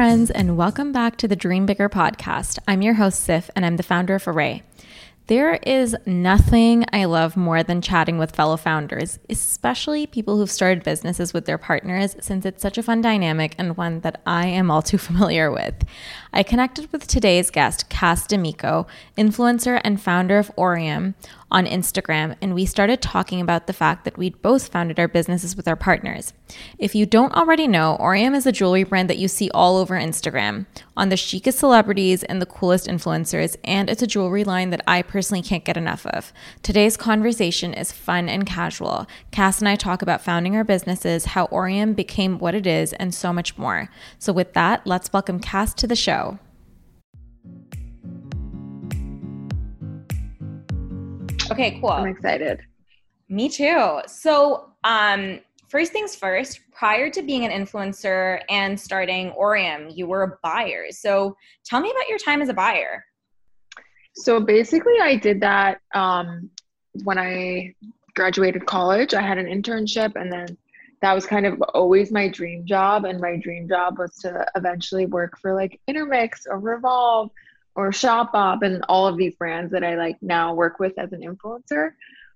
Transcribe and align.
Friends, 0.00 0.30
and 0.30 0.56
welcome 0.56 0.92
back 0.92 1.18
to 1.18 1.28
the 1.28 1.36
Dream 1.36 1.66
Bigger 1.66 1.90
podcast. 1.90 2.58
I'm 2.66 2.80
your 2.80 2.94
host, 2.94 3.28
Siff, 3.28 3.50
and 3.54 3.66
I'm 3.66 3.76
the 3.76 3.82
founder 3.82 4.14
of 4.14 4.24
Arrae. 4.24 4.62
There 5.26 5.56
is 5.56 5.94
nothing 6.06 6.86
I 6.90 7.04
love 7.04 7.36
more 7.36 7.62
than 7.62 7.82
chatting 7.82 8.16
with 8.16 8.34
fellow 8.34 8.56
founders, 8.56 9.18
especially 9.28 10.06
people 10.06 10.38
who've 10.38 10.50
started 10.50 10.84
businesses 10.84 11.34
with 11.34 11.44
their 11.44 11.58
partners, 11.58 12.16
since 12.18 12.46
it's 12.46 12.62
such 12.62 12.78
a 12.78 12.82
fun 12.82 13.02
dynamic 13.02 13.54
and 13.58 13.76
one 13.76 14.00
that 14.00 14.22
I 14.24 14.46
am 14.46 14.70
all 14.70 14.80
too 14.80 14.96
familiar 15.08 15.52
with. 15.52 15.74
I 16.32 16.44
connected 16.44 16.92
with 16.92 17.08
today's 17.08 17.50
guest, 17.50 17.88
Cass 17.88 18.24
Dimicco, 18.24 18.86
influencer 19.18 19.80
and 19.82 20.00
founder 20.00 20.38
of 20.38 20.52
Aureum, 20.56 21.14
on 21.50 21.66
Instagram, 21.66 22.36
and 22.40 22.54
we 22.54 22.64
started 22.64 23.02
talking 23.02 23.40
about 23.40 23.66
the 23.66 23.72
fact 23.72 24.04
that 24.04 24.16
we'd 24.16 24.40
both 24.40 24.68
founded 24.68 25.00
our 25.00 25.08
businesses 25.08 25.56
with 25.56 25.66
our 25.66 25.76
partners. 25.76 26.32
If 26.78 26.94
you 26.94 27.06
don't 27.06 27.34
already 27.34 27.66
know, 27.66 27.96
Aureum 27.98 28.34
is 28.34 28.46
a 28.46 28.52
jewelry 28.52 28.84
brand 28.84 29.10
that 29.10 29.18
you 29.18 29.26
see 29.26 29.50
all 29.52 29.76
over 29.76 29.98
Instagram, 29.98 30.66
on 30.96 31.08
the 31.08 31.16
chicest 31.16 31.58
celebrities 31.58 32.22
and 32.22 32.40
the 32.40 32.46
coolest 32.46 32.86
influencers, 32.86 33.56
and 33.64 33.90
it's 33.90 34.02
a 34.02 34.06
jewelry 34.06 34.44
line 34.44 34.70
that 34.70 34.82
I 34.86 35.02
personally 35.02 35.42
can't 35.42 35.64
get 35.64 35.76
enough 35.76 36.06
of. 36.06 36.32
Today's 36.62 36.96
conversation 36.96 37.74
is 37.74 37.90
fun 37.90 38.28
and 38.28 38.46
casual. 38.46 39.06
Cass 39.32 39.58
and 39.58 39.68
I 39.68 39.74
talk 39.76 40.02
about 40.02 40.22
founding 40.22 40.54
our 40.54 40.64
businesses, 40.64 41.26
how 41.26 41.46
Aureum 41.46 41.94
became 41.94 42.38
what 42.38 42.54
it 42.54 42.66
is, 42.66 42.92
and 42.94 43.12
so 43.12 43.32
much 43.32 43.58
more. 43.58 43.90
So, 44.18 44.32
with 44.32 44.52
that, 44.52 44.86
let's 44.86 45.12
welcome 45.12 45.40
Cass 45.40 45.74
to 45.74 45.86
the 45.86 45.96
show. 45.96 46.19
Okay, 51.50 51.78
cool. 51.80 51.90
I'm 51.90 52.06
excited. 52.06 52.60
Me 53.28 53.48
too. 53.48 54.00
So, 54.06 54.72
um, 54.84 55.40
first 55.68 55.92
things 55.92 56.16
first, 56.16 56.60
prior 56.72 57.10
to 57.10 57.22
being 57.22 57.44
an 57.44 57.50
influencer 57.50 58.40
and 58.48 58.78
starting 58.78 59.32
Aureum, 59.32 59.88
you 59.90 60.06
were 60.06 60.22
a 60.22 60.38
buyer. 60.42 60.86
So, 60.90 61.36
tell 61.64 61.80
me 61.80 61.90
about 61.90 62.08
your 62.08 62.18
time 62.18 62.42
as 62.42 62.48
a 62.48 62.54
buyer. 62.54 63.04
So, 64.14 64.40
basically, 64.40 64.94
I 65.00 65.16
did 65.16 65.40
that 65.40 65.80
um, 65.94 66.50
when 67.04 67.18
I 67.18 67.74
graduated 68.14 68.66
college. 68.66 69.14
I 69.14 69.22
had 69.22 69.38
an 69.38 69.46
internship, 69.46 70.12
and 70.16 70.32
then 70.32 70.56
that 71.02 71.14
was 71.14 71.24
kind 71.24 71.46
of 71.46 71.60
always 71.74 72.10
my 72.12 72.28
dream 72.28 72.66
job. 72.66 73.04
And 73.04 73.20
my 73.20 73.36
dream 73.36 73.68
job 73.68 73.98
was 73.98 74.14
to 74.16 74.46
eventually 74.56 75.06
work 75.06 75.38
for 75.38 75.54
like 75.54 75.80
Intermix 75.86 76.46
or 76.48 76.58
Revolve 76.58 77.30
or 77.74 77.90
Shopbop 77.90 78.62
and 78.62 78.84
all 78.88 79.06
of 79.06 79.16
these 79.16 79.34
brands 79.36 79.72
that 79.72 79.84
I 79.84 79.96
like 79.96 80.16
now 80.22 80.54
work 80.54 80.78
with 80.78 80.98
as 80.98 81.12
an 81.12 81.20
influencer. 81.20 81.92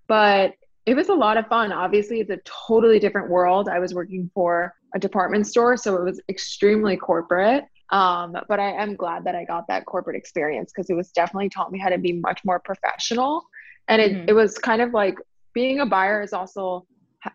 But 0.06 0.54
it 0.86 0.94
was 0.94 1.08
a 1.08 1.14
lot 1.14 1.36
of 1.36 1.46
fun. 1.48 1.72
Obviously, 1.72 2.20
it's 2.20 2.30
a 2.30 2.38
totally 2.44 2.98
different 2.98 3.30
world. 3.30 3.68
I 3.68 3.78
was 3.78 3.94
working 3.94 4.30
for 4.34 4.74
a 4.94 4.98
department 4.98 5.46
store, 5.46 5.76
so 5.76 5.96
it 5.96 6.04
was 6.04 6.20
extremely 6.28 6.96
corporate. 6.96 7.64
Um, 7.90 8.36
but 8.48 8.60
I 8.60 8.72
am 8.72 8.96
glad 8.96 9.24
that 9.24 9.34
I 9.34 9.44
got 9.44 9.68
that 9.68 9.86
corporate 9.86 10.16
experience 10.16 10.72
because 10.72 10.90
it 10.90 10.94
was 10.94 11.10
definitely 11.10 11.48
taught 11.48 11.72
me 11.72 11.78
how 11.78 11.88
to 11.88 11.98
be 11.98 12.12
much 12.12 12.44
more 12.44 12.58
professional. 12.60 13.44
And 13.88 14.00
it, 14.00 14.12
mm-hmm. 14.12 14.28
it 14.28 14.32
was 14.32 14.58
kind 14.58 14.82
of 14.82 14.92
like 14.92 15.18
being 15.52 15.80
a 15.80 15.86
buyer 15.86 16.22
is 16.22 16.32
also 16.32 16.86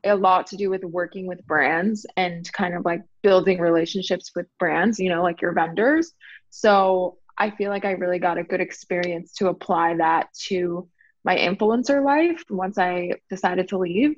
a 0.03 0.15
lot 0.15 0.47
to 0.47 0.57
do 0.57 0.69
with 0.69 0.83
working 0.83 1.27
with 1.27 1.45
brands 1.45 2.05
and 2.17 2.51
kind 2.53 2.75
of 2.75 2.85
like 2.85 3.01
building 3.23 3.59
relationships 3.59 4.31
with 4.35 4.45
brands, 4.59 4.99
you 4.99 5.09
know, 5.09 5.23
like 5.23 5.41
your 5.41 5.53
vendors. 5.53 6.13
So 6.49 7.17
I 7.39 7.51
feel 7.51 7.69
like 7.69 7.85
I 7.85 7.91
really 7.91 8.19
got 8.19 8.37
a 8.37 8.43
good 8.43 8.59
experience 8.59 9.33
to 9.35 9.47
apply 9.47 9.95
that 9.95 10.27
to 10.47 10.89
my 11.23 11.37
influencer 11.37 12.03
life 12.03 12.43
once 12.49 12.77
I 12.77 13.13
decided 13.29 13.69
to 13.69 13.77
leave. 13.77 14.15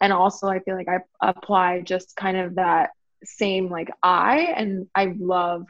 And 0.00 0.12
also, 0.12 0.48
I 0.48 0.60
feel 0.60 0.74
like 0.74 0.88
I 0.88 1.00
apply 1.20 1.82
just 1.82 2.16
kind 2.16 2.36
of 2.36 2.54
that 2.56 2.90
same 3.24 3.70
like 3.70 3.90
eye, 4.02 4.52
and 4.56 4.88
I 4.94 5.14
love 5.18 5.66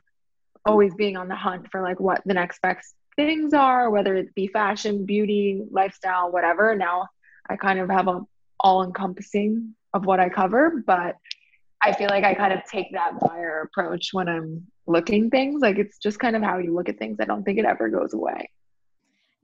always 0.65 0.95
being 0.95 1.17
on 1.17 1.29
the 1.29 1.35
hunt 1.35 1.69
for 1.71 1.83
like 1.83 2.01
what 2.01 2.23
the 2.25 2.35
next 2.35 2.63
best 2.63 2.95
things 3.17 3.53
are, 3.53 3.91
whether 3.91 4.15
it 4.15 4.35
be 4.35 4.47
fashion, 4.47 5.05
beauty, 5.05 5.63
lifestyle, 5.71 6.31
whatever. 6.31 6.77
Now 6.77 7.09
I 7.49 7.57
kind 7.57 7.79
of 7.79 7.91
have 7.91 8.09
a 8.09 8.21
all 8.61 8.85
encompassing 8.85 9.75
of 9.93 10.07
what 10.07 10.21
I 10.21 10.29
cover, 10.29 10.83
but 10.87 11.17
I 11.83 11.93
feel 11.93 12.09
like 12.09 12.25
I 12.25 12.35
kind 12.35 12.53
of 12.53 12.61
take 12.71 12.93
that 12.93 13.19
buyer 13.21 13.63
approach 13.63 14.11
when 14.13 14.29
I'm 14.29 14.67
looking 14.87 15.31
things. 15.31 15.61
Like 15.61 15.79
it's 15.79 15.99
just 15.99 16.19
kind 16.19 16.37
of 16.37 16.43
how 16.43 16.59
you 16.59 16.75
look 16.75 16.89
at 16.89 16.99
things. 16.99 17.19
I 17.21 17.25
don't 17.25 17.43
think 17.43 17.59
it 17.59 17.65
ever 17.65 17.89
goes 17.89 18.15
away. 18.15 18.49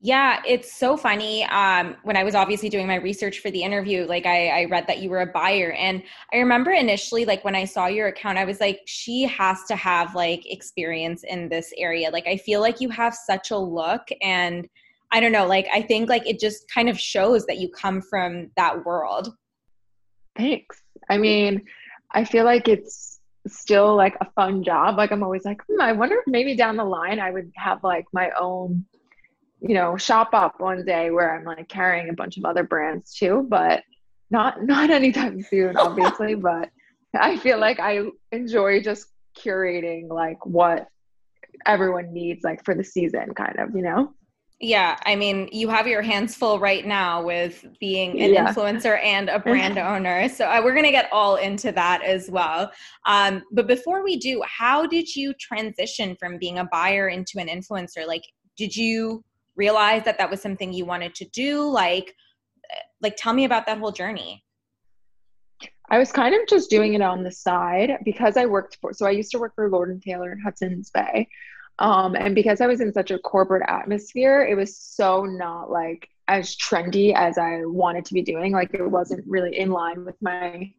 Yeah, 0.00 0.40
it's 0.46 0.72
so 0.72 0.96
funny. 0.96 1.42
Um, 1.46 1.96
when 2.04 2.16
I 2.16 2.22
was 2.22 2.36
obviously 2.36 2.68
doing 2.68 2.86
my 2.86 2.94
research 2.96 3.40
for 3.40 3.50
the 3.50 3.60
interview, 3.60 4.06
like 4.06 4.26
I, 4.26 4.60
I 4.60 4.64
read 4.66 4.86
that 4.86 5.00
you 5.00 5.10
were 5.10 5.22
a 5.22 5.26
buyer, 5.26 5.72
and 5.72 6.04
I 6.32 6.36
remember 6.36 6.70
initially, 6.70 7.24
like 7.24 7.44
when 7.44 7.56
I 7.56 7.64
saw 7.64 7.86
your 7.86 8.06
account, 8.06 8.38
I 8.38 8.44
was 8.44 8.60
like, 8.60 8.80
she 8.86 9.22
has 9.24 9.64
to 9.64 9.74
have 9.74 10.14
like 10.14 10.48
experience 10.48 11.24
in 11.24 11.48
this 11.48 11.72
area. 11.76 12.10
Like 12.10 12.28
I 12.28 12.36
feel 12.36 12.60
like 12.60 12.80
you 12.80 12.90
have 12.90 13.12
such 13.12 13.50
a 13.50 13.58
look, 13.58 14.02
and 14.22 14.68
I 15.10 15.18
don't 15.18 15.32
know, 15.32 15.48
like 15.48 15.66
I 15.74 15.82
think 15.82 16.08
like 16.08 16.28
it 16.28 16.38
just 16.38 16.70
kind 16.70 16.88
of 16.88 17.00
shows 17.00 17.44
that 17.46 17.58
you 17.58 17.68
come 17.68 18.00
from 18.00 18.52
that 18.56 18.84
world. 18.84 19.34
Thanks. 20.36 20.80
I 21.10 21.18
mean, 21.18 21.64
I 22.10 22.24
feel 22.24 22.44
like 22.44 22.68
it's 22.68 23.20
still 23.46 23.96
like 23.96 24.16
a 24.20 24.30
fun 24.32 24.62
job. 24.62 24.96
Like 24.96 25.12
I'm 25.12 25.22
always 25.22 25.44
like, 25.44 25.62
hmm, 25.68 25.80
I 25.80 25.92
wonder 25.92 26.16
if 26.16 26.26
maybe 26.26 26.56
down 26.56 26.76
the 26.76 26.84
line 26.84 27.20
I 27.20 27.30
would 27.30 27.52
have 27.56 27.82
like 27.84 28.06
my 28.12 28.30
own, 28.38 28.84
you 29.60 29.74
know, 29.74 29.96
shop 29.96 30.30
up 30.32 30.60
one 30.60 30.84
day 30.84 31.10
where 31.10 31.36
I'm 31.36 31.44
like 31.44 31.68
carrying 31.68 32.08
a 32.08 32.14
bunch 32.14 32.36
of 32.36 32.44
other 32.44 32.62
brands 32.62 33.14
too, 33.14 33.46
but 33.48 33.82
not 34.30 34.62
not 34.66 34.90
anytime 34.90 35.42
soon, 35.42 35.76
obviously. 35.76 36.34
but 36.36 36.70
I 37.14 37.36
feel 37.36 37.58
like 37.58 37.80
I 37.80 38.02
enjoy 38.32 38.82
just 38.82 39.06
curating 39.36 40.08
like 40.08 40.44
what 40.44 40.88
everyone 41.66 42.12
needs 42.12 42.44
like 42.44 42.64
for 42.64 42.74
the 42.74 42.84
season 42.84 43.34
kind 43.34 43.58
of, 43.58 43.74
you 43.74 43.82
know? 43.82 44.14
Yeah, 44.60 44.96
I 45.06 45.14
mean, 45.14 45.48
you 45.52 45.68
have 45.68 45.86
your 45.86 46.02
hands 46.02 46.34
full 46.34 46.58
right 46.58 46.84
now 46.84 47.22
with 47.22 47.64
being 47.78 48.20
an 48.20 48.34
yeah. 48.34 48.52
influencer 48.52 49.00
and 49.04 49.28
a 49.28 49.38
brand 49.38 49.78
owner. 49.78 50.28
So 50.28 50.46
uh, 50.46 50.60
we're 50.64 50.72
going 50.72 50.84
to 50.84 50.90
get 50.90 51.08
all 51.12 51.36
into 51.36 51.70
that 51.72 52.02
as 52.02 52.28
well. 52.28 52.72
Um, 53.06 53.44
but 53.52 53.68
before 53.68 54.02
we 54.02 54.16
do, 54.16 54.42
how 54.44 54.84
did 54.84 55.14
you 55.14 55.32
transition 55.34 56.16
from 56.18 56.38
being 56.38 56.58
a 56.58 56.64
buyer 56.64 57.08
into 57.08 57.38
an 57.38 57.46
influencer? 57.46 58.04
Like, 58.04 58.24
did 58.56 58.74
you 58.74 59.22
realize 59.54 60.04
that 60.04 60.18
that 60.18 60.28
was 60.28 60.42
something 60.42 60.72
you 60.72 60.84
wanted 60.84 61.14
to 61.16 61.24
do? 61.26 61.62
Like, 61.62 62.12
uh, 62.72 62.80
like 63.00 63.14
tell 63.16 63.32
me 63.32 63.44
about 63.44 63.64
that 63.66 63.78
whole 63.78 63.92
journey. 63.92 64.42
I 65.90 65.98
was 65.98 66.10
kind 66.10 66.34
of 66.34 66.40
just 66.48 66.68
doing 66.68 66.94
it 66.94 67.00
on 67.00 67.22
the 67.22 67.30
side 67.30 67.98
because 68.04 68.36
I 68.36 68.46
worked 68.46 68.76
for. 68.80 68.92
So 68.92 69.06
I 69.06 69.10
used 69.10 69.30
to 69.30 69.38
work 69.38 69.54
for 69.54 69.70
Lord 69.70 69.90
and 69.90 70.02
Taylor 70.02 70.32
in 70.32 70.40
Hudson's 70.40 70.90
Bay. 70.90 71.28
Um, 71.78 72.16
and 72.16 72.34
because 72.34 72.60
I 72.60 72.66
was 72.66 72.80
in 72.80 72.92
such 72.92 73.10
a 73.10 73.18
corporate 73.18 73.62
atmosphere, 73.68 74.44
it 74.44 74.56
was 74.56 74.76
so 74.76 75.24
not 75.24 75.70
like 75.70 76.08
as 76.26 76.56
trendy 76.56 77.14
as 77.14 77.38
I 77.38 77.64
wanted 77.64 78.04
to 78.06 78.14
be 78.14 78.22
doing. 78.22 78.52
Like 78.52 78.74
it 78.74 78.86
wasn't 78.86 79.24
really 79.26 79.56
in 79.56 79.70
line 79.70 80.04
with 80.04 80.20
my 80.20 80.72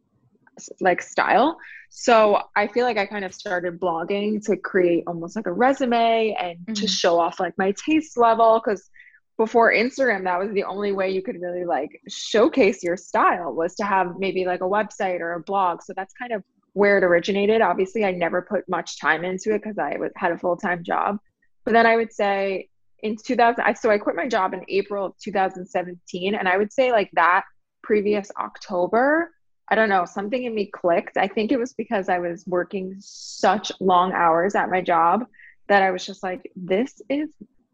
like 0.80 1.00
style. 1.00 1.58
So 1.88 2.42
I 2.54 2.66
feel 2.66 2.84
like 2.84 2.98
I 2.98 3.06
kind 3.06 3.24
of 3.24 3.34
started 3.34 3.80
blogging 3.80 4.44
to 4.46 4.56
create 4.56 5.04
almost 5.06 5.36
like 5.36 5.46
a 5.46 5.52
resume 5.52 6.36
and 6.38 6.58
mm-hmm. 6.58 6.74
to 6.74 6.86
show 6.86 7.18
off 7.18 7.40
like 7.40 7.56
my 7.56 7.72
taste 7.84 8.16
level 8.16 8.60
because 8.62 8.90
before 9.38 9.72
Instagram, 9.72 10.24
that 10.24 10.38
was 10.38 10.52
the 10.52 10.64
only 10.64 10.92
way 10.92 11.10
you 11.10 11.22
could 11.22 11.40
really 11.40 11.64
like 11.64 12.00
showcase 12.08 12.82
your 12.82 12.96
style 12.96 13.54
was 13.54 13.74
to 13.76 13.84
have 13.84 14.18
maybe 14.18 14.44
like 14.44 14.60
a 14.60 14.64
website 14.64 15.20
or 15.20 15.32
a 15.32 15.40
blog. 15.40 15.82
So 15.82 15.94
that's 15.96 16.12
kind 16.12 16.32
of 16.32 16.44
where 16.72 16.98
it 16.98 17.04
originated. 17.04 17.60
Obviously, 17.60 18.04
I 18.04 18.12
never 18.12 18.42
put 18.42 18.68
much 18.68 19.00
time 19.00 19.24
into 19.24 19.54
it 19.54 19.62
because 19.62 19.78
I 19.78 19.96
was, 19.96 20.10
had 20.16 20.32
a 20.32 20.38
full 20.38 20.56
time 20.56 20.84
job. 20.84 21.18
But 21.64 21.72
then 21.72 21.86
I 21.86 21.96
would 21.96 22.12
say 22.12 22.68
in 23.02 23.16
2000, 23.16 23.62
I, 23.62 23.72
so 23.74 23.90
I 23.90 23.98
quit 23.98 24.16
my 24.16 24.28
job 24.28 24.54
in 24.54 24.64
April 24.68 25.06
of 25.06 25.18
2017. 25.18 26.34
And 26.34 26.48
I 26.48 26.56
would 26.56 26.72
say 26.72 26.92
like 26.92 27.10
that 27.14 27.44
previous 27.82 28.30
October, 28.38 29.30
I 29.68 29.74
don't 29.74 29.88
know, 29.88 30.04
something 30.04 30.42
in 30.42 30.54
me 30.54 30.66
clicked. 30.66 31.16
I 31.16 31.28
think 31.28 31.52
it 31.52 31.58
was 31.58 31.72
because 31.72 32.08
I 32.08 32.18
was 32.18 32.44
working 32.46 32.96
such 32.98 33.72
long 33.80 34.12
hours 34.12 34.54
at 34.54 34.70
my 34.70 34.80
job 34.80 35.26
that 35.68 35.82
I 35.82 35.90
was 35.90 36.04
just 36.04 36.22
like, 36.22 36.50
this 36.56 37.00
is 37.08 37.28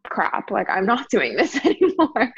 crap. 0.04 0.50
Like, 0.50 0.68
I'm 0.70 0.86
not 0.86 1.08
doing 1.10 1.36
this 1.36 1.56
anymore. 1.64 2.32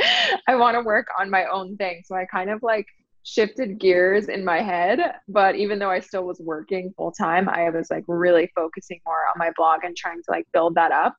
I 0.47 0.57
want 0.57 0.77
to 0.77 0.83
work 0.83 1.09
on 1.19 1.31
my 1.31 1.47
own 1.47 1.77
thing. 1.77 2.03
So 2.05 2.15
I 2.15 2.25
kind 2.25 2.51
of 2.51 2.63
like 2.63 2.87
shifted 3.29 3.79
gears 3.79 4.29
in 4.29 4.45
my 4.45 4.63
head. 4.63 4.99
But 5.29 5.57
even 5.57 5.79
though 5.79 5.91
I 5.91 6.01
still 6.01 6.25
was 6.25 6.41
working 6.41 6.93
full 6.97 7.13
time, 7.13 7.49
I 7.49 7.69
was 7.71 7.91
like 7.91 8.05
really 8.09 8.51
focusing 8.57 9.01
more 9.05 9.27
on 9.33 9.39
my 9.39 9.51
blog 9.57 9.85
and 9.85 9.97
trying 9.97 10.19
to 10.19 10.31
like 10.31 10.47
build 10.53 10.75
that 10.77 10.93
up. 10.93 11.15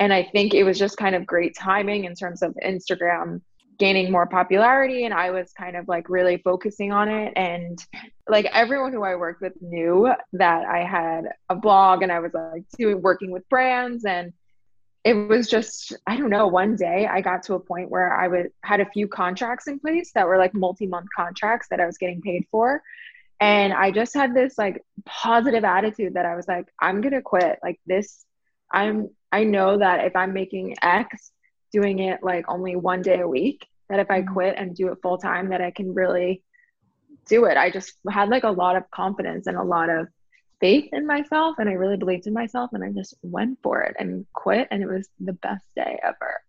And 0.00 0.12
I 0.12 0.24
think 0.24 0.54
it 0.54 0.64
was 0.64 0.78
just 0.78 0.96
kind 0.96 1.14
of 1.14 1.24
great 1.24 1.56
timing 1.56 2.04
in 2.04 2.14
terms 2.14 2.42
of 2.42 2.54
Instagram 2.64 3.40
gaining 3.78 4.10
more 4.10 4.26
popularity 4.26 5.04
and 5.04 5.12
I 5.12 5.32
was 5.32 5.52
kind 5.52 5.76
of 5.76 5.88
like 5.88 6.08
really 6.08 6.36
focusing 6.44 6.92
on 6.92 7.08
it 7.08 7.32
and 7.34 7.76
like 8.28 8.44
everyone 8.52 8.92
who 8.92 9.02
I 9.02 9.16
worked 9.16 9.40
with 9.40 9.52
knew 9.60 10.12
that 10.34 10.64
I 10.64 10.84
had 10.84 11.24
a 11.48 11.56
blog 11.56 12.02
and 12.02 12.12
I 12.12 12.20
was 12.20 12.32
like 12.34 12.62
doing 12.78 13.02
working 13.02 13.32
with 13.32 13.48
brands 13.48 14.04
and 14.04 14.32
it 15.04 15.14
was 15.14 15.48
just 15.48 15.94
I 16.06 16.16
don't 16.16 16.30
know 16.30 16.48
one 16.48 16.76
day 16.76 17.06
I 17.06 17.20
got 17.20 17.42
to 17.44 17.54
a 17.54 17.60
point 17.60 17.90
where 17.90 18.12
I 18.12 18.26
would 18.26 18.50
had 18.62 18.80
a 18.80 18.90
few 18.90 19.06
contracts 19.06 19.68
in 19.68 19.78
place 19.78 20.12
that 20.14 20.26
were 20.26 20.38
like 20.38 20.54
multi-month 20.54 21.08
contracts 21.14 21.68
that 21.70 21.80
I 21.80 21.86
was 21.86 21.98
getting 21.98 22.22
paid 22.22 22.46
for. 22.50 22.82
And 23.40 23.72
I 23.72 23.90
just 23.90 24.14
had 24.14 24.34
this 24.34 24.56
like 24.56 24.82
positive 25.04 25.64
attitude 25.64 26.14
that 26.14 26.26
I 26.26 26.34
was 26.34 26.48
like 26.48 26.66
I'm 26.80 27.00
going 27.00 27.14
to 27.14 27.22
quit. 27.22 27.58
Like 27.62 27.80
this 27.86 28.24
I'm 28.72 29.10
I 29.30 29.44
know 29.44 29.78
that 29.78 30.06
if 30.06 30.16
I'm 30.16 30.32
making 30.32 30.76
X 30.82 31.30
doing 31.72 31.98
it 31.98 32.22
like 32.22 32.46
only 32.48 32.76
one 32.76 33.02
day 33.02 33.20
a 33.20 33.28
week 33.28 33.66
that 33.90 33.98
if 33.98 34.08
i 34.08 34.20
mm-hmm. 34.20 34.32
quit 34.32 34.54
and 34.56 34.76
do 34.76 34.92
it 34.92 34.98
full 35.02 35.18
time 35.18 35.48
that 35.48 35.60
i 35.60 35.72
can 35.72 35.92
really 35.92 36.40
do 37.26 37.44
it. 37.46 37.56
I 37.56 37.70
just 37.70 37.94
had 38.08 38.28
like 38.28 38.44
a 38.44 38.50
lot 38.50 38.76
of 38.76 38.90
confidence 38.90 39.46
and 39.46 39.56
a 39.56 39.62
lot 39.62 39.88
of 39.88 40.08
faith 40.64 40.88
in 40.92 41.06
myself 41.06 41.56
and 41.58 41.68
i 41.68 41.72
really 41.72 41.98
believed 41.98 42.26
in 42.26 42.32
myself 42.32 42.70
and 42.72 42.82
i 42.82 42.90
just 42.90 43.14
went 43.20 43.58
for 43.62 43.82
it 43.82 43.94
and 43.98 44.24
quit 44.32 44.66
and 44.70 44.82
it 44.82 44.86
was 44.86 45.10
the 45.20 45.34
best 45.34 45.66
day 45.76 45.98
ever 46.02 46.40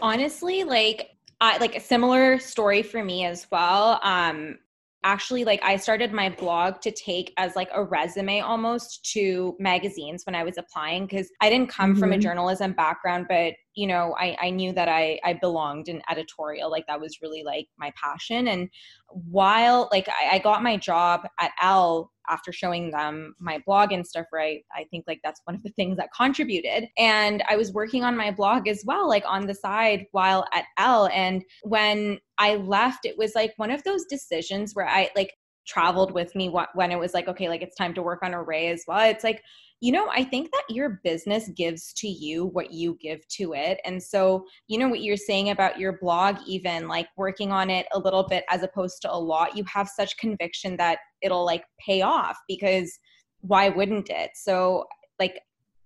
honestly 0.00 0.62
like 0.62 1.08
I, 1.40 1.58
like 1.58 1.74
a 1.74 1.80
similar 1.80 2.38
story 2.38 2.82
for 2.84 3.02
me 3.02 3.24
as 3.24 3.48
well 3.50 3.98
um 4.04 4.58
actually 5.04 5.44
like 5.44 5.62
I 5.62 5.76
started 5.76 6.12
my 6.12 6.28
blog 6.28 6.80
to 6.80 6.90
take 6.90 7.32
as 7.36 7.54
like 7.54 7.68
a 7.72 7.84
resume 7.84 8.40
almost 8.40 9.04
to 9.12 9.56
magazines 9.58 10.24
when 10.26 10.34
I 10.34 10.42
was 10.42 10.58
applying 10.58 11.06
because 11.06 11.30
I 11.40 11.48
didn't 11.48 11.68
come 11.68 11.92
mm-hmm. 11.92 12.00
from 12.00 12.10
a 12.10 12.14
mm-hmm. 12.14 12.22
journalism 12.22 12.72
background, 12.72 13.26
but 13.28 13.54
you 13.74 13.86
know, 13.86 14.16
I, 14.18 14.36
I 14.40 14.50
knew 14.50 14.72
that 14.72 14.88
I, 14.88 15.20
I 15.24 15.34
belonged 15.34 15.88
in 15.88 16.02
editorial. 16.10 16.68
Like 16.68 16.86
that 16.88 17.00
was 17.00 17.18
really 17.22 17.44
like 17.44 17.68
my 17.78 17.92
passion. 18.02 18.48
And 18.48 18.68
while 19.08 19.88
like 19.92 20.08
I, 20.08 20.36
I 20.36 20.38
got 20.40 20.64
my 20.64 20.76
job 20.76 21.28
at 21.38 21.52
Elle 21.62 22.10
after 22.28 22.52
showing 22.52 22.90
them 22.90 23.34
my 23.38 23.62
blog 23.66 23.92
and 23.92 24.06
stuff, 24.06 24.26
right? 24.32 24.64
I 24.74 24.84
think 24.90 25.04
like 25.06 25.20
that's 25.24 25.40
one 25.44 25.54
of 25.54 25.62
the 25.62 25.70
things 25.70 25.96
that 25.96 26.10
contributed. 26.16 26.88
And 26.98 27.42
I 27.48 27.56
was 27.56 27.72
working 27.72 28.04
on 28.04 28.16
my 28.16 28.30
blog 28.30 28.68
as 28.68 28.82
well, 28.86 29.08
like 29.08 29.24
on 29.26 29.46
the 29.46 29.54
side 29.54 30.06
while 30.12 30.44
at 30.52 30.64
Elle. 30.78 31.08
And 31.12 31.44
when 31.62 32.18
I 32.38 32.56
left, 32.56 33.04
it 33.04 33.16
was 33.18 33.34
like 33.34 33.52
one 33.56 33.70
of 33.70 33.82
those 33.84 34.04
decisions 34.04 34.74
where 34.74 34.88
I 34.88 35.10
like 35.16 35.34
traveled 35.66 36.12
with 36.12 36.34
me 36.34 36.54
when 36.74 36.90
it 36.90 36.98
was 36.98 37.14
like, 37.14 37.28
okay, 37.28 37.48
like 37.48 37.62
it's 37.62 37.76
time 37.76 37.94
to 37.94 38.02
work 38.02 38.20
on 38.22 38.32
Arrae 38.32 38.72
as 38.72 38.84
well. 38.86 39.08
It's 39.08 39.24
like, 39.24 39.42
you 39.80 39.92
know, 39.92 40.08
I 40.10 40.24
think 40.24 40.50
that 40.50 40.74
your 40.74 41.00
business 41.04 41.48
gives 41.50 41.92
to 41.94 42.08
you 42.08 42.46
what 42.46 42.72
you 42.72 42.98
give 43.00 43.26
to 43.28 43.54
it. 43.54 43.80
And 43.84 44.02
so, 44.02 44.44
you 44.66 44.76
know, 44.76 44.88
what 44.88 45.02
you're 45.02 45.16
saying 45.16 45.50
about 45.50 45.78
your 45.78 45.98
blog, 45.98 46.38
even 46.46 46.88
like 46.88 47.08
working 47.16 47.52
on 47.52 47.70
it 47.70 47.86
a 47.92 47.98
little 47.98 48.24
bit 48.24 48.44
as 48.50 48.64
opposed 48.64 49.02
to 49.02 49.12
a 49.12 49.14
lot, 49.14 49.56
you 49.56 49.64
have 49.72 49.88
such 49.88 50.16
conviction 50.16 50.76
that 50.78 50.98
it'll 51.22 51.44
like 51.44 51.64
pay 51.78 52.02
off 52.02 52.36
because 52.48 52.98
why 53.40 53.68
wouldn't 53.68 54.10
it? 54.10 54.30
So, 54.34 54.86
like, 55.20 55.40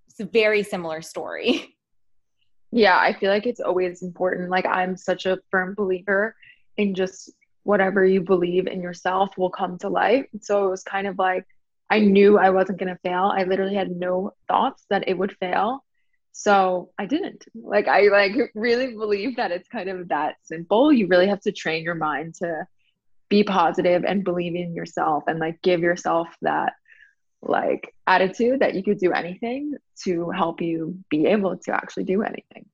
it's 0.08 0.20
a 0.20 0.24
very 0.24 0.62
similar 0.62 1.02
story. 1.02 1.76
Yeah, 2.74 2.98
I 2.98 3.12
feel 3.12 3.30
like 3.30 3.46
it's 3.46 3.60
always 3.60 4.00
important. 4.00 4.48
Like, 4.48 4.64
I'm 4.64 4.96
such 4.96 5.26
a 5.26 5.38
firm 5.50 5.74
believer 5.74 6.34
in 6.78 6.94
just 6.94 7.30
whatever 7.64 8.02
you 8.04 8.22
believe 8.22 8.66
in 8.66 8.80
yourself 8.80 9.36
will 9.36 9.50
come 9.50 9.76
to 9.78 9.90
life. 9.90 10.24
So 10.40 10.66
it 10.66 10.70
was 10.70 10.82
kind 10.82 11.06
of 11.06 11.18
like, 11.18 11.44
I 11.92 11.98
knew 11.98 12.38
I 12.38 12.48
wasn't 12.48 12.78
going 12.78 12.88
to 12.88 12.98
fail. 13.02 13.30
I 13.36 13.44
literally 13.44 13.74
had 13.74 13.90
no 13.90 14.32
thoughts 14.48 14.82
that 14.88 15.06
it 15.08 15.18
would 15.18 15.36
fail. 15.36 15.84
So 16.32 16.90
I 16.98 17.04
didn't. 17.04 17.44
Like 17.54 17.86
I 17.86 18.08
like 18.08 18.32
really 18.54 18.94
believe 18.94 19.36
that 19.36 19.50
it's 19.50 19.68
kind 19.68 19.90
of 19.90 20.08
that 20.08 20.36
simple. 20.42 20.90
You 20.90 21.06
really 21.06 21.26
have 21.26 21.42
to 21.42 21.52
train 21.52 21.84
your 21.84 21.94
mind 21.94 22.36
to 22.36 22.66
be 23.28 23.44
positive 23.44 24.06
and 24.06 24.24
believe 24.24 24.54
in 24.54 24.74
yourself 24.74 25.24
and 25.26 25.38
like 25.38 25.60
give 25.60 25.80
yourself 25.80 26.28
that 26.40 26.72
like 27.42 27.94
attitude 28.06 28.60
that 28.60 28.74
you 28.74 28.82
could 28.82 28.96
do 28.96 29.12
anything 29.12 29.74
to 30.04 30.30
help 30.30 30.62
you 30.62 30.96
be 31.10 31.26
able 31.26 31.58
to 31.58 31.74
actually 31.74 32.04
do 32.04 32.22
anything. 32.22 32.64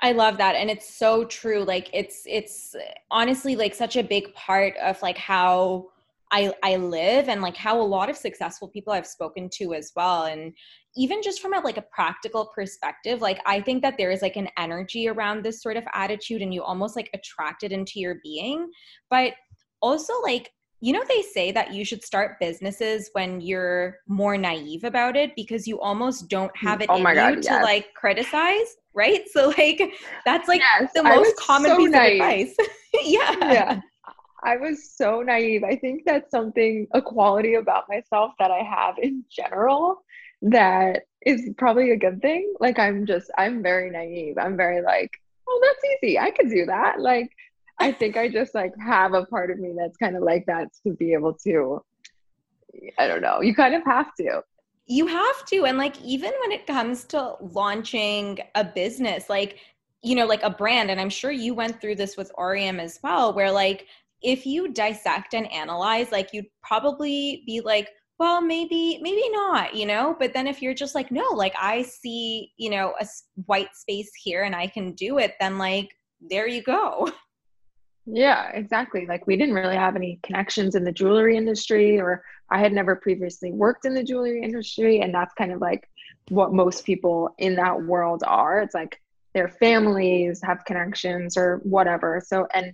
I 0.00 0.12
love 0.12 0.38
that 0.38 0.54
and 0.56 0.70
it's 0.70 0.88
so 0.88 1.26
true 1.26 1.64
like 1.64 1.90
it's 1.92 2.22
it's 2.26 2.74
honestly 3.10 3.56
like 3.56 3.74
such 3.74 3.96
a 3.96 4.02
big 4.02 4.32
part 4.32 4.74
of 4.78 5.00
like 5.02 5.18
how 5.18 5.90
I, 6.34 6.52
I 6.64 6.76
live 6.76 7.28
and 7.28 7.40
like 7.40 7.56
how 7.56 7.80
a 7.80 7.82
lot 7.82 8.10
of 8.10 8.16
successful 8.16 8.66
people 8.66 8.92
I've 8.92 9.06
spoken 9.06 9.48
to 9.54 9.72
as 9.72 9.92
well. 9.94 10.24
And 10.24 10.52
even 10.96 11.22
just 11.22 11.40
from 11.40 11.54
a 11.54 11.60
like 11.60 11.76
a 11.76 11.84
practical 11.92 12.50
perspective, 12.52 13.20
like 13.20 13.38
I 13.46 13.60
think 13.60 13.82
that 13.82 13.96
there 13.96 14.10
is 14.10 14.20
like 14.20 14.34
an 14.34 14.48
energy 14.58 15.06
around 15.08 15.44
this 15.44 15.62
sort 15.62 15.76
of 15.76 15.84
attitude 15.94 16.42
and 16.42 16.52
you 16.52 16.64
almost 16.64 16.96
like 16.96 17.08
attract 17.14 17.62
it 17.62 17.70
into 17.70 18.00
your 18.00 18.16
being. 18.24 18.68
But 19.10 19.34
also 19.80 20.12
like 20.22 20.50
you 20.80 20.92
know 20.92 21.04
they 21.08 21.22
say 21.22 21.52
that 21.52 21.72
you 21.72 21.84
should 21.84 22.02
start 22.02 22.40
businesses 22.40 23.10
when 23.12 23.40
you're 23.40 23.98
more 24.08 24.36
naive 24.36 24.82
about 24.82 25.16
it 25.16 25.30
because 25.36 25.68
you 25.68 25.80
almost 25.80 26.28
don't 26.28 26.54
have 26.56 26.80
it 26.82 26.90
oh 26.90 26.96
in 26.96 27.04
God, 27.04 27.14
you 27.14 27.40
yes. 27.42 27.46
to 27.46 27.62
like 27.62 27.86
criticize 27.94 28.76
right 28.92 29.22
so 29.32 29.48
like 29.56 29.80
that's 30.26 30.48
like 30.48 30.60
yes, 30.60 30.90
the 30.94 31.02
most 31.02 31.36
common 31.36 31.70
so 31.70 31.76
piece 31.76 31.90
naive. 31.90 32.20
of 32.20 32.28
advice 32.28 32.56
yeah 33.04 33.52
yeah 33.52 33.80
I 34.44 34.56
was 34.56 34.90
so 34.90 35.22
naive. 35.22 35.64
I 35.64 35.76
think 35.76 36.04
that's 36.04 36.30
something, 36.30 36.86
a 36.92 37.00
quality 37.00 37.54
about 37.54 37.88
myself 37.88 38.32
that 38.38 38.50
I 38.50 38.62
have 38.62 38.96
in 38.98 39.24
general 39.30 40.04
that 40.42 41.04
is 41.24 41.48
probably 41.56 41.92
a 41.92 41.96
good 41.96 42.20
thing. 42.20 42.52
Like, 42.60 42.78
I'm 42.78 43.06
just, 43.06 43.30
I'm 43.38 43.62
very 43.62 43.90
naive. 43.90 44.36
I'm 44.38 44.56
very 44.56 44.82
like, 44.82 45.10
oh, 45.48 45.60
that's 45.62 45.94
easy. 46.04 46.18
I 46.18 46.30
could 46.30 46.50
do 46.50 46.66
that. 46.66 47.00
Like, 47.00 47.30
I 47.78 47.90
think 47.92 48.16
I 48.16 48.28
just 48.28 48.54
like 48.54 48.72
have 48.78 49.14
a 49.14 49.24
part 49.26 49.50
of 49.50 49.58
me 49.58 49.74
that's 49.76 49.96
kind 49.96 50.16
of 50.16 50.22
like 50.22 50.44
that 50.46 50.68
to 50.86 50.92
be 50.92 51.14
able 51.14 51.32
to, 51.44 51.82
I 52.98 53.08
don't 53.08 53.22
know, 53.22 53.40
you 53.40 53.54
kind 53.54 53.74
of 53.74 53.82
have 53.84 54.14
to. 54.16 54.42
You 54.86 55.06
have 55.06 55.46
to. 55.46 55.64
And 55.64 55.78
like, 55.78 56.00
even 56.02 56.32
when 56.42 56.52
it 56.52 56.66
comes 56.66 57.04
to 57.04 57.36
launching 57.40 58.38
a 58.54 58.64
business, 58.64 59.30
like, 59.30 59.58
you 60.02 60.14
know, 60.14 60.26
like 60.26 60.42
a 60.42 60.50
brand, 60.50 60.90
and 60.90 61.00
I'm 61.00 61.08
sure 61.08 61.30
you 61.30 61.54
went 61.54 61.80
through 61.80 61.94
this 61.94 62.18
with 62.18 62.30
Aureum 62.36 62.78
as 62.78 63.00
well, 63.02 63.32
where 63.32 63.50
like 63.50 63.86
if 64.24 64.46
you 64.46 64.72
dissect 64.72 65.34
and 65.34 65.50
analyze, 65.52 66.10
like 66.10 66.30
you'd 66.32 66.46
probably 66.62 67.44
be 67.46 67.60
like, 67.60 67.90
well, 68.18 68.40
maybe, 68.40 68.98
maybe 69.02 69.28
not, 69.30 69.74
you 69.74 69.86
know? 69.86 70.16
But 70.18 70.32
then 70.32 70.46
if 70.46 70.62
you're 70.62 70.74
just 70.74 70.94
like, 70.94 71.10
no, 71.10 71.24
like 71.34 71.54
I 71.60 71.82
see, 71.82 72.52
you 72.56 72.70
know, 72.70 72.94
a 73.00 73.06
white 73.46 73.74
space 73.74 74.10
here 74.22 74.44
and 74.44 74.54
I 74.54 74.66
can 74.66 74.92
do 74.92 75.18
it, 75.18 75.34
then 75.40 75.58
like, 75.58 75.90
there 76.20 76.48
you 76.48 76.62
go. 76.62 77.10
Yeah, 78.06 78.50
exactly. 78.50 79.06
Like 79.06 79.26
we 79.26 79.36
didn't 79.36 79.54
really 79.54 79.76
have 79.76 79.96
any 79.96 80.20
connections 80.22 80.74
in 80.74 80.84
the 80.84 80.92
jewelry 80.92 81.36
industry, 81.36 82.00
or 82.00 82.22
I 82.50 82.58
had 82.58 82.72
never 82.72 82.96
previously 82.96 83.52
worked 83.52 83.84
in 83.84 83.94
the 83.94 84.04
jewelry 84.04 84.42
industry. 84.42 85.00
And 85.00 85.12
that's 85.12 85.34
kind 85.34 85.52
of 85.52 85.60
like 85.60 85.88
what 86.28 86.52
most 86.52 86.84
people 86.84 87.34
in 87.38 87.56
that 87.56 87.82
world 87.82 88.22
are. 88.26 88.60
It's 88.60 88.74
like 88.74 89.00
their 89.34 89.48
families 89.48 90.40
have 90.44 90.64
connections 90.64 91.36
or 91.36 91.60
whatever. 91.64 92.22
So, 92.24 92.46
and 92.54 92.72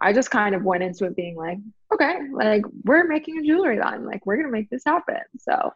I 0.00 0.12
just 0.12 0.30
kind 0.30 0.54
of 0.54 0.62
went 0.62 0.82
into 0.82 1.06
it 1.06 1.16
being 1.16 1.36
like, 1.36 1.58
okay, 1.92 2.18
like 2.32 2.62
we're 2.84 3.06
making 3.06 3.38
a 3.38 3.42
jewelry 3.42 3.78
line, 3.78 4.04
like 4.04 4.26
we're 4.26 4.36
gonna 4.36 4.50
make 4.50 4.68
this 4.70 4.82
happen. 4.84 5.20
So 5.38 5.72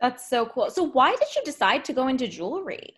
that's 0.00 0.28
so 0.28 0.46
cool. 0.46 0.70
So 0.70 0.84
why 0.84 1.10
did 1.10 1.34
you 1.36 1.42
decide 1.44 1.84
to 1.86 1.92
go 1.92 2.08
into 2.08 2.26
jewelry? 2.26 2.94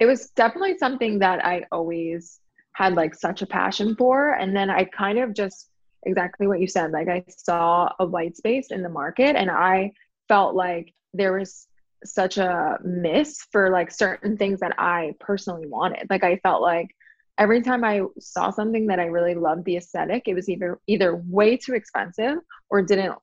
It 0.00 0.06
was 0.06 0.30
definitely 0.30 0.76
something 0.78 1.20
that 1.20 1.44
I 1.44 1.66
always 1.70 2.40
had 2.72 2.94
like 2.94 3.14
such 3.14 3.42
a 3.42 3.46
passion 3.46 3.94
for. 3.94 4.32
And 4.32 4.54
then 4.56 4.70
I 4.70 4.84
kind 4.84 5.18
of 5.18 5.34
just 5.34 5.70
exactly 6.02 6.48
what 6.48 6.60
you 6.60 6.66
said. 6.66 6.90
Like 6.90 7.08
I 7.08 7.24
saw 7.28 7.88
a 8.00 8.06
white 8.06 8.36
space 8.36 8.72
in 8.72 8.82
the 8.82 8.88
market 8.88 9.36
and 9.36 9.50
I 9.50 9.92
felt 10.28 10.56
like 10.56 10.92
there 11.12 11.38
was 11.38 11.68
such 12.04 12.36
a 12.36 12.78
miss 12.84 13.46
for 13.52 13.70
like 13.70 13.90
certain 13.90 14.36
things 14.36 14.60
that 14.60 14.74
I 14.78 15.14
personally 15.20 15.66
wanted. 15.66 16.08
Like 16.10 16.24
I 16.24 16.36
felt 16.38 16.60
like 16.60 16.94
every 17.38 17.62
time 17.62 17.84
I 17.84 18.02
saw 18.18 18.50
something 18.50 18.86
that 18.86 19.00
I 19.00 19.06
really 19.06 19.34
loved 19.34 19.64
the 19.64 19.76
aesthetic, 19.76 20.24
it 20.26 20.34
was 20.34 20.48
either 20.48 20.78
either 20.86 21.16
way 21.16 21.56
too 21.56 21.74
expensive 21.74 22.38
or 22.70 22.82
didn't 22.82 23.14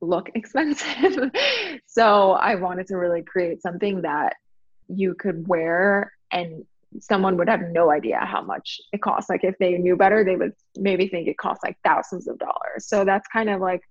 look 0.00 0.30
expensive. 0.34 1.30
so 1.86 2.32
I 2.32 2.56
wanted 2.56 2.86
to 2.88 2.96
really 2.96 3.22
create 3.22 3.62
something 3.62 4.02
that 4.02 4.36
you 4.88 5.14
could 5.14 5.46
wear 5.48 6.12
and 6.30 6.64
someone 7.00 7.38
would 7.38 7.48
have 7.48 7.62
no 7.70 7.90
idea 7.90 8.18
how 8.18 8.42
much 8.42 8.80
it 8.92 9.00
costs. 9.00 9.30
Like 9.30 9.44
if 9.44 9.56
they 9.58 9.78
knew 9.78 9.96
better, 9.96 10.24
they 10.24 10.36
would 10.36 10.52
maybe 10.76 11.08
think 11.08 11.26
it 11.26 11.38
costs 11.38 11.64
like 11.64 11.78
thousands 11.84 12.28
of 12.28 12.38
dollars. 12.38 12.86
So 12.86 13.04
that's 13.04 13.26
kind 13.28 13.48
of 13.48 13.60
like 13.60 13.82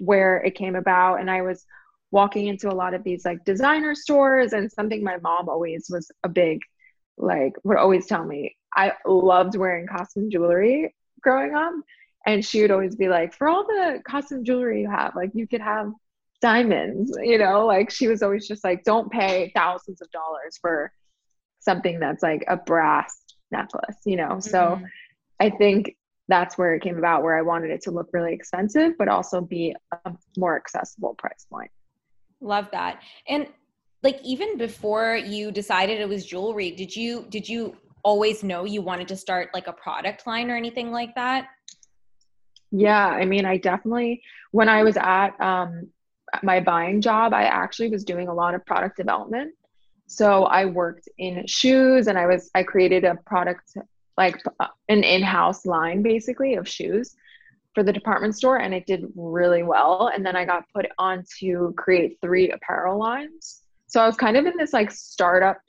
where 0.00 0.38
it 0.38 0.54
came 0.54 0.74
about. 0.74 1.16
And 1.16 1.30
I 1.30 1.42
was 1.42 1.64
walking 2.10 2.46
into 2.46 2.70
a 2.70 2.74
lot 2.74 2.94
of 2.94 3.04
these 3.04 3.24
like 3.24 3.44
designer 3.44 3.94
stores 3.94 4.54
and 4.54 4.72
something 4.72 5.04
my 5.04 5.18
mom 5.18 5.48
always 5.48 5.88
was 5.90 6.10
a 6.24 6.28
big 6.28 6.60
like 7.18 7.52
would 7.64 7.76
always 7.76 8.06
tell 8.06 8.24
me 8.24 8.56
I 8.74 8.92
loved 9.06 9.56
wearing 9.56 9.86
costume 9.86 10.30
jewelry 10.30 10.94
growing 11.20 11.54
up 11.54 11.72
and 12.26 12.44
she 12.44 12.62
would 12.62 12.70
always 12.70 12.94
be 12.96 13.08
like 13.08 13.34
for 13.34 13.48
all 13.48 13.64
the 13.64 14.00
costume 14.08 14.44
jewelry 14.44 14.82
you 14.82 14.90
have 14.90 15.14
like 15.16 15.30
you 15.34 15.46
could 15.46 15.60
have 15.60 15.90
diamonds 16.40 17.12
you 17.22 17.38
know 17.38 17.66
like 17.66 17.90
she 17.90 18.06
was 18.06 18.22
always 18.22 18.46
just 18.46 18.62
like 18.62 18.84
don't 18.84 19.10
pay 19.10 19.50
thousands 19.54 20.00
of 20.00 20.10
dollars 20.10 20.56
for 20.60 20.92
something 21.58 21.98
that's 21.98 22.22
like 22.22 22.44
a 22.46 22.56
brass 22.56 23.22
necklace 23.50 23.96
you 24.06 24.16
know 24.16 24.28
mm-hmm. 24.28 24.40
so 24.40 24.80
i 25.40 25.50
think 25.50 25.96
that's 26.28 26.56
where 26.56 26.74
it 26.74 26.82
came 26.82 26.96
about 26.96 27.24
where 27.24 27.36
i 27.36 27.42
wanted 27.42 27.70
it 27.70 27.82
to 27.82 27.90
look 27.90 28.08
really 28.12 28.32
expensive 28.32 28.92
but 28.98 29.08
also 29.08 29.40
be 29.40 29.74
a 30.04 30.12
more 30.36 30.54
accessible 30.56 31.14
price 31.14 31.44
point 31.50 31.70
Love 32.40 32.68
that. 32.72 33.00
And 33.26 33.48
like 34.02 34.20
even 34.22 34.56
before 34.56 35.16
you 35.16 35.50
decided 35.50 36.00
it 36.00 36.08
was 36.08 36.24
jewelry, 36.24 36.70
did 36.70 36.94
you 36.94 37.26
did 37.28 37.48
you 37.48 37.76
always 38.04 38.42
know 38.42 38.64
you 38.64 38.80
wanted 38.80 39.08
to 39.08 39.16
start 39.16 39.50
like 39.52 39.66
a 39.66 39.72
product 39.72 40.26
line 40.26 40.50
or 40.50 40.56
anything 40.56 40.90
like 40.92 41.14
that? 41.16 41.48
Yeah, 42.70 43.06
I 43.06 43.24
mean, 43.24 43.44
I 43.44 43.56
definitely 43.56 44.22
when 44.52 44.68
I 44.68 44.82
was 44.82 44.96
at 44.96 45.30
um 45.40 45.88
my 46.42 46.60
buying 46.60 47.00
job, 47.00 47.32
I 47.32 47.44
actually 47.44 47.88
was 47.88 48.04
doing 48.04 48.28
a 48.28 48.34
lot 48.34 48.54
of 48.54 48.64
product 48.66 48.96
development. 48.96 49.54
So 50.06 50.44
I 50.44 50.64
worked 50.64 51.08
in 51.18 51.46
shoes 51.46 52.06
and 52.06 52.18
I 52.18 52.26
was 52.26 52.50
I 52.54 52.62
created 52.62 53.04
a 53.04 53.16
product 53.26 53.76
like 54.16 54.42
an 54.88 55.04
in-house 55.04 55.64
line 55.64 56.02
basically 56.02 56.54
of 56.54 56.68
shoes 56.68 57.14
for 57.74 57.82
the 57.82 57.92
department 57.92 58.34
store 58.34 58.58
and 58.58 58.74
it 58.74 58.86
did 58.86 59.06
really 59.14 59.62
well. 59.62 60.10
And 60.12 60.24
then 60.24 60.34
I 60.34 60.44
got 60.44 60.64
put 60.74 60.86
on 60.98 61.24
to 61.40 61.74
create 61.76 62.18
three 62.20 62.50
apparel 62.50 62.98
lines. 62.98 63.62
So 63.88 64.00
I 64.00 64.06
was 64.06 64.16
kind 64.16 64.36
of 64.36 64.46
in 64.46 64.56
this 64.56 64.72
like 64.72 64.90
startup 64.90 65.60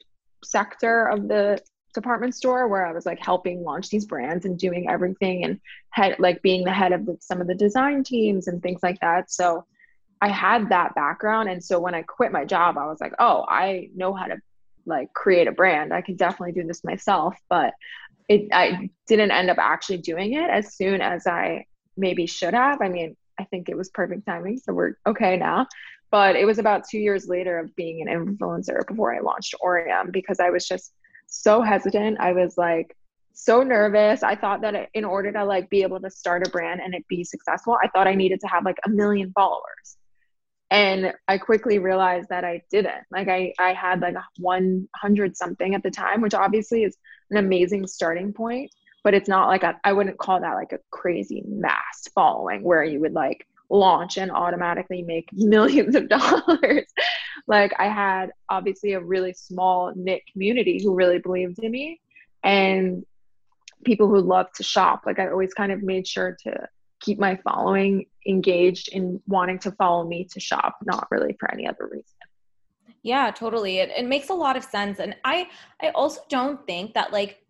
sector 0.44 1.06
of 1.06 1.28
the 1.28 1.58
department 1.94 2.34
store 2.34 2.68
where 2.68 2.86
I 2.86 2.92
was 2.92 3.04
like 3.04 3.18
helping 3.18 3.64
launch 3.64 3.88
these 3.88 4.06
brands 4.06 4.44
and 4.44 4.58
doing 4.58 4.88
everything 4.88 5.44
and 5.44 5.60
head 5.90 6.16
like 6.18 6.40
being 6.42 6.64
the 6.64 6.72
head 6.72 6.92
of 6.92 7.04
the, 7.06 7.16
some 7.20 7.40
of 7.40 7.46
the 7.46 7.54
design 7.54 8.04
teams 8.04 8.46
and 8.46 8.62
things 8.62 8.80
like 8.82 9.00
that. 9.00 9.30
So 9.30 9.64
I 10.20 10.28
had 10.28 10.68
that 10.68 10.94
background. 10.94 11.48
And 11.48 11.64
so 11.64 11.80
when 11.80 11.94
I 11.94 12.02
quit 12.02 12.30
my 12.30 12.44
job, 12.44 12.78
I 12.78 12.86
was 12.86 13.00
like, 13.00 13.14
oh, 13.18 13.44
I 13.48 13.88
know 13.94 14.14
how 14.14 14.26
to 14.26 14.36
like 14.86 15.12
create 15.14 15.48
a 15.48 15.52
brand. 15.52 15.92
I 15.92 16.02
can 16.02 16.16
definitely 16.16 16.52
do 16.52 16.66
this 16.66 16.84
myself. 16.84 17.36
But 17.48 17.74
it 18.28 18.48
I 18.52 18.90
didn't 19.06 19.32
end 19.32 19.50
up 19.50 19.58
actually 19.58 19.98
doing 19.98 20.34
it 20.34 20.48
as 20.48 20.74
soon 20.74 21.00
as 21.00 21.26
I 21.26 21.64
maybe 21.96 22.26
should 22.26 22.54
have. 22.54 22.80
I 22.80 22.88
mean, 22.88 23.16
I 23.38 23.44
think 23.44 23.68
it 23.68 23.76
was 23.76 23.88
perfect 23.88 24.26
timing, 24.26 24.58
so 24.58 24.72
we're 24.72 24.94
okay 25.06 25.36
now. 25.36 25.66
But 26.10 26.36
it 26.36 26.44
was 26.44 26.58
about 26.58 26.88
two 26.88 26.98
years 26.98 27.28
later 27.28 27.58
of 27.58 27.74
being 27.76 28.06
an 28.06 28.08
influencer 28.08 28.86
before 28.86 29.14
I 29.14 29.20
launched 29.20 29.54
Aureum 29.64 30.10
because 30.10 30.40
I 30.40 30.50
was 30.50 30.66
just 30.66 30.92
so 31.26 31.62
hesitant. 31.62 32.18
I 32.20 32.32
was 32.32 32.58
like 32.58 32.96
so 33.32 33.62
nervous. 33.62 34.22
I 34.22 34.34
thought 34.34 34.62
that 34.62 34.88
in 34.94 35.04
order 35.04 35.30
to 35.32 35.44
like 35.44 35.70
be 35.70 35.82
able 35.82 36.00
to 36.00 36.10
start 36.10 36.46
a 36.46 36.50
brand 36.50 36.80
and 36.80 36.94
it 36.94 37.06
be 37.08 37.22
successful, 37.22 37.78
I 37.82 37.88
thought 37.88 38.08
I 38.08 38.14
needed 38.14 38.40
to 38.40 38.48
have 38.48 38.64
like 38.64 38.78
a 38.84 38.90
million 38.90 39.32
followers. 39.32 39.96
And 40.72 41.12
I 41.26 41.38
quickly 41.38 41.78
realized 41.78 42.28
that 42.30 42.44
I 42.44 42.62
didn't. 42.70 43.04
Like 43.10 43.28
I 43.28 43.52
I 43.58 43.72
had 43.72 44.00
like 44.00 44.14
100 44.38 45.36
something 45.36 45.74
at 45.74 45.82
the 45.82 45.90
time, 45.90 46.20
which 46.20 46.34
obviously 46.34 46.84
is 46.84 46.96
an 47.30 47.36
amazing 47.36 47.86
starting 47.86 48.32
point 48.32 48.70
but 49.02 49.14
it's 49.14 49.28
not 49.28 49.48
like 49.48 49.62
a, 49.62 49.78
I 49.84 49.92
wouldn't 49.92 50.18
call 50.18 50.40
that 50.40 50.54
like 50.54 50.72
a 50.72 50.78
crazy 50.90 51.42
mass 51.46 52.08
following 52.14 52.62
where 52.62 52.84
you 52.84 53.00
would 53.00 53.12
like 53.12 53.46
launch 53.70 54.16
and 54.18 54.30
automatically 54.30 55.02
make 55.02 55.28
millions 55.32 55.94
of 55.94 56.08
dollars. 56.08 56.86
like 57.46 57.72
I 57.78 57.88
had 57.88 58.30
obviously 58.48 58.92
a 58.92 59.00
really 59.00 59.32
small 59.32 59.92
knit 59.94 60.22
community 60.32 60.82
who 60.82 60.94
really 60.94 61.18
believed 61.18 61.58
in 61.60 61.70
me 61.70 62.00
and 62.42 63.04
people 63.84 64.08
who 64.08 64.20
love 64.20 64.46
to 64.56 64.62
shop. 64.62 65.02
Like 65.06 65.18
I 65.18 65.28
always 65.30 65.54
kind 65.54 65.72
of 65.72 65.82
made 65.82 66.06
sure 66.06 66.36
to 66.44 66.68
keep 67.00 67.18
my 67.18 67.36
following 67.36 68.06
engaged 68.26 68.88
in 68.92 69.22
wanting 69.26 69.58
to 69.60 69.72
follow 69.72 70.06
me 70.06 70.28
to 70.32 70.40
shop, 70.40 70.76
not 70.84 71.08
really 71.10 71.34
for 71.40 71.50
any 71.50 71.66
other 71.66 71.88
reason. 71.90 72.04
Yeah, 73.02 73.30
totally. 73.30 73.78
It, 73.78 73.90
it 73.96 74.04
makes 74.04 74.28
a 74.28 74.34
lot 74.34 74.58
of 74.58 74.64
sense. 74.64 74.98
And 74.98 75.16
I 75.24 75.48
I 75.80 75.88
also 75.90 76.20
don't 76.28 76.66
think 76.66 76.92
that 76.94 77.12
like 77.12 77.40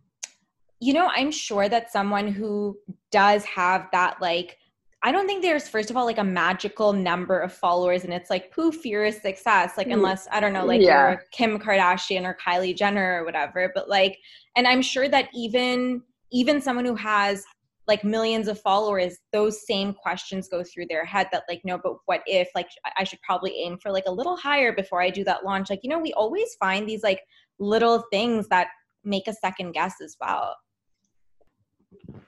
you 0.81 0.95
know, 0.95 1.11
I'm 1.15 1.31
sure 1.31 1.69
that 1.69 1.93
someone 1.93 2.27
who 2.27 2.79
does 3.11 3.45
have 3.45 3.89
that, 3.93 4.21
like, 4.21 4.57
I 5.02 5.12
don't 5.12 5.26
think 5.26 5.42
there's, 5.42 5.66
first 5.66 5.90
of 5.90 5.97
all, 5.97 6.04
like 6.04 6.19
a 6.19 6.25
magical 6.25 6.92
number 6.92 7.38
of 7.38 7.52
followers 7.52 8.04
and 8.04 8.12
it's 8.12 8.28
like 8.28 8.52
poof, 8.52 8.85
you're 8.85 9.07
a 9.07 9.12
success. 9.12 9.78
Like, 9.78 9.87
mm. 9.87 9.95
unless, 9.95 10.28
I 10.30 10.40
don't 10.40 10.52
know, 10.52 10.66
like 10.66 10.83
yeah. 10.83 11.11
you're 11.11 11.25
Kim 11.33 11.59
Kardashian 11.59 12.25
or 12.25 12.37
Kylie 12.45 12.76
Jenner 12.76 13.21
or 13.21 13.25
whatever. 13.25 13.73
But 13.75 13.88
like, 13.88 14.19
and 14.57 14.66
I'm 14.66 14.83
sure 14.83 15.09
that 15.09 15.30
even, 15.35 16.02
even 16.30 16.61
someone 16.61 16.85
who 16.85 16.97
has 16.97 17.45
like 17.88 18.04
millions 18.04 18.47
of 18.47 18.61
followers, 18.61 19.16
those 19.33 19.66
same 19.66 19.95
questions 19.95 20.49
go 20.49 20.62
through 20.62 20.87
their 20.90 21.04
head 21.04 21.28
that 21.33 21.45
like, 21.49 21.62
no, 21.64 21.78
but 21.83 21.95
what 22.04 22.21
if 22.26 22.49
like 22.54 22.69
I 22.99 23.04
should 23.04 23.23
probably 23.23 23.59
aim 23.59 23.78
for 23.78 23.90
like 23.90 24.04
a 24.07 24.12
little 24.12 24.37
higher 24.37 24.73
before 24.73 25.00
I 25.00 25.09
do 25.09 25.25
that 25.25 25.45
launch? 25.47 25.71
Like, 25.71 25.80
you 25.83 25.88
know, 25.88 25.99
we 25.99 26.12
always 26.12 26.54
find 26.57 26.87
these 26.87 27.02
like 27.02 27.23
little 27.59 28.04
things 28.12 28.49
that 28.49 28.69
make 29.02 29.26
a 29.28 29.33
second 29.33 29.73
guess 29.73 29.95
as 30.04 30.16
well. 30.21 30.57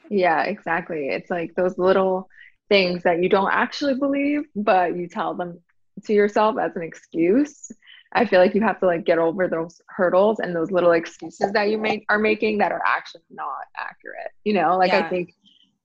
Yeah, 0.09 0.45
exactly. 0.45 1.09
It's 1.09 1.31
like 1.31 1.55
those 1.55 1.79
little 1.79 2.29
things 2.73 3.03
that 3.03 3.23
you 3.23 3.29
don't 3.29 3.53
actually 3.53 3.95
believe, 3.95 4.45
but 4.57 4.97
you 4.97 5.07
tell 5.07 5.35
them 5.35 5.61
to 6.05 6.15
yourself 6.15 6.57
as 6.59 6.75
an 6.75 6.83
excuse. 6.83 7.71
I 8.15 8.25
feel 8.25 8.41
like 8.41 8.55
you 8.55 8.63
have 8.63 8.81
to 8.81 8.87
like 8.87 9.05
get 9.05 9.19
over 9.19 9.47
those 9.47 9.83
hurdles 9.89 10.39
and 10.39 10.57
those 10.57 10.71
little 10.71 10.93
excuses 10.93 11.53
that 11.53 11.69
you 11.69 11.77
make 11.77 12.07
are 12.09 12.19
making 12.19 12.59
that 12.59 12.73
are 12.73 12.83
actually 12.87 13.23
not 13.31 13.65
accurate. 13.77 14.31
You 14.45 14.55
know, 14.55 14.79
like 14.79 14.93
yeah. 14.93 15.05
I 15.05 15.09
think 15.11 15.35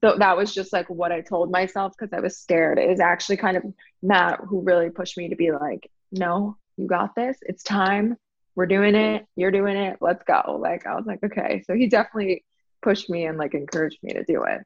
th- 0.02 0.18
that 0.20 0.38
was 0.38 0.54
just 0.54 0.72
like 0.72 0.90
what 0.90 1.12
I 1.12 1.20
told 1.20 1.52
myself 1.52 1.92
because 1.98 2.14
I 2.14 2.22
was 2.22 2.38
scared. 2.38 2.80
It 2.80 2.90
was 2.90 3.02
actually 3.02 3.38
kind 3.38 3.58
of 3.58 3.64
Matt 4.02 4.40
who 4.48 4.62
really 4.62 4.90
pushed 4.90 5.18
me 5.18 5.28
to 5.28 5.36
be 5.36 5.52
like, 5.52 5.92
no, 6.14 6.56
you 6.78 6.88
got 6.88 7.16
this. 7.16 7.38
It's 7.42 7.64
time. 7.64 8.16
We're 8.56 8.66
doing 8.66 8.96
it. 8.96 9.26
You're 9.36 9.52
doing 9.52 9.76
it. 9.76 9.98
Let's 10.00 10.24
go. 10.24 10.58
Like 10.62 10.88
I 10.88 10.96
was 10.96 11.06
like, 11.06 11.22
okay. 11.22 11.64
So 11.68 11.74
he 11.74 11.88
definitely 11.88 12.46
pushed 12.82 13.10
me 13.10 13.26
and 13.26 13.38
like 13.38 13.54
encouraged 13.54 14.00
me 14.04 14.14
to 14.14 14.24
do 14.24 14.44
it. 14.44 14.62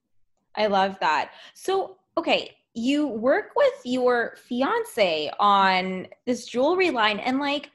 I 0.56 0.68
love 0.68 0.98
that. 1.00 1.32
So, 1.54 1.98
okay, 2.18 2.56
you 2.74 3.08
work 3.08 3.52
with 3.56 3.74
your 3.84 4.36
fiance 4.38 5.32
on 5.40 6.08
this 6.26 6.46
jewelry 6.46 6.90
line 6.90 7.20
and 7.20 7.40
like 7.40 7.70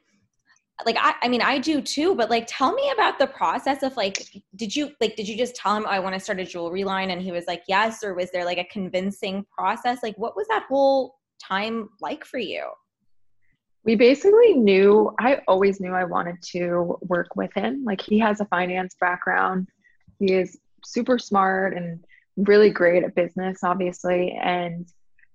like 0.84 0.96
I, 0.98 1.14
I 1.22 1.28
mean 1.28 1.40
i 1.40 1.58
do 1.58 1.80
too 1.80 2.14
but 2.14 2.28
like 2.28 2.46
tell 2.46 2.72
me 2.72 2.90
about 2.90 3.18
the 3.18 3.26
process 3.26 3.82
of 3.82 3.96
like 3.96 4.42
did 4.56 4.74
you 4.74 4.90
like 5.00 5.16
did 5.16 5.26
you 5.26 5.36
just 5.36 5.56
tell 5.56 5.74
him 5.74 5.84
oh, 5.86 5.90
i 5.90 5.98
want 5.98 6.14
to 6.14 6.20
start 6.20 6.40
a 6.40 6.44
jewelry 6.44 6.84
line 6.84 7.10
and 7.10 7.22
he 7.22 7.32
was 7.32 7.46
like 7.46 7.62
yes 7.66 8.04
or 8.04 8.14
was 8.14 8.30
there 8.30 8.44
like 8.44 8.58
a 8.58 8.64
convincing 8.64 9.44
process? 9.56 10.00
Like 10.02 10.16
what 10.18 10.36
was 10.36 10.46
that 10.48 10.64
whole 10.68 11.16
time 11.42 11.88
like 12.00 12.24
for 12.24 12.38
you? 12.38 12.64
We 13.84 13.94
basically 13.94 14.54
knew 14.54 15.14
i 15.18 15.40
always 15.48 15.80
knew 15.80 15.92
i 15.92 16.04
wanted 16.04 16.42
to 16.52 16.98
work 17.02 17.36
with 17.36 17.52
him. 17.54 17.84
Like 17.84 18.00
he 18.00 18.18
has 18.18 18.40
a 18.40 18.46
finance 18.46 18.96
background. 19.00 19.68
He 20.18 20.32
is 20.32 20.58
super 20.84 21.18
smart 21.18 21.74
and 21.74 22.04
really 22.36 22.70
great 22.70 23.04
at 23.04 23.14
business, 23.14 23.60
obviously. 23.62 24.32
And 24.32 24.86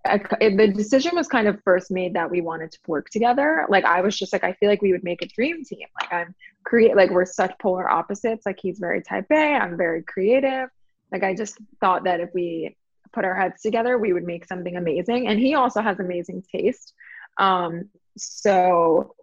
I, 0.06 0.18
the 0.40 0.72
decision 0.76 1.16
was 1.16 1.28
kind 1.28 1.48
of 1.48 1.62
first 1.64 1.92
made 1.92 2.16
that 2.16 2.30
we 2.30 2.42
wanted 2.42 2.72
to 2.72 2.80
work 2.88 3.10
together. 3.10 3.66
Like 3.70 3.86
I 3.86 4.02
was 4.02 4.18
just 4.18 4.34
like, 4.34 4.44
I 4.44 4.54
feel 4.54 4.70
like 4.70 4.82
we 4.82 4.92
would 4.92 5.04
make 5.04 5.22
a 5.22 5.28
dream 5.28 5.64
team. 5.64 5.88
Like 6.00 6.12
I'm 6.12 6.34
create, 6.64 6.96
like 6.96 7.12
we're 7.12 7.26
such 7.26 7.58
polar 7.60 7.90
opposites. 7.90 8.46
Like 8.46 8.60
he's 8.62 8.80
very 8.80 9.02
type 9.02 9.28
A, 9.32 9.56
I'm 9.56 9.78
very 9.78 10.04
creative. 10.04 10.70
Like 11.12 11.24
I 11.24 11.36
just 11.36 11.58
thought 11.80 12.06
that 12.06 12.20
if 12.20 12.30
we 12.34 12.76
put 13.14 13.26
our 13.26 13.36
heads 13.36 13.62
together, 13.62 13.98
we 13.98 14.14
would 14.14 14.24
make 14.24 14.46
something 14.46 14.76
amazing. 14.76 15.28
And 15.28 15.40
he 15.40 15.54
also 15.56 15.82
has 15.82 16.00
amazing 16.00 16.44
taste. 16.52 16.94
Um, 17.38 17.90
so 18.18 19.16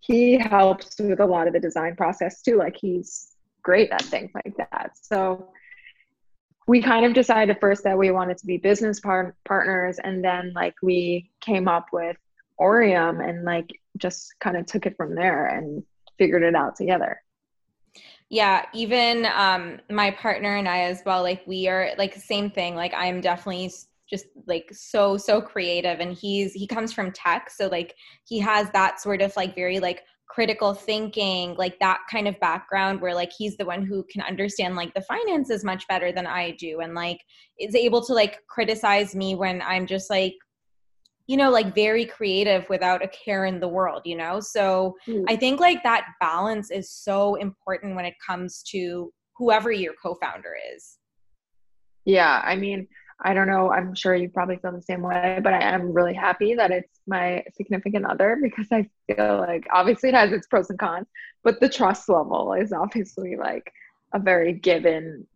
he 0.00 0.38
helps 0.38 0.98
with 0.98 1.20
a 1.20 1.26
lot 1.26 1.46
of 1.46 1.52
the 1.52 1.60
design 1.60 1.94
process 1.94 2.42
too. 2.42 2.56
Like 2.56 2.76
he's 2.76 3.28
great 3.62 3.90
at 3.90 4.02
things 4.02 4.30
like 4.34 4.56
that. 4.56 4.92
So 5.00 5.52
we 6.66 6.80
kind 6.80 7.04
of 7.04 7.14
decided 7.14 7.58
first 7.60 7.84
that 7.84 7.98
we 7.98 8.10
wanted 8.10 8.38
to 8.38 8.46
be 8.46 8.56
business 8.56 9.00
par- 9.00 9.34
partners 9.44 9.98
and 10.02 10.24
then 10.24 10.52
like 10.54 10.74
we 10.82 11.30
came 11.40 11.68
up 11.68 11.86
with 11.92 12.16
Aureum 12.60 13.20
and 13.20 13.44
like 13.44 13.70
just 13.96 14.34
kind 14.40 14.56
of 14.56 14.66
took 14.66 14.86
it 14.86 14.96
from 14.96 15.14
there 15.14 15.46
and 15.46 15.82
figured 16.18 16.42
it 16.42 16.54
out 16.54 16.76
together. 16.76 17.20
Yeah, 18.28 18.66
even 18.72 19.26
um 19.26 19.80
my 19.90 20.12
partner 20.12 20.56
and 20.56 20.68
I 20.68 20.82
as 20.82 21.02
well 21.04 21.22
like 21.22 21.42
we 21.46 21.66
are 21.68 21.90
like 21.98 22.14
the 22.14 22.20
same 22.20 22.50
thing 22.50 22.74
like 22.74 22.92
I'm 22.94 23.20
definitely 23.20 23.72
just 24.08 24.26
like 24.46 24.68
so 24.72 25.16
so 25.16 25.40
creative 25.40 26.00
and 26.00 26.12
he's 26.12 26.52
he 26.52 26.66
comes 26.66 26.92
from 26.92 27.12
tech 27.12 27.48
so 27.48 27.68
like 27.68 27.94
he 28.24 28.40
has 28.40 28.68
that 28.72 29.00
sort 29.00 29.22
of 29.22 29.34
like 29.36 29.54
very 29.54 29.78
like 29.78 30.02
critical 30.32 30.72
thinking 30.72 31.54
like 31.56 31.78
that 31.80 31.98
kind 32.10 32.28
of 32.28 32.38
background 32.38 33.00
where 33.00 33.14
like 33.14 33.32
he's 33.36 33.56
the 33.56 33.64
one 33.64 33.84
who 33.84 34.04
can 34.12 34.22
understand 34.22 34.76
like 34.76 34.94
the 34.94 35.02
finances 35.02 35.64
much 35.64 35.86
better 35.88 36.12
than 36.12 36.26
I 36.26 36.52
do 36.52 36.80
and 36.80 36.94
like 36.94 37.20
is 37.58 37.74
able 37.74 38.04
to 38.04 38.14
like 38.14 38.38
criticize 38.48 39.14
me 39.14 39.34
when 39.34 39.60
I'm 39.60 39.86
just 39.86 40.08
like 40.08 40.34
you 41.30 41.36
know 41.36 41.50
like 41.50 41.74
very 41.74 42.04
creative 42.04 42.68
without 42.68 43.04
a 43.04 43.08
care 43.08 43.44
in 43.44 43.60
the 43.60 43.68
world 43.68 44.02
you 44.04 44.16
know 44.16 44.40
so 44.40 44.96
mm. 45.06 45.22
i 45.28 45.36
think 45.36 45.60
like 45.60 45.80
that 45.84 46.04
balance 46.18 46.72
is 46.72 46.90
so 46.90 47.36
important 47.36 47.94
when 47.94 48.04
it 48.04 48.14
comes 48.24 48.64
to 48.64 49.12
whoever 49.36 49.70
your 49.70 49.94
co-founder 50.02 50.54
is 50.74 50.98
yeah 52.04 52.42
i 52.44 52.56
mean 52.56 52.88
I 53.22 53.34
don't 53.34 53.48
know. 53.48 53.70
I'm 53.70 53.94
sure 53.94 54.14
you 54.14 54.30
probably 54.30 54.56
feel 54.56 54.72
the 54.72 54.82
same 54.82 55.02
way, 55.02 55.40
but 55.42 55.52
I 55.52 55.60
am 55.60 55.92
really 55.92 56.14
happy 56.14 56.54
that 56.54 56.70
it's 56.70 57.00
my 57.06 57.44
significant 57.54 58.06
other 58.06 58.38
because 58.42 58.66
I 58.72 58.88
feel 59.06 59.38
like 59.38 59.66
obviously 59.72 60.08
it 60.08 60.14
has 60.14 60.32
its 60.32 60.46
pros 60.46 60.70
and 60.70 60.78
cons, 60.78 61.06
but 61.44 61.60
the 61.60 61.68
trust 61.68 62.08
level 62.08 62.54
is 62.54 62.72
obviously 62.72 63.36
like 63.36 63.72
a 64.14 64.18
very 64.18 64.52
given 64.52 65.26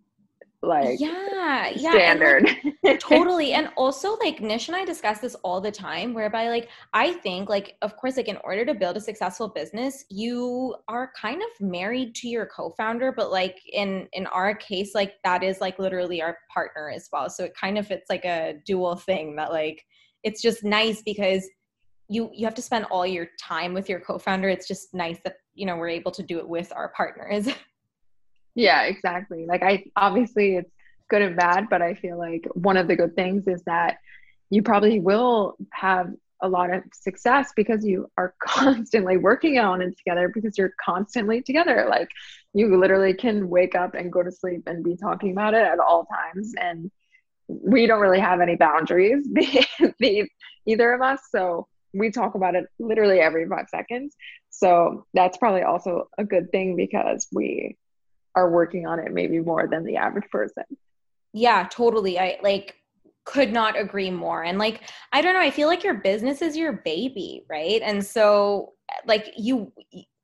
like 0.67 1.01
yeah 1.01 1.71
yeah 1.75 1.93
standard 1.93 2.49
like, 2.83 3.01
totally 3.01 3.53
and 3.53 3.69
also 3.77 4.17
like 4.17 4.41
nish 4.41 4.69
and 4.69 4.77
i 4.77 4.85
discuss 4.85 5.19
this 5.19 5.35
all 5.37 5.61
the 5.61 5.71
time 5.71 6.15
whereby 6.15 6.49
like 6.49 6.69
i 6.93 7.13
think 7.13 7.49
like 7.49 7.77
of 7.83 7.97
course 7.97 8.17
like 8.17 8.29
in 8.29 8.39
order 8.45 8.65
to 8.65 8.75
build 8.75 8.97
a 8.97 9.01
successful 9.01 9.49
business 9.49 10.05
you 10.11 10.75
are 10.89 11.13
kind 11.21 11.43
of 11.43 11.67
married 11.67 12.15
to 12.15 12.29
your 12.29 12.47
co-founder 12.47 13.13
but 13.13 13.31
like 13.31 13.59
in 13.73 14.09
in 14.13 14.27
our 14.29 14.55
case 14.55 14.95
like 14.95 15.15
that 15.25 15.43
is 15.43 15.61
like 15.61 15.79
literally 15.79 16.23
our 16.23 16.39
partner 16.53 16.91
as 16.91 17.09
well. 17.13 17.29
So 17.29 17.45
it 17.45 17.55
kind 17.55 17.79
of 17.79 17.91
it's 17.91 18.11
like 18.11 18.25
a 18.25 18.55
dual 18.65 18.97
thing 18.97 19.37
that 19.37 19.53
like 19.53 19.85
it's 20.23 20.41
just 20.41 20.65
nice 20.65 21.03
because 21.03 21.49
you 22.09 22.31
you 22.33 22.45
have 22.47 22.55
to 22.55 22.63
spend 22.63 22.87
all 22.87 23.07
your 23.07 23.29
time 23.41 23.75
with 23.75 23.89
your 23.89 24.01
co-founder. 24.01 24.49
It's 24.49 24.69
just 24.69 24.95
nice 24.95 25.19
that 25.25 25.37
you 25.55 25.67
know 25.67 25.77
we're 25.77 25.89
able 25.89 26.13
to 26.13 26.23
do 26.23 26.39
it 26.39 26.49
with 26.49 26.73
our 26.75 26.91
partners 26.91 27.49
Yeah, 28.55 28.83
exactly. 28.83 29.47
Like 29.47 29.63
I 29.63 29.85
obviously 29.97 30.57
it's 30.57 30.71
good 31.11 31.23
and 31.23 31.37
bad, 31.37 31.69
but 31.69 31.83
I 31.83 31.95
feel 31.95 32.19
like 32.19 32.47
one 32.55 32.77
of 32.77 32.89
the 32.89 32.97
good 32.97 33.15
things 33.17 33.47
is 33.47 33.63
that 33.65 33.99
you 34.51 34.63
probably 34.63 35.01
will 35.01 35.57
have 35.73 36.13
a 36.41 36.49
lot 36.49 36.73
of 36.73 36.83
success 36.93 37.53
because 37.57 37.85
you 37.85 38.11
are 38.17 38.35
constantly 38.45 39.17
working 39.17 39.59
on 39.59 39.81
it 39.81 39.97
together 39.97 40.29
because 40.33 40.57
you're 40.59 40.75
constantly 40.85 41.43
together. 41.43 41.87
Like 41.89 42.09
you 42.53 42.77
literally 42.79 43.15
can 43.15 43.49
wake 43.49 43.75
up 43.75 43.95
and 43.95 44.13
go 44.13 44.23
to 44.23 44.31
sleep 44.31 44.63
and 44.67 44.85
be 44.85 44.97
talking 44.97 45.33
about 45.33 45.55
it 45.55 45.63
at 45.67 45.81
all 45.81 46.07
times. 46.07 46.53
And 46.61 46.91
we 47.49 47.87
don't 47.87 48.01
really 48.01 48.21
have 48.21 48.41
any 48.41 48.57
boundaries, 48.57 49.27
either 50.67 50.93
of 50.93 51.03
us. 51.03 51.21
So 51.31 51.67
we 51.93 52.11
talk 52.11 52.35
about 52.35 52.55
it 52.55 52.67
literally 52.79 53.21
every 53.21 53.49
five 53.49 53.69
seconds. 53.69 54.17
So 54.51 55.07
that's 55.15 55.37
probably 55.39 55.63
also 55.63 56.09
a 56.19 56.25
good 56.25 56.51
thing 56.51 56.77
because 56.77 57.27
we 57.33 57.77
are 58.35 58.51
working 58.51 58.87
on 58.87 58.99
it 58.99 59.13
maybe 59.13 59.41
more 59.41 59.67
than 59.67 59.85
the 59.85 59.97
average 59.97 60.29
person. 60.31 60.65
Yeah, 61.33 61.67
totally. 61.71 62.19
I 62.19 62.39
like 62.43 62.77
could 63.25 63.53
not 63.53 63.79
agree 63.79 64.11
more. 64.11 64.45
And 64.45 64.59
like, 64.59 64.83
I 65.13 65.23
don't 65.23 65.35
know, 65.35 65.41
I 65.41 65.51
feel 65.51 65.69
like 65.69 65.83
your 65.83 65.95
business 65.95 66.43
is 66.43 66.57
your 66.57 66.73
baby, 66.85 67.45
right? 67.49 67.81
And 67.83 68.05
so, 68.05 68.75
like, 69.07 69.33
you, 69.37 69.73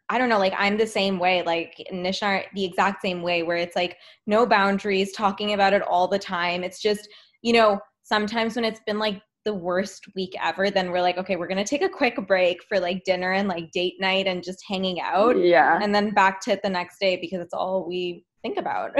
I 0.08 0.18
don't 0.18 0.28
know, 0.28 0.38
like, 0.38 0.54
I'm 0.58 0.76
the 0.76 0.86
same 0.86 1.18
way, 1.18 1.42
like, 1.42 1.76
Nishar, 1.92 2.44
the 2.54 2.64
exact 2.64 3.00
same 3.00 3.22
way, 3.22 3.42
where 3.42 3.56
it's 3.56 3.76
like 3.76 3.96
no 4.26 4.44
boundaries, 4.44 5.12
talking 5.12 5.54
about 5.54 5.72
it 5.72 5.82
all 5.82 6.08
the 6.08 6.18
time. 6.18 6.62
It's 6.62 6.80
just, 6.80 7.08
you 7.42 7.54
know, 7.54 7.80
sometimes 8.02 8.54
when 8.54 8.64
it's 8.64 8.80
been 8.86 8.98
like 8.98 9.22
the 9.50 9.54
worst 9.54 10.06
week 10.14 10.32
ever, 10.40 10.70
then 10.70 10.92
we're 10.92 11.00
like, 11.00 11.18
okay, 11.18 11.34
we're 11.34 11.48
gonna 11.48 11.64
take 11.64 11.82
a 11.82 11.88
quick 11.88 12.14
break 12.28 12.62
for 12.68 12.78
like 12.78 13.02
dinner 13.02 13.32
and 13.32 13.48
like 13.48 13.72
date 13.72 13.94
night 13.98 14.28
and 14.28 14.44
just 14.44 14.62
hanging 14.68 15.00
out. 15.00 15.36
Yeah. 15.36 15.80
And 15.82 15.92
then 15.92 16.14
back 16.14 16.40
to 16.42 16.52
it 16.52 16.62
the 16.62 16.70
next 16.70 17.00
day 17.00 17.16
because 17.16 17.40
it's 17.40 17.52
all 17.52 17.84
we 17.88 18.24
think 18.42 18.58
about. 18.58 18.92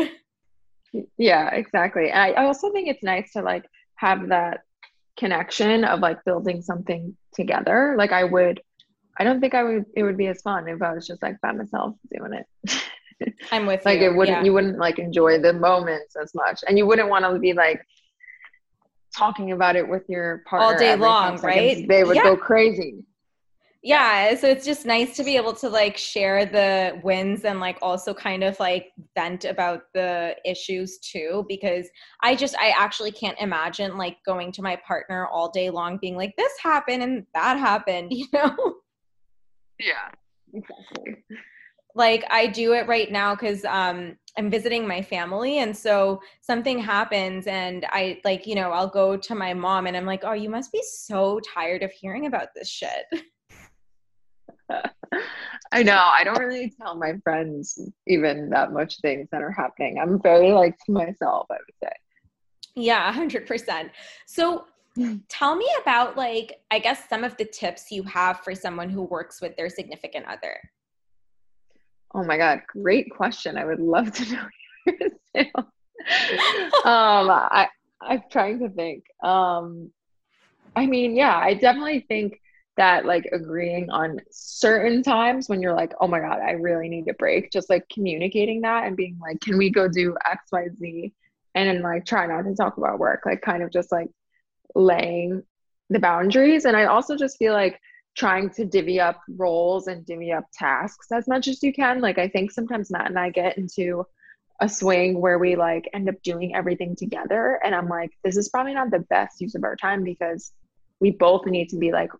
yeah, 1.18 1.54
exactly. 1.54 2.10
And 2.10 2.36
I 2.36 2.46
also 2.46 2.72
think 2.72 2.88
it's 2.88 3.04
nice 3.04 3.32
to 3.34 3.42
like 3.42 3.64
have 3.94 4.28
that 4.30 4.62
connection 5.16 5.84
of 5.84 6.00
like 6.00 6.18
building 6.24 6.62
something 6.62 7.16
together. 7.32 7.94
Like 7.96 8.10
I 8.10 8.24
would 8.24 8.60
I 9.20 9.22
don't 9.22 9.40
think 9.40 9.54
I 9.54 9.62
would 9.62 9.84
it 9.94 10.02
would 10.02 10.16
be 10.16 10.26
as 10.26 10.42
fun 10.42 10.66
if 10.66 10.82
I 10.82 10.92
was 10.92 11.06
just 11.06 11.22
like 11.22 11.40
by 11.40 11.52
myself 11.52 11.94
doing 12.12 12.32
it. 12.32 12.82
I'm 13.52 13.66
with 13.66 13.84
like 13.84 14.00
you. 14.00 14.10
it 14.10 14.16
wouldn't 14.16 14.38
yeah. 14.38 14.44
you 14.44 14.52
wouldn't 14.52 14.78
like 14.78 14.98
enjoy 14.98 15.38
the 15.38 15.52
moments 15.52 16.16
as 16.20 16.32
much. 16.34 16.64
And 16.66 16.76
you 16.76 16.86
wouldn't 16.86 17.08
want 17.08 17.24
to 17.24 17.38
be 17.38 17.52
like 17.52 17.86
talking 19.20 19.52
about 19.52 19.76
it 19.76 19.86
with 19.86 20.08
your 20.08 20.42
partner 20.48 20.66
all 20.66 20.78
day 20.78 20.96
long, 20.96 21.38
right? 21.40 21.86
They 21.86 22.04
would 22.04 22.16
yeah. 22.16 22.22
go 22.22 22.36
crazy. 22.36 23.04
Yeah, 23.82 24.34
so 24.34 24.46
it's 24.46 24.66
just 24.66 24.84
nice 24.84 25.16
to 25.16 25.24
be 25.24 25.36
able 25.36 25.54
to 25.54 25.68
like 25.68 25.96
share 25.96 26.44
the 26.44 27.00
wins 27.02 27.44
and 27.44 27.60
like 27.60 27.78
also 27.80 28.12
kind 28.12 28.44
of 28.44 28.58
like 28.60 28.92
vent 29.14 29.46
about 29.46 29.84
the 29.94 30.36
issues 30.44 30.98
too 30.98 31.46
because 31.48 31.88
I 32.22 32.36
just 32.36 32.54
I 32.58 32.74
actually 32.78 33.10
can't 33.10 33.38
imagine 33.40 33.96
like 33.96 34.18
going 34.26 34.52
to 34.52 34.62
my 34.62 34.76
partner 34.86 35.26
all 35.26 35.50
day 35.50 35.70
long 35.70 35.98
being 35.98 36.16
like 36.16 36.34
this 36.36 36.52
happened 36.62 37.02
and 37.02 37.26
that 37.34 37.58
happened, 37.58 38.12
you 38.12 38.26
know? 38.34 38.74
Yeah. 39.78 40.10
Exactly 40.52 41.24
like 41.94 42.24
I 42.30 42.46
do 42.46 42.74
it 42.74 42.86
right 42.86 43.10
now 43.10 43.34
because 43.34 43.64
um, 43.64 44.16
I'm 44.38 44.50
visiting 44.50 44.86
my 44.86 45.02
family, 45.02 45.58
and 45.58 45.76
so 45.76 46.20
something 46.40 46.78
happens, 46.78 47.46
and 47.46 47.86
I 47.90 48.20
like 48.24 48.46
you 48.46 48.54
know 48.54 48.70
I'll 48.70 48.88
go 48.88 49.16
to 49.16 49.34
my 49.34 49.54
mom, 49.54 49.86
and 49.86 49.96
I'm 49.96 50.06
like, 50.06 50.22
oh, 50.24 50.32
you 50.32 50.50
must 50.50 50.72
be 50.72 50.82
so 50.82 51.40
tired 51.40 51.82
of 51.82 51.92
hearing 51.92 52.26
about 52.26 52.48
this 52.54 52.68
shit. 52.68 53.06
I 55.72 55.82
know. 55.82 55.98
I 55.98 56.24
don't 56.24 56.38
really 56.38 56.72
tell 56.80 56.96
my 56.96 57.14
friends 57.22 57.78
even 58.06 58.50
that 58.50 58.72
much 58.72 59.00
things 59.00 59.28
that 59.32 59.42
are 59.42 59.50
happening. 59.50 59.98
I'm 60.00 60.20
very 60.20 60.52
like 60.52 60.76
to 60.86 60.92
myself, 60.92 61.46
I 61.50 61.54
would 61.54 61.74
say. 61.82 61.92
Yeah, 62.74 63.12
100%. 63.12 63.90
So 64.26 64.64
tell 65.28 65.54
me 65.54 65.66
about 65.80 66.16
like 66.16 66.60
I 66.70 66.78
guess 66.78 67.08
some 67.08 67.24
of 67.24 67.36
the 67.36 67.44
tips 67.44 67.90
you 67.90 68.02
have 68.04 68.40
for 68.40 68.54
someone 68.54 68.90
who 68.90 69.02
works 69.02 69.40
with 69.40 69.56
their 69.56 69.68
significant 69.68 70.26
other. 70.26 70.58
Oh 72.12 72.24
my 72.24 72.36
God, 72.36 72.62
great 72.68 73.10
question. 73.10 73.56
I 73.56 73.64
would 73.64 73.80
love 73.80 74.12
to 74.12 74.32
know 75.34 75.64
um, 76.84 77.30
I, 77.30 77.68
I'm 78.00 78.22
trying 78.30 78.60
to 78.60 78.68
think. 78.70 79.04
Um, 79.22 79.90
I 80.74 80.86
mean, 80.86 81.14
yeah, 81.14 81.36
I 81.36 81.54
definitely 81.54 82.04
think 82.08 82.40
that 82.76 83.04
like 83.04 83.28
agreeing 83.32 83.90
on 83.90 84.18
certain 84.30 85.02
times 85.02 85.48
when 85.48 85.60
you're 85.60 85.74
like, 85.74 85.92
oh 86.00 86.06
my 86.06 86.20
God, 86.20 86.38
I 86.40 86.52
really 86.52 86.88
need 86.88 87.08
a 87.08 87.14
break, 87.14 87.52
just 87.52 87.68
like 87.68 87.86
communicating 87.92 88.62
that 88.62 88.86
and 88.86 88.96
being 88.96 89.18
like, 89.20 89.40
can 89.40 89.58
we 89.58 89.70
go 89.70 89.88
do 89.88 90.16
X, 90.30 90.44
Y, 90.52 90.68
Z? 90.78 91.12
And 91.54 91.68
then 91.68 91.82
like 91.82 92.06
try 92.06 92.26
not 92.26 92.42
to 92.42 92.54
talk 92.54 92.78
about 92.78 92.98
work, 92.98 93.22
like 93.26 93.42
kind 93.42 93.62
of 93.62 93.70
just 93.70 93.92
like 93.92 94.08
laying 94.74 95.42
the 95.90 95.98
boundaries. 95.98 96.64
And 96.64 96.76
I 96.76 96.84
also 96.84 97.16
just 97.16 97.36
feel 97.38 97.52
like 97.52 97.80
trying 98.16 98.50
to 98.50 98.64
divvy 98.64 99.00
up 99.00 99.20
roles 99.36 99.86
and 99.86 100.04
divvy 100.04 100.32
up 100.32 100.44
tasks 100.52 101.10
as 101.12 101.28
much 101.28 101.48
as 101.48 101.62
you 101.62 101.72
can. 101.72 102.00
Like 102.00 102.18
I 102.18 102.28
think 102.28 102.50
sometimes 102.50 102.90
Matt 102.90 103.08
and 103.08 103.18
I 103.18 103.30
get 103.30 103.56
into 103.56 104.04
a 104.60 104.68
swing 104.68 105.20
where 105.20 105.38
we 105.38 105.56
like 105.56 105.88
end 105.94 106.08
up 106.08 106.20
doing 106.22 106.54
everything 106.54 106.94
together 106.94 107.58
and 107.64 107.74
I'm 107.74 107.88
like 107.88 108.10
this 108.22 108.36
is 108.36 108.50
probably 108.50 108.74
not 108.74 108.90
the 108.90 108.98
best 108.98 109.40
use 109.40 109.54
of 109.54 109.64
our 109.64 109.74
time 109.74 110.04
because 110.04 110.52
we 111.00 111.12
both 111.12 111.46
need 111.46 111.70
to 111.70 111.78
be 111.78 111.92
like 111.92 112.10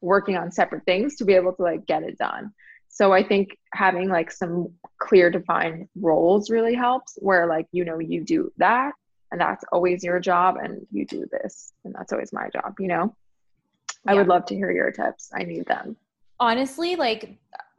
working 0.00 0.36
on 0.36 0.50
separate 0.50 0.84
things 0.86 1.16
to 1.16 1.24
be 1.24 1.34
able 1.34 1.52
to 1.52 1.62
like 1.62 1.86
get 1.86 2.02
it 2.02 2.16
done. 2.16 2.52
So 2.88 3.12
I 3.12 3.22
think 3.22 3.58
having 3.72 4.08
like 4.08 4.30
some 4.30 4.68
clear 4.98 5.28
defined 5.28 5.88
roles 5.96 6.48
really 6.48 6.74
helps 6.74 7.18
where 7.20 7.46
like 7.46 7.66
you 7.72 7.84
know 7.84 7.98
you 7.98 8.24
do 8.24 8.50
that 8.56 8.92
and 9.30 9.40
that's 9.40 9.64
always 9.72 10.04
your 10.04 10.20
job 10.20 10.56
and 10.62 10.86
you 10.92 11.04
do 11.04 11.26
this 11.30 11.72
and 11.84 11.94
that's 11.94 12.12
always 12.12 12.32
my 12.32 12.48
job, 12.50 12.76
you 12.78 12.86
know? 12.86 13.14
I 14.06 14.14
would 14.14 14.28
love 14.28 14.44
to 14.46 14.54
hear 14.54 14.70
your 14.70 14.90
tips. 14.90 15.30
I 15.34 15.44
need 15.44 15.66
them. 15.66 15.96
Honestly, 16.40 16.96
like 16.96 17.38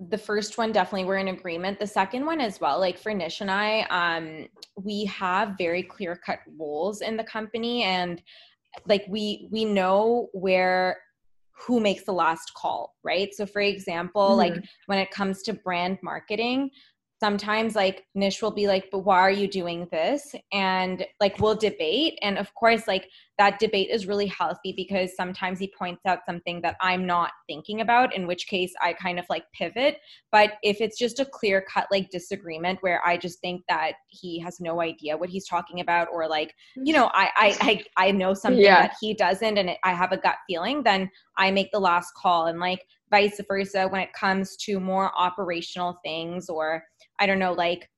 the 0.09 0.17
first 0.17 0.57
one 0.57 0.71
definitely 0.71 1.05
we're 1.05 1.17
in 1.17 1.29
agreement. 1.29 1.79
The 1.79 1.87
second 1.87 2.25
one 2.25 2.41
as 2.41 2.59
well, 2.59 2.79
like 2.79 2.97
for 2.97 3.13
Nish 3.13 3.41
and 3.41 3.51
I, 3.51 3.81
um, 3.89 4.47
we 4.75 5.05
have 5.05 5.55
very 5.57 5.83
clear 5.83 6.15
cut 6.15 6.39
roles 6.57 7.01
in 7.01 7.17
the 7.17 7.23
company 7.23 7.83
and 7.83 8.21
like 8.87 9.05
we 9.07 9.47
we 9.51 9.63
know 9.63 10.27
where 10.33 10.97
who 11.57 11.79
makes 11.79 12.03
the 12.03 12.11
last 12.11 12.53
call, 12.53 12.95
right? 13.03 13.33
So 13.33 13.45
for 13.45 13.61
example, 13.61 14.29
mm-hmm. 14.29 14.55
like 14.55 14.65
when 14.87 14.99
it 14.99 15.11
comes 15.11 15.41
to 15.43 15.53
brand 15.53 15.97
marketing, 16.03 16.71
sometimes 17.25 17.73
like 17.73 18.05
Nish 18.13 18.39
will 18.43 18.51
be 18.51 18.67
like, 18.67 18.89
but 18.91 18.99
why 18.99 19.19
are 19.19 19.31
you 19.31 19.47
doing 19.47 19.87
this? 19.91 20.35
And 20.53 21.03
like 21.19 21.39
we'll 21.39 21.55
debate. 21.55 22.19
And 22.21 22.37
of 22.37 22.53
course, 22.53 22.87
like 22.87 23.09
that 23.39 23.57
debate 23.57 23.89
is 23.89 24.05
really 24.05 24.27
healthy 24.27 24.73
because 24.77 25.15
sometimes 25.15 25.57
he 25.57 25.73
points 25.75 26.03
out 26.05 26.19
something 26.27 26.61
that 26.61 26.75
I'm 26.81 27.07
not 27.07 27.31
thinking 27.49 27.81
about, 27.81 28.15
in 28.15 28.27
which 28.27 28.45
case 28.45 28.71
I 28.79 28.93
kind 28.93 29.17
of 29.17 29.25
like 29.27 29.43
pivot. 29.55 29.97
But 30.31 30.51
if 30.61 30.81
it's 30.81 30.99
just 30.99 31.19
a 31.19 31.25
clear 31.25 31.65
cut 31.67 31.87
like 31.91 32.11
disagreement 32.11 32.77
where 32.81 33.01
I 33.03 33.17
just 33.17 33.39
think 33.39 33.63
that 33.69 33.93
he 34.07 34.39
has 34.41 34.59
no 34.59 34.79
idea 34.79 35.17
what 35.17 35.29
he's 35.29 35.47
talking 35.47 35.79
about, 35.79 36.07
or 36.13 36.27
like, 36.27 36.53
you 36.75 36.93
know, 36.93 37.09
I 37.15 37.31
I 37.35 37.57
I, 37.97 38.07
I 38.07 38.11
know 38.11 38.35
something 38.35 38.61
yeah. 38.61 38.83
that 38.83 38.97
he 39.01 39.15
doesn't 39.15 39.57
and 39.57 39.71
it, 39.71 39.79
I 39.83 39.93
have 39.93 40.11
a 40.11 40.17
gut 40.17 40.37
feeling, 40.47 40.83
then 40.83 41.09
I 41.39 41.49
make 41.49 41.71
the 41.71 41.79
last 41.79 42.11
call. 42.13 42.45
And 42.45 42.59
like 42.59 42.85
vice 43.11 43.39
versa 43.47 43.87
when 43.87 44.01
it 44.01 44.13
comes 44.13 44.55
to 44.57 44.79
more 44.79 45.11
operational 45.17 45.99
things 46.03 46.49
or 46.49 46.83
I 47.19 47.25
don't 47.25 47.39
know, 47.39 47.53
like, 47.53 47.89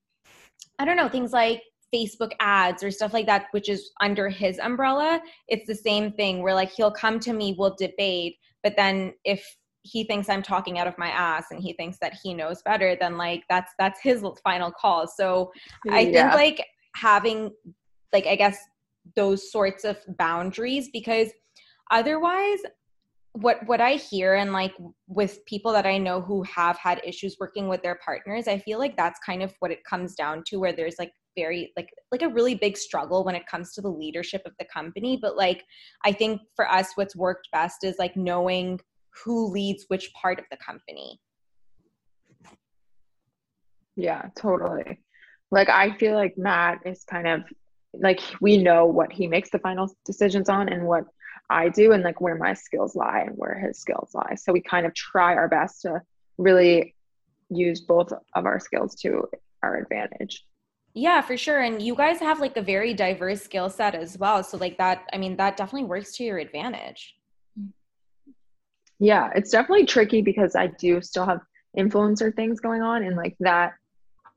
I 0.79 0.85
don't 0.85 0.97
know, 0.97 1.09
things 1.09 1.31
like 1.31 1.61
Facebook 1.93 2.31
ads 2.39 2.83
or 2.83 2.91
stuff 2.91 3.13
like 3.13 3.25
that, 3.27 3.47
which 3.51 3.69
is 3.69 3.91
under 4.01 4.29
his 4.29 4.59
umbrella. 4.59 5.21
It's 5.47 5.67
the 5.67 5.75
same 5.75 6.11
thing 6.11 6.41
where 6.41 6.53
like 6.53 6.71
he'll 6.71 6.91
come 6.91 7.19
to 7.21 7.33
me, 7.33 7.55
we'll 7.57 7.75
debate, 7.77 8.35
but 8.63 8.75
then 8.75 9.13
if 9.23 9.45
he 9.83 10.03
thinks 10.03 10.29
I'm 10.29 10.43
talking 10.43 10.79
out 10.79 10.87
of 10.87 10.97
my 10.97 11.07
ass 11.07 11.45
and 11.51 11.61
he 11.61 11.73
thinks 11.73 11.97
that 12.01 12.17
he 12.21 12.33
knows 12.33 12.61
better, 12.63 12.97
then 12.99 13.17
like 13.17 13.43
that's 13.49 13.71
that's 13.79 13.99
his 14.01 14.23
final 14.43 14.71
call. 14.71 15.07
So 15.07 15.51
I 15.89 16.01
yeah. 16.01 16.31
think 16.31 16.33
like 16.33 16.67
having 16.95 17.51
like 18.11 18.27
I 18.27 18.35
guess 18.35 18.57
those 19.15 19.51
sorts 19.51 19.85
of 19.85 19.97
boundaries 20.17 20.89
because 20.91 21.29
otherwise 21.91 22.59
what 23.41 23.57
what 23.67 23.81
i 23.81 23.93
hear 23.93 24.35
and 24.35 24.51
like 24.51 24.73
with 25.07 25.45
people 25.45 25.71
that 25.71 25.85
i 25.85 25.97
know 25.97 26.21
who 26.21 26.43
have 26.43 26.77
had 26.77 27.01
issues 27.05 27.37
working 27.39 27.67
with 27.67 27.81
their 27.83 27.99
partners 28.03 28.47
i 28.47 28.57
feel 28.57 28.79
like 28.79 28.95
that's 28.97 29.19
kind 29.25 29.43
of 29.43 29.53
what 29.59 29.71
it 29.71 29.83
comes 29.83 30.15
down 30.15 30.43
to 30.45 30.57
where 30.57 30.73
there's 30.73 30.95
like 30.97 31.11
very 31.37 31.71
like 31.77 31.89
like 32.11 32.23
a 32.23 32.27
really 32.27 32.55
big 32.55 32.75
struggle 32.75 33.23
when 33.23 33.35
it 33.35 33.45
comes 33.45 33.73
to 33.73 33.81
the 33.81 33.89
leadership 33.89 34.41
of 34.45 34.53
the 34.59 34.65
company. 34.65 35.17
But 35.21 35.37
like 35.37 35.63
i 36.03 36.11
think 36.11 36.41
for 36.55 36.69
us 36.69 36.89
what's 36.95 37.15
worked 37.15 37.47
best 37.53 37.83
is 37.83 37.95
like 37.99 38.17
knowing 38.17 38.79
who 39.23 39.47
leads 39.47 39.85
which 39.87 40.11
part 40.13 40.39
of 40.39 40.45
the 40.51 40.57
company. 40.57 41.19
Yeah 43.95 44.23
totally. 44.35 44.99
Like 45.51 45.69
i 45.69 45.95
feel 45.97 46.15
like 46.15 46.37
matt 46.37 46.79
is 46.85 47.03
kind 47.03 47.27
of 47.27 47.41
like 47.93 48.19
we 48.41 48.57
know 48.57 48.85
what 48.85 49.13
he 49.13 49.27
makes 49.27 49.49
the 49.49 49.59
final 49.59 49.89
decisions 50.05 50.49
on 50.49 50.69
and 50.69 50.85
what 50.85 51.05
I 51.49 51.69
do 51.69 51.93
and 51.93 52.03
like 52.03 52.19
where 52.19 52.35
my 52.35 52.53
skills 52.53 52.95
lie 52.95 53.23
and 53.27 53.35
where 53.35 53.57
his 53.57 53.79
skills 53.79 54.11
lie. 54.13 54.35
So 54.35 54.51
we 54.51 54.61
kind 54.61 54.85
of 54.85 54.93
try 54.93 55.35
our 55.35 55.47
best 55.47 55.81
to 55.83 56.01
really 56.37 56.95
use 57.49 57.81
both 57.81 58.11
of 58.11 58.45
our 58.45 58.59
skills 58.59 58.95
to 58.95 59.27
our 59.63 59.77
advantage. 59.77 60.45
Yeah, 60.93 61.21
for 61.21 61.37
sure. 61.37 61.61
And 61.61 61.81
you 61.81 61.95
guys 61.95 62.19
have 62.19 62.39
like 62.39 62.57
a 62.57 62.61
very 62.61 62.93
diverse 62.93 63.41
skill 63.41 63.69
set 63.69 63.95
as 63.95 64.17
well. 64.17 64.43
So 64.43 64.57
like 64.57 64.77
that, 64.77 65.07
I 65.13 65.17
mean, 65.17 65.37
that 65.37 65.55
definitely 65.55 65.87
works 65.87 66.15
to 66.17 66.23
your 66.23 66.39
advantage. 66.39 67.15
Yeah, 68.99 69.29
it's 69.35 69.51
definitely 69.51 69.85
tricky 69.85 70.21
because 70.21 70.55
I 70.55 70.67
do 70.67 71.01
still 71.01 71.25
have 71.25 71.41
influencer 71.77 72.35
things 72.35 72.59
going 72.59 72.81
on 72.81 73.03
and 73.03 73.15
like 73.15 73.35
that 73.41 73.73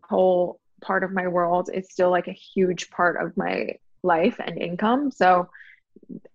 whole 0.03 0.61
part 0.83 1.03
of 1.03 1.13
my 1.13 1.27
world 1.29 1.71
is 1.73 1.89
still 1.91 2.11
like 2.11 2.29
a 2.29 2.33
huge 2.33 2.91
part 2.91 3.21
of 3.21 3.37
my 3.37 3.71
life 4.03 4.39
and 4.45 4.59
income. 4.59 5.11
So 5.11 5.49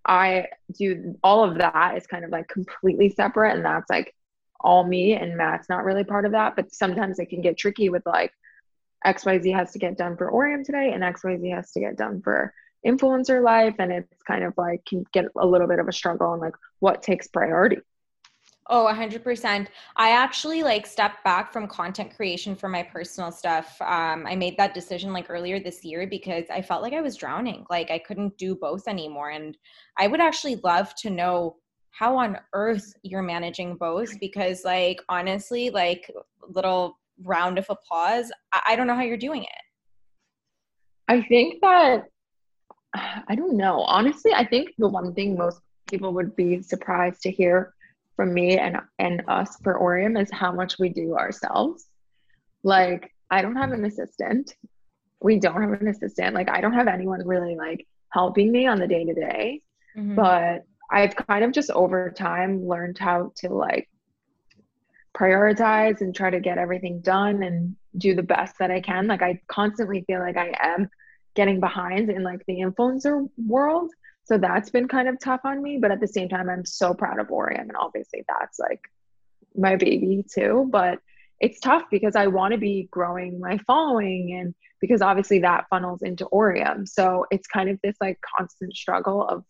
I 0.04 0.46
do 0.76 1.18
all 1.22 1.44
of 1.44 1.58
that 1.58 1.96
is 1.96 2.06
kind 2.06 2.24
of 2.24 2.30
like 2.30 2.48
completely 2.48 3.10
separate 3.10 3.54
and 3.54 3.64
that's 3.64 3.90
like 3.90 4.14
all 4.60 4.84
me 4.84 5.14
and 5.14 5.36
Matt's 5.36 5.68
not 5.68 5.84
really 5.84 6.04
part 6.04 6.24
of 6.24 6.32
that. 6.32 6.56
But 6.56 6.72
sometimes 6.72 7.18
it 7.18 7.26
can 7.26 7.40
get 7.40 7.58
tricky 7.58 7.88
with 7.88 8.04
like 8.06 8.32
XYZ 9.04 9.54
has 9.54 9.72
to 9.72 9.78
get 9.78 9.98
done 9.98 10.16
for 10.16 10.30
Aureum 10.30 10.64
today 10.64 10.92
and 10.92 11.02
XYZ 11.02 11.54
has 11.54 11.72
to 11.72 11.80
get 11.80 11.96
done 11.96 12.22
for 12.22 12.52
influencer 12.84 13.42
life. 13.42 13.74
And 13.78 13.92
it's 13.92 14.22
kind 14.22 14.44
of 14.44 14.54
like 14.56 14.84
can 14.84 15.04
get 15.12 15.26
a 15.36 15.46
little 15.46 15.66
bit 15.66 15.78
of 15.78 15.88
a 15.88 15.92
struggle 15.92 16.28
on 16.28 16.40
like 16.40 16.54
what 16.78 17.02
takes 17.02 17.26
priority. 17.26 17.78
Oh, 18.68 18.86
100%. 18.92 19.68
I 19.96 20.10
actually 20.10 20.62
like 20.64 20.86
stepped 20.86 21.22
back 21.22 21.52
from 21.52 21.68
content 21.68 22.16
creation 22.16 22.56
for 22.56 22.68
my 22.68 22.82
personal 22.82 23.30
stuff. 23.30 23.80
Um, 23.80 24.26
I 24.26 24.34
made 24.34 24.56
that 24.56 24.74
decision 24.74 25.12
like 25.12 25.30
earlier 25.30 25.60
this 25.60 25.84
year 25.84 26.06
because 26.06 26.46
I 26.50 26.62
felt 26.62 26.82
like 26.82 26.92
I 26.92 27.00
was 27.00 27.16
drowning. 27.16 27.64
Like 27.70 27.92
I 27.92 27.98
couldn't 27.98 28.36
do 28.38 28.56
both 28.56 28.88
anymore. 28.88 29.30
And 29.30 29.56
I 29.96 30.08
would 30.08 30.20
actually 30.20 30.56
love 30.64 30.94
to 30.96 31.10
know 31.10 31.56
how 31.90 32.16
on 32.18 32.38
earth 32.52 32.92
you're 33.02 33.22
managing 33.22 33.76
both 33.76 34.18
because, 34.20 34.64
like, 34.64 35.00
honestly, 35.08 35.70
like, 35.70 36.10
little 36.46 36.98
round 37.22 37.58
of 37.58 37.66
applause. 37.70 38.30
I, 38.52 38.62
I 38.68 38.76
don't 38.76 38.86
know 38.86 38.94
how 38.94 39.02
you're 39.02 39.16
doing 39.16 39.44
it. 39.44 39.48
I 41.08 41.22
think 41.22 41.62
that, 41.62 42.04
I 42.94 43.34
don't 43.34 43.56
know. 43.56 43.80
Honestly, 43.80 44.32
I 44.34 44.44
think 44.44 44.74
the 44.76 44.88
one 44.88 45.14
thing 45.14 45.38
most 45.38 45.60
people 45.88 46.12
would 46.12 46.36
be 46.36 46.60
surprised 46.60 47.22
to 47.22 47.30
hear 47.30 47.72
from 48.16 48.32
me 48.32 48.58
and 48.58 48.78
and 48.98 49.22
us 49.28 49.56
for 49.62 49.78
Aureum 49.78 50.16
is 50.16 50.30
how 50.32 50.50
much 50.50 50.78
we 50.78 50.88
do 50.88 51.16
ourselves. 51.16 51.86
Like 52.62 53.12
I 53.30 53.42
don't 53.42 53.56
have 53.56 53.72
an 53.72 53.84
assistant. 53.84 54.54
We 55.20 55.38
don't 55.38 55.60
have 55.60 55.80
an 55.80 55.88
assistant. 55.88 56.34
Like 56.34 56.48
I 56.48 56.60
don't 56.60 56.72
have 56.72 56.88
anyone 56.88 57.26
really 57.26 57.54
like 57.56 57.86
helping 58.10 58.50
me 58.50 58.66
on 58.66 58.78
the 58.78 58.88
day 58.88 59.04
to 59.04 59.14
day. 59.14 59.60
But 60.14 60.64
I've 60.90 61.14
kind 61.16 61.44
of 61.44 61.52
just 61.52 61.70
over 61.70 62.10
time 62.10 62.66
learned 62.66 62.98
how 62.98 63.32
to 63.36 63.48
like 63.50 63.88
prioritize 65.16 66.00
and 66.00 66.14
try 66.14 66.30
to 66.30 66.40
get 66.40 66.58
everything 66.58 67.00
done 67.00 67.42
and 67.42 67.76
do 67.96 68.14
the 68.14 68.22
best 68.22 68.58
that 68.58 68.70
I 68.70 68.80
can. 68.80 69.06
Like 69.06 69.22
I 69.22 69.40
constantly 69.48 70.04
feel 70.06 70.20
like 70.20 70.36
I 70.36 70.54
am 70.60 70.88
getting 71.34 71.60
behind 71.60 72.10
in 72.10 72.22
like 72.22 72.44
the 72.46 72.60
influencer 72.60 73.28
world 73.46 73.90
so 74.26 74.38
that's 74.38 74.70
been 74.70 74.88
kind 74.88 75.08
of 75.08 75.20
tough 75.20 75.42
on 75.44 75.62
me. 75.62 75.78
But 75.80 75.92
at 75.92 76.00
the 76.00 76.08
same 76.08 76.28
time, 76.28 76.50
I'm 76.50 76.64
so 76.64 76.94
proud 76.94 77.20
of 77.20 77.30
Aureum. 77.30 77.68
And 77.68 77.76
obviously, 77.78 78.24
that's 78.28 78.58
like 78.58 78.80
my 79.56 79.76
baby 79.76 80.24
too. 80.34 80.66
But 80.68 80.98
it's 81.40 81.60
tough 81.60 81.84
because 81.90 82.16
I 82.16 82.26
want 82.26 82.52
to 82.52 82.58
be 82.58 82.88
growing 82.90 83.38
my 83.38 83.58
following 83.66 84.36
and 84.38 84.54
because 84.80 85.00
obviously 85.00 85.40
that 85.40 85.66
funnels 85.70 86.02
into 86.02 86.26
Aureum. 86.26 86.86
So 86.86 87.26
it's 87.30 87.46
kind 87.46 87.70
of 87.70 87.78
this 87.82 87.96
like 88.00 88.18
constant 88.36 88.74
struggle 88.74 89.22
of 89.22 89.44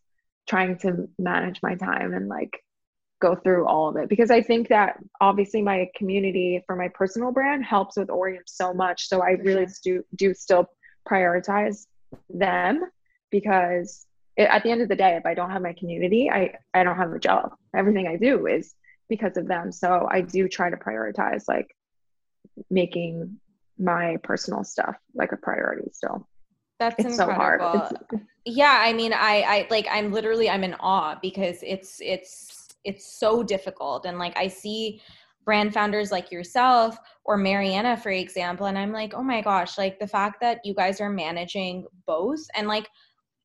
trying 0.46 0.78
to 0.78 1.08
manage 1.18 1.60
my 1.62 1.74
time 1.74 2.12
and 2.12 2.28
like 2.28 2.62
go 3.20 3.34
through 3.34 3.66
all 3.66 3.88
of 3.88 3.96
it 3.96 4.10
because 4.10 4.30
I 4.30 4.42
think 4.42 4.68
that 4.68 4.98
obviously 5.22 5.62
my 5.62 5.88
community 5.96 6.62
for 6.66 6.76
my 6.76 6.88
personal 6.88 7.32
brand 7.32 7.64
helps 7.64 7.96
with 7.96 8.10
Aureum 8.10 8.42
so 8.46 8.74
much. 8.74 9.08
So 9.08 9.22
I 9.22 9.30
really 9.30 9.66
do 9.82 10.04
do 10.14 10.34
still 10.34 10.68
prioritize 11.08 11.86
them 12.28 12.84
because 13.30 14.06
it, 14.36 14.48
at 14.50 14.62
the 14.62 14.70
end 14.70 14.82
of 14.82 14.88
the 14.88 14.96
day, 14.96 15.16
if 15.16 15.26
I 15.26 15.34
don't 15.34 15.50
have 15.50 15.62
my 15.62 15.72
community, 15.72 16.30
I, 16.30 16.54
I 16.74 16.84
don't 16.84 16.96
have 16.96 17.12
a 17.12 17.18
job. 17.18 17.54
Everything 17.74 18.06
I 18.06 18.16
do 18.16 18.46
is 18.46 18.74
because 19.08 19.36
of 19.36 19.46
them. 19.46 19.72
So 19.72 20.08
I 20.10 20.20
do 20.20 20.48
try 20.48 20.70
to 20.70 20.76
prioritize 20.76 21.44
like 21.48 21.74
making 22.70 23.38
my 23.78 24.16
personal 24.22 24.64
stuff 24.64 24.96
like 25.14 25.32
a 25.32 25.36
priority 25.36 25.90
still. 25.92 26.28
That's 26.78 26.96
it's 26.98 27.18
incredible. 27.18 27.72
so 27.72 27.78
hard. 27.78 27.96
It's, 28.12 28.22
yeah, 28.44 28.80
I 28.82 28.92
mean, 28.92 29.12
I, 29.12 29.42
I 29.42 29.66
like, 29.70 29.86
I'm 29.90 30.12
literally, 30.12 30.50
I'm 30.50 30.64
in 30.64 30.74
awe 30.74 31.18
because 31.22 31.58
it's, 31.62 32.00
it's, 32.02 32.68
it's 32.84 33.18
so 33.18 33.42
difficult. 33.42 34.04
And 34.06 34.18
like, 34.18 34.36
I 34.36 34.48
see 34.48 35.00
brand 35.44 35.72
founders 35.72 36.12
like 36.12 36.30
yourself 36.30 36.98
or 37.24 37.36
Mariana, 37.36 37.96
for 37.96 38.10
example, 38.10 38.66
and 38.66 38.76
I'm 38.76 38.92
like, 38.92 39.14
oh 39.14 39.22
my 39.22 39.40
gosh, 39.40 39.78
like 39.78 39.98
the 39.98 40.06
fact 40.06 40.40
that 40.40 40.60
you 40.64 40.74
guys 40.74 41.00
are 41.00 41.08
managing 41.08 41.86
both 42.06 42.40
and 42.54 42.68
like 42.68 42.88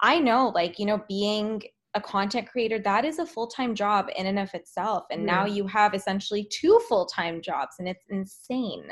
I 0.01 0.19
know, 0.19 0.51
like, 0.53 0.79
you 0.79 0.85
know, 0.85 1.03
being 1.07 1.61
a 1.93 2.01
content 2.01 2.47
creator, 2.49 2.79
that 2.79 3.05
is 3.05 3.19
a 3.19 3.25
full 3.25 3.47
time 3.47 3.75
job 3.75 4.09
in 4.15 4.25
and 4.25 4.39
of 4.39 4.53
itself. 4.53 5.05
And 5.11 5.25
now 5.25 5.45
you 5.45 5.67
have 5.67 5.93
essentially 5.93 6.47
two 6.49 6.79
full 6.87 7.05
time 7.05 7.41
jobs, 7.41 7.75
and 7.79 7.87
it's 7.87 8.05
insane. 8.09 8.85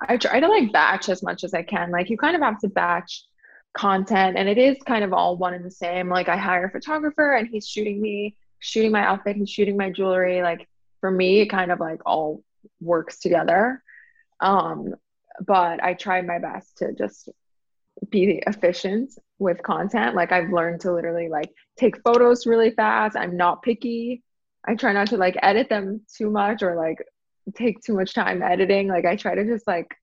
I 0.00 0.16
try 0.16 0.38
to 0.40 0.48
like 0.48 0.72
batch 0.72 1.08
as 1.08 1.22
much 1.22 1.42
as 1.44 1.54
I 1.54 1.62
can. 1.62 1.90
Like, 1.90 2.08
you 2.08 2.16
kind 2.16 2.36
of 2.36 2.42
have 2.42 2.60
to 2.60 2.68
batch 2.68 3.24
content, 3.76 4.36
and 4.38 4.48
it 4.48 4.58
is 4.58 4.76
kind 4.86 5.04
of 5.04 5.12
all 5.12 5.36
one 5.36 5.54
and 5.54 5.64
the 5.64 5.70
same. 5.70 6.08
Like, 6.08 6.28
I 6.28 6.36
hire 6.36 6.66
a 6.66 6.70
photographer, 6.70 7.34
and 7.34 7.48
he's 7.48 7.68
shooting 7.68 8.00
me, 8.00 8.36
shooting 8.60 8.92
my 8.92 9.02
outfit, 9.02 9.36
he's 9.36 9.50
shooting 9.50 9.76
my 9.76 9.90
jewelry. 9.90 10.42
Like, 10.42 10.68
for 11.00 11.10
me, 11.10 11.40
it 11.40 11.46
kind 11.46 11.72
of 11.72 11.80
like 11.80 12.00
all 12.06 12.42
works 12.80 13.18
together. 13.18 13.82
Um, 14.40 14.94
but 15.46 15.82
I 15.82 15.94
try 15.94 16.22
my 16.22 16.38
best 16.38 16.78
to 16.78 16.92
just 16.92 17.28
be 18.10 18.42
efficient 18.46 19.12
with 19.38 19.62
content. 19.62 20.16
Like 20.16 20.32
I've 20.32 20.52
learned 20.52 20.80
to 20.82 20.92
literally 20.92 21.28
like 21.28 21.50
take 21.78 22.00
photos 22.02 22.46
really 22.46 22.70
fast. 22.72 23.16
I'm 23.16 23.36
not 23.36 23.62
picky. 23.62 24.22
I 24.66 24.74
try 24.74 24.92
not 24.92 25.08
to 25.08 25.16
like 25.16 25.36
edit 25.42 25.68
them 25.68 26.02
too 26.16 26.30
much 26.30 26.62
or 26.62 26.74
like 26.74 26.98
take 27.54 27.80
too 27.80 27.94
much 27.94 28.14
time 28.14 28.42
editing. 28.42 28.88
Like 28.88 29.04
I 29.04 29.16
try 29.16 29.34
to 29.34 29.44
just 29.44 29.66
like 29.66 29.94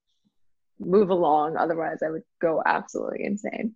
move 0.79 1.09
along. 1.09 1.57
Otherwise 1.57 1.99
I 2.05 2.09
would 2.09 2.23
go 2.41 2.61
absolutely 2.65 3.25
insane. 3.25 3.75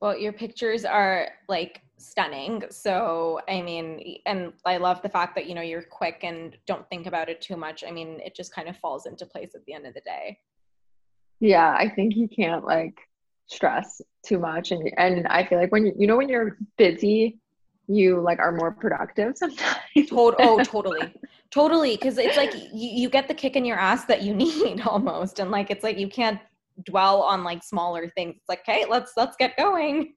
Well, 0.00 0.16
your 0.16 0.32
pictures 0.32 0.84
are 0.84 1.28
like 1.48 1.82
stunning. 1.98 2.64
So, 2.70 3.40
I 3.48 3.60
mean, 3.60 4.18
and 4.24 4.52
I 4.64 4.78
love 4.78 5.02
the 5.02 5.10
fact 5.10 5.34
that, 5.34 5.46
you 5.46 5.54
know, 5.54 5.60
you're 5.60 5.82
quick 5.82 6.20
and 6.22 6.56
don't 6.66 6.88
think 6.88 7.06
about 7.06 7.28
it 7.28 7.42
too 7.42 7.56
much. 7.56 7.84
I 7.86 7.90
mean, 7.90 8.20
it 8.24 8.34
just 8.34 8.54
kind 8.54 8.68
of 8.68 8.78
falls 8.78 9.04
into 9.04 9.26
place 9.26 9.50
at 9.54 9.64
the 9.66 9.74
end 9.74 9.86
of 9.86 9.92
the 9.92 10.00
day. 10.00 10.38
Yeah, 11.38 11.74
I 11.76 11.88
think 11.88 12.16
you 12.16 12.28
can't 12.28 12.64
like 12.64 12.98
stress 13.50 14.00
too 14.24 14.38
much 14.38 14.70
and 14.70 14.90
and 14.96 15.26
I 15.26 15.44
feel 15.44 15.58
like 15.58 15.72
when 15.72 15.86
you, 15.86 15.92
you 15.98 16.06
know 16.06 16.16
when 16.16 16.28
you're 16.28 16.56
busy, 16.76 17.38
you 17.88 18.20
like 18.20 18.38
are 18.38 18.52
more 18.52 18.70
productive 18.72 19.36
sometimes. 19.36 19.76
Tot- 20.08 20.36
oh, 20.38 20.62
totally. 20.62 21.12
totally 21.50 21.96
because 21.96 22.16
it's 22.16 22.36
like 22.36 22.54
you, 22.54 22.70
you 22.72 23.10
get 23.10 23.26
the 23.26 23.34
kick 23.34 23.56
in 23.56 23.64
your 23.64 23.76
ass 23.76 24.04
that 24.04 24.22
you 24.22 24.34
need 24.44 24.80
almost 24.82 25.40
and 25.40 25.50
like 25.50 25.70
it's 25.70 25.82
like 25.82 25.98
you 25.98 26.08
can't 26.08 26.38
dwell 26.84 27.22
on 27.22 27.44
like 27.44 27.62
smaller 27.62 28.08
things. 28.08 28.36
It's 28.36 28.48
like, 28.48 28.60
"Okay, 28.60 28.84
let's 28.88 29.12
let's 29.16 29.36
get 29.36 29.56
going." 29.56 30.14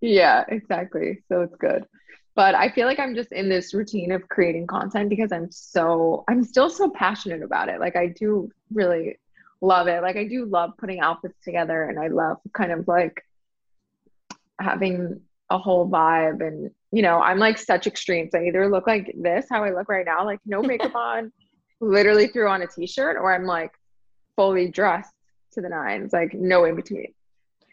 Yeah, 0.00 0.44
exactly. 0.48 1.22
So 1.28 1.42
it's 1.42 1.56
good. 1.56 1.86
But 2.36 2.54
I 2.54 2.68
feel 2.68 2.86
like 2.86 2.98
I'm 2.98 3.14
just 3.14 3.32
in 3.32 3.48
this 3.48 3.74
routine 3.74 4.10
of 4.10 4.28
creating 4.28 4.66
content 4.66 5.08
because 5.08 5.32
I'm 5.32 5.50
so 5.50 6.24
I'm 6.28 6.42
still 6.42 6.68
so 6.68 6.90
passionate 6.90 7.42
about 7.42 7.68
it. 7.68 7.80
Like 7.80 7.96
I 7.96 8.08
do 8.08 8.50
really 8.72 9.16
love 9.64 9.86
it. 9.88 10.02
Like 10.02 10.16
I 10.16 10.24
do 10.24 10.44
love 10.44 10.72
putting 10.78 11.00
outfits 11.00 11.42
together 11.42 11.84
and 11.84 11.98
I 11.98 12.08
love 12.08 12.38
kind 12.52 12.72
of 12.72 12.86
like 12.86 13.24
having 14.60 15.20
a 15.50 15.58
whole 15.58 15.88
vibe 15.88 16.46
and 16.46 16.70
you 16.92 17.02
know, 17.02 17.20
I'm 17.20 17.38
like 17.38 17.58
such 17.58 17.88
extremes. 17.88 18.34
I 18.36 18.44
either 18.44 18.70
look 18.70 18.86
like 18.86 19.12
this, 19.20 19.46
how 19.50 19.64
I 19.64 19.70
look 19.70 19.88
right 19.88 20.06
now, 20.06 20.24
like 20.24 20.38
no 20.46 20.62
makeup 20.62 20.94
on, 20.94 21.32
literally 21.80 22.28
threw 22.28 22.48
on 22.48 22.62
a 22.62 22.68
t-shirt, 22.68 23.16
or 23.16 23.34
I'm 23.34 23.46
like 23.46 23.72
fully 24.36 24.68
dressed 24.68 25.12
to 25.54 25.60
the 25.60 25.68
nines, 25.68 26.12
like 26.12 26.34
no 26.34 26.64
in 26.64 26.76
between. 26.76 27.12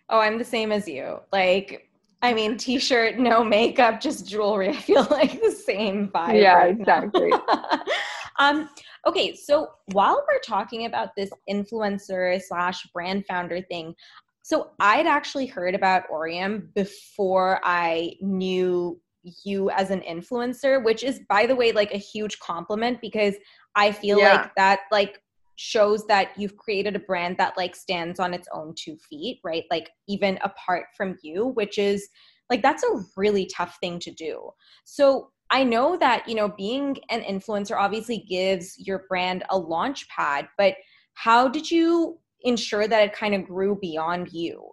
Oh, 0.10 0.20
I'm 0.20 0.40
the 0.40 0.44
same 0.44 0.72
as 0.72 0.88
you. 0.88 1.20
Like 1.32 1.88
I 2.24 2.34
mean, 2.34 2.58
t-shirt, 2.58 3.18
no 3.18 3.44
makeup, 3.44 4.00
just 4.00 4.28
jewelry. 4.28 4.70
I 4.70 4.74
feel 4.74 5.08
like 5.12 5.42
the 5.42 5.52
same 5.52 6.08
vibe. 6.10 6.42
Yeah, 6.42 6.56
right 6.56 6.80
exactly. 6.80 7.32
um, 8.42 8.70
okay, 9.06 9.36
so 9.36 9.70
while 9.92 10.26
we're 10.28 10.40
talking 10.40 10.86
about 10.86 11.16
this 11.16 11.30
influencer 11.48 12.42
slash 12.42 12.88
brand 12.88 13.26
founder 13.28 13.62
thing, 13.62 13.94
so 14.42 14.72
I'd 14.80 15.06
actually 15.06 15.46
heard 15.46 15.76
about 15.76 16.06
Aureum 16.12 16.70
before 16.74 17.62
I 17.64 18.16
knew 18.20 19.00
you 19.44 19.70
as 19.70 19.92
an 19.92 20.02
influencer, 20.02 20.84
which 20.84 21.04
is 21.04 21.22
by 21.30 21.46
the 21.46 21.56
way 21.56 21.72
like 21.72 21.94
a 21.94 21.98
huge 21.98 22.40
compliment 22.40 23.00
because 23.00 23.36
I 23.76 23.92
feel 23.92 24.18
yeah. 24.18 24.34
like 24.34 24.56
that 24.56 24.80
like 24.92 25.22
shows 25.58 26.08
that 26.08 26.32
you've 26.36 26.58
created 26.58 26.96
a 26.96 27.00
brand 27.00 27.38
that 27.38 27.56
like 27.56 27.76
stands 27.76 28.20
on 28.20 28.34
its 28.34 28.48
own 28.52 28.74
two 28.76 28.98
feet, 28.98 29.40
right? 29.44 29.66
Like 29.70 29.92
even 30.08 30.40
apart 30.44 30.86
from 30.98 31.20
you, 31.22 31.50
which 31.50 31.78
is 31.78 32.10
like 32.50 32.64
that's 32.64 32.84
a 32.84 33.04
really 33.16 33.46
tough 33.46 33.78
thing 33.80 34.00
to 34.00 34.10
do. 34.12 34.50
So 34.84 35.30
I 35.52 35.66
know 35.66 35.98
that, 35.98 36.28
you 36.30 36.36
know, 36.36 36.48
being 36.48 36.98
an 37.10 37.22
influencer 37.22 37.78
obviously 37.78 38.26
gives 38.30 38.80
your 38.80 39.06
brand 39.10 39.44
a 39.50 39.58
launch 39.58 40.08
pad, 40.08 40.48
but 40.58 40.76
how 41.14 41.50
did 41.50 41.70
you 41.70 42.18
ensure 42.42 42.88
that 42.88 43.04
it 43.04 43.14
kind 43.14 43.36
of 43.36 43.46
grew 43.46 43.78
beyond 43.80 44.32
you? 44.32 44.72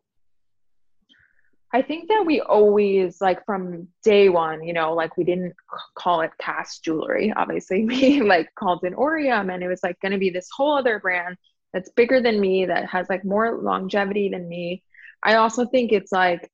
I 1.73 1.83
think 1.83 2.09
that 2.09 2.25
we 2.25 2.41
always 2.41 3.21
like 3.21 3.45
from 3.45 3.89
day 4.03 4.29
one, 4.29 4.63
you 4.63 4.73
know, 4.73 4.95
like 4.95 5.17
we 5.17 5.25
didn't 5.25 5.55
call 5.97 6.23
it 6.23 6.31
Cass 6.41 6.79
jewelry. 6.79 7.33
Obviously, 7.37 7.85
we 7.85 8.23
like 8.23 8.55
called 8.55 8.85
it 8.85 8.95
Aureum, 8.95 9.51
and 9.53 9.63
it 9.63 9.69
was 9.69 9.83
like 9.83 10.01
going 10.01 10.13
to 10.13 10.19
be 10.19 10.31
this 10.31 10.49
whole 10.57 10.79
other 10.79 11.01
brand 11.01 11.37
that's 11.75 11.91
bigger 11.91 12.23
than 12.23 12.41
me, 12.41 12.65
that 12.65 12.89
has 12.89 13.09
like 13.11 13.25
more 13.25 13.59
longevity 13.61 14.31
than 14.31 14.49
me. 14.49 14.83
I 15.23 15.35
also 15.35 15.67
think 15.67 15.93
it's 15.93 16.13
like 16.13 16.51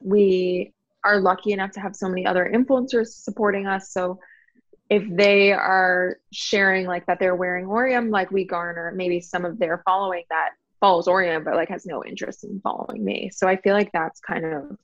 we 0.00 0.74
are 1.04 1.20
lucky 1.20 1.52
enough 1.52 1.70
to 1.72 1.80
have 1.80 1.94
so 1.94 2.08
many 2.08 2.26
other 2.26 2.50
influencers 2.52 3.08
supporting 3.08 3.66
us. 3.66 3.92
So 3.92 4.18
if 4.90 5.04
they 5.08 5.52
are 5.52 6.16
sharing 6.32 6.86
like 6.86 7.06
that 7.06 7.18
they're 7.18 7.36
wearing 7.36 7.66
Aureum, 7.66 8.10
like 8.10 8.30
we 8.30 8.44
garner 8.44 8.92
maybe 8.94 9.20
some 9.20 9.44
of 9.44 9.58
their 9.58 9.82
following 9.84 10.24
that 10.30 10.50
follows 10.80 11.06
Aureum, 11.06 11.44
but 11.44 11.54
like 11.54 11.68
has 11.68 11.86
no 11.86 12.04
interest 12.04 12.44
in 12.44 12.60
following 12.60 13.04
me. 13.04 13.30
So 13.32 13.46
I 13.46 13.56
feel 13.56 13.74
like 13.74 13.90
that's 13.92 14.20
kind 14.20 14.44
of 14.44 14.76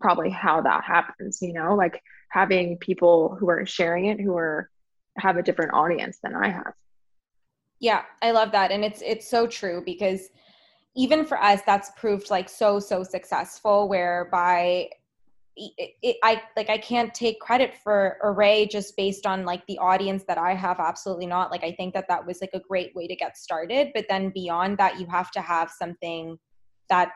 probably 0.00 0.30
how 0.30 0.62
that 0.62 0.84
happens, 0.84 1.38
you 1.40 1.52
know, 1.52 1.74
like 1.74 2.02
having 2.30 2.78
people 2.78 3.36
who 3.38 3.48
are 3.48 3.64
sharing 3.66 4.06
it 4.06 4.20
who 4.20 4.36
are 4.36 4.70
have 5.18 5.36
a 5.36 5.42
different 5.42 5.72
audience 5.72 6.18
than 6.22 6.34
I 6.34 6.48
have. 6.48 6.72
Yeah, 7.80 8.02
I 8.22 8.32
love 8.32 8.52
that. 8.52 8.70
And 8.70 8.84
it's 8.84 9.02
it's 9.02 9.28
so 9.28 9.46
true 9.46 9.82
because 9.84 10.28
even 10.96 11.24
for 11.24 11.40
us 11.40 11.60
that's 11.64 11.90
proved 11.96 12.30
like 12.30 12.48
so 12.48 12.80
so 12.80 13.04
successful 13.04 13.88
whereby 13.88 14.88
it, 15.58 15.90
it, 16.02 16.16
I 16.22 16.42
like 16.56 16.70
I 16.70 16.78
can't 16.78 17.12
take 17.12 17.40
credit 17.40 17.74
for 17.82 18.16
Arrae 18.24 18.70
just 18.70 18.96
based 18.96 19.26
on 19.26 19.44
like 19.44 19.66
the 19.66 19.78
audience 19.78 20.24
that 20.28 20.38
I 20.38 20.54
have. 20.54 20.78
Absolutely 20.78 21.26
not. 21.26 21.50
Like 21.50 21.64
I 21.64 21.72
think 21.72 21.94
that 21.94 22.06
that 22.08 22.24
was 22.24 22.40
like 22.40 22.50
a 22.54 22.60
great 22.60 22.94
way 22.94 23.06
to 23.06 23.16
get 23.16 23.36
started. 23.36 23.88
But 23.94 24.06
then 24.08 24.30
beyond 24.30 24.78
that, 24.78 25.00
you 25.00 25.06
have 25.06 25.30
to 25.32 25.40
have 25.40 25.70
something 25.70 26.38
that 26.88 27.10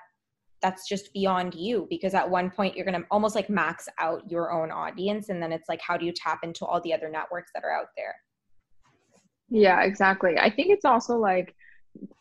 that's 0.61 0.89
just 0.89 1.13
beyond 1.13 1.55
you 1.55 1.87
because 1.91 2.15
at 2.15 2.29
one 2.29 2.51
point 2.51 2.77
you're 2.77 2.85
gonna 2.85 3.05
almost 3.11 3.35
like 3.35 3.51
max 3.51 3.89
out 3.99 4.29
your 4.31 4.53
own 4.53 4.71
audience, 4.71 5.29
and 5.29 5.43
then 5.43 5.53
it's 5.53 5.69
like 5.69 5.81
how 5.81 5.97
do 5.97 6.05
you 6.05 6.13
tap 6.13 6.41
into 6.43 6.65
all 6.65 6.81
the 6.83 6.93
other 6.93 7.09
networks 7.09 7.51
that 7.55 7.65
are 7.65 7.73
out 7.73 7.89
there? 7.97 8.15
Yeah, 9.51 9.83
exactly. 9.83 10.39
I 10.39 10.51
think 10.51 10.71
it's 10.71 10.87
also 10.87 11.17
like 11.19 11.55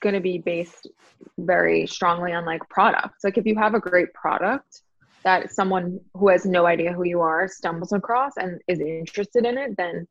going 0.01 0.15
to 0.15 0.21
be 0.21 0.37
based 0.37 0.89
very 1.37 1.87
strongly 1.87 2.33
on 2.33 2.45
like 2.45 2.61
products. 2.69 3.23
Like 3.23 3.37
if 3.37 3.45
you 3.45 3.55
have 3.55 3.73
a 3.73 3.79
great 3.79 4.13
product 4.13 4.81
that 5.23 5.53
someone 5.53 5.99
who 6.13 6.29
has 6.29 6.45
no 6.45 6.65
idea 6.65 6.93
who 6.93 7.03
you 7.03 7.21
are 7.21 7.47
stumbles 7.47 7.93
across 7.93 8.33
and 8.37 8.59
is 8.67 8.79
interested 8.79 9.45
in 9.45 9.57
it, 9.57 9.77
then 9.77 10.07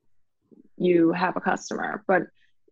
you 0.76 1.12
have 1.12 1.36
a 1.36 1.40
customer. 1.40 2.04
But 2.06 2.22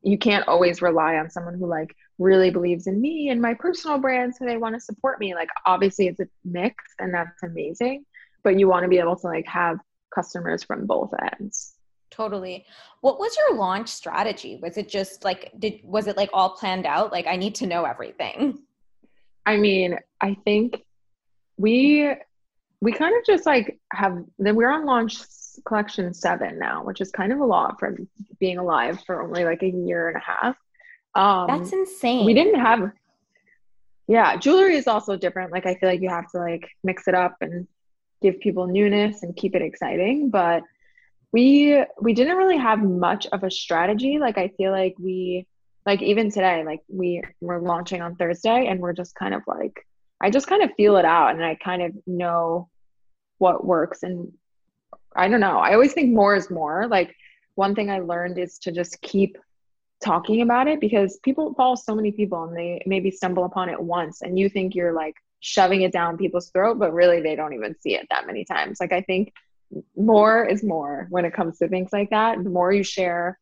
you 0.03 0.17
can't 0.17 0.47
always 0.47 0.81
rely 0.81 1.17
on 1.17 1.31
someone 1.31 1.59
who 1.59 1.67
like 1.67 1.95
really 2.19 2.51
believes 2.51 2.87
in 2.87 3.01
me 3.01 3.31
and 3.31 3.43
my 3.43 3.55
personal 3.55 3.99
brand 3.99 4.35
so 4.35 4.45
they 4.45 4.57
want 4.57 4.75
to 4.75 4.81
support 4.81 5.19
me. 5.19 5.35
Like 5.35 5.49
obviously 5.67 6.07
it's 6.07 6.21
a 6.21 6.29
mix 6.45 6.85
and 6.99 7.13
that's 7.13 7.43
amazing 7.43 8.05
but 8.43 8.59
you 8.59 8.69
want 8.69 8.83
to 8.83 8.89
be 8.89 8.99
able 8.99 9.17
to 9.17 9.27
like 9.27 9.47
have 9.47 9.79
customers 10.15 10.63
from 10.63 10.87
both 10.87 11.13
ends. 11.39 11.75
Totally. 12.11 12.65
What 13.03 13.19
was 13.19 13.37
your 13.37 13.59
launch 13.59 13.89
strategy? 13.89 14.59
Was 14.63 14.77
it 14.77 14.89
just 14.89 15.25
like 15.25 15.53
did 15.59 15.81
was 15.85 16.07
it 16.07 16.17
like 16.17 16.31
all 16.33 16.51
planned 16.51 16.87
out? 16.87 17.13
Like 17.13 17.27
i 17.27 17.37
need 17.37 17.55
to 17.57 17.67
know 17.67 17.85
everything. 17.85 18.61
I 19.45 19.57
mean 19.57 19.99
i 20.21 20.35
think 20.45 20.83
we 21.57 22.15
we 22.81 22.93
kind 22.93 23.15
of 23.17 23.25
just 23.27 23.47
like 23.47 23.79
have 23.93 24.25
then 24.39 24.55
we're 24.55 24.71
on 24.71 24.85
launch 24.85 25.17
collection 25.65 26.15
seven 26.15 26.59
now, 26.59 26.85
which 26.85 27.01
is 27.01 27.11
kind 27.11 27.33
of 27.33 27.41
a 27.41 27.45
lot 27.45 27.79
from 27.79 28.09
being 28.39 28.59
alive 28.59 29.03
for 29.05 29.23
only 29.23 29.45
like 29.45 29.63
a 29.63 29.69
year 29.69 30.09
and 30.09 30.17
a 30.17 30.21
half. 30.21 30.57
Um, 31.15 31.47
That's 31.49 31.73
insane. 31.73 32.25
We 32.25 32.35
didn't 32.35 32.61
have, 32.61 32.93
yeah, 34.07 34.37
jewelry 34.37 34.77
is 34.77 34.87
also 34.87 35.17
different. 35.17 35.53
Like 35.53 35.67
I 35.67 35.75
feel 35.75 35.89
like 35.89 36.01
you 36.01 36.09
have 36.09 36.31
to 36.33 36.39
like 36.39 36.69
mix 36.85 37.09
it 37.09 37.15
up 37.15 37.37
and 37.41 37.67
give 38.23 38.41
people 38.41 38.67
newness 38.67 39.23
and 39.23 39.35
keep 39.35 39.55
it 39.55 39.63
exciting, 39.63 40.31
but 40.31 40.63
we 41.33 41.85
we 42.01 42.15
didn't 42.15 42.37
really 42.37 42.57
have 42.57 42.81
much 42.81 43.27
of 43.33 43.45
a 43.45 43.51
strategy. 43.51 44.19
Like 44.19 44.39
I 44.39 44.49
feel 44.57 44.71
like 44.71 44.95
we 44.99 45.47
like 45.85 46.03
even 46.03 46.31
today, 46.31 46.65
like 46.65 46.81
we 46.89 47.23
we're 47.41 47.61
launching 47.61 48.03
on 48.03 48.17
Thursday 48.17 48.67
and 48.67 48.81
we're 48.81 48.93
just 48.93 49.15
kind 49.15 49.35
of 49.35 49.43
like 49.47 49.87
I 50.21 50.31
just 50.31 50.47
kind 50.47 50.63
of 50.63 50.71
feel 50.77 50.97
it 50.97 51.05
out 51.05 51.33
and 51.33 51.45
I 51.45 51.55
kind 51.55 51.83
of 51.83 51.93
know 52.07 52.69
what 53.39 53.65
works. 53.65 54.03
And 54.03 54.33
I 55.15 55.29
don't 55.29 55.41
know. 55.41 55.59
I 55.59 55.75
always 55.75 55.93
think 55.93 56.13
more 56.13 56.35
is 56.35 56.51
more. 56.51 56.87
Like 56.89 57.15
one 57.55 57.75
thing 57.75 57.91
I 57.91 58.01
learned 58.01 58.39
is 58.39 58.59
to 58.61 58.73
just 58.73 59.01
keep 59.01 59.37
talking 60.03 60.43
about 60.43 60.69
it 60.69 60.81
because 60.81 61.19
people 61.25 61.55
follow 61.55 61.75
so 61.75 61.95
many 61.95 62.13
people 62.13 62.45
and 62.45 62.57
they 62.57 62.83
maybe 62.87 63.11
stumble 63.11 63.45
upon 63.45 63.69
it 63.69 63.81
once 63.81 64.23
and 64.23 64.39
you 64.39 64.49
think 64.49 64.75
you're 64.75 64.93
like 64.93 65.15
shoving 65.41 65.83
it 65.83 65.93
down 65.93 66.17
people's 66.17 66.51
throat, 66.51 66.79
but 66.79 66.93
really 66.93 67.21
they 67.21 67.37
don't 67.37 67.55
even 67.55 67.75
see 67.81 67.95
it 67.95 68.07
that 68.11 68.27
many 68.27 68.45
times. 68.45 68.79
Like 68.81 68.93
I 68.93 69.03
think 69.03 69.33
more 69.97 70.45
is 70.45 70.65
more 70.65 71.07
when 71.11 71.25
it 71.25 71.35
comes 71.35 71.59
to 71.59 71.69
things 71.69 71.93
like 71.93 72.11
that. 72.11 72.43
The 72.43 72.51
more 72.51 72.73
you 72.73 72.83
share, 72.83 73.39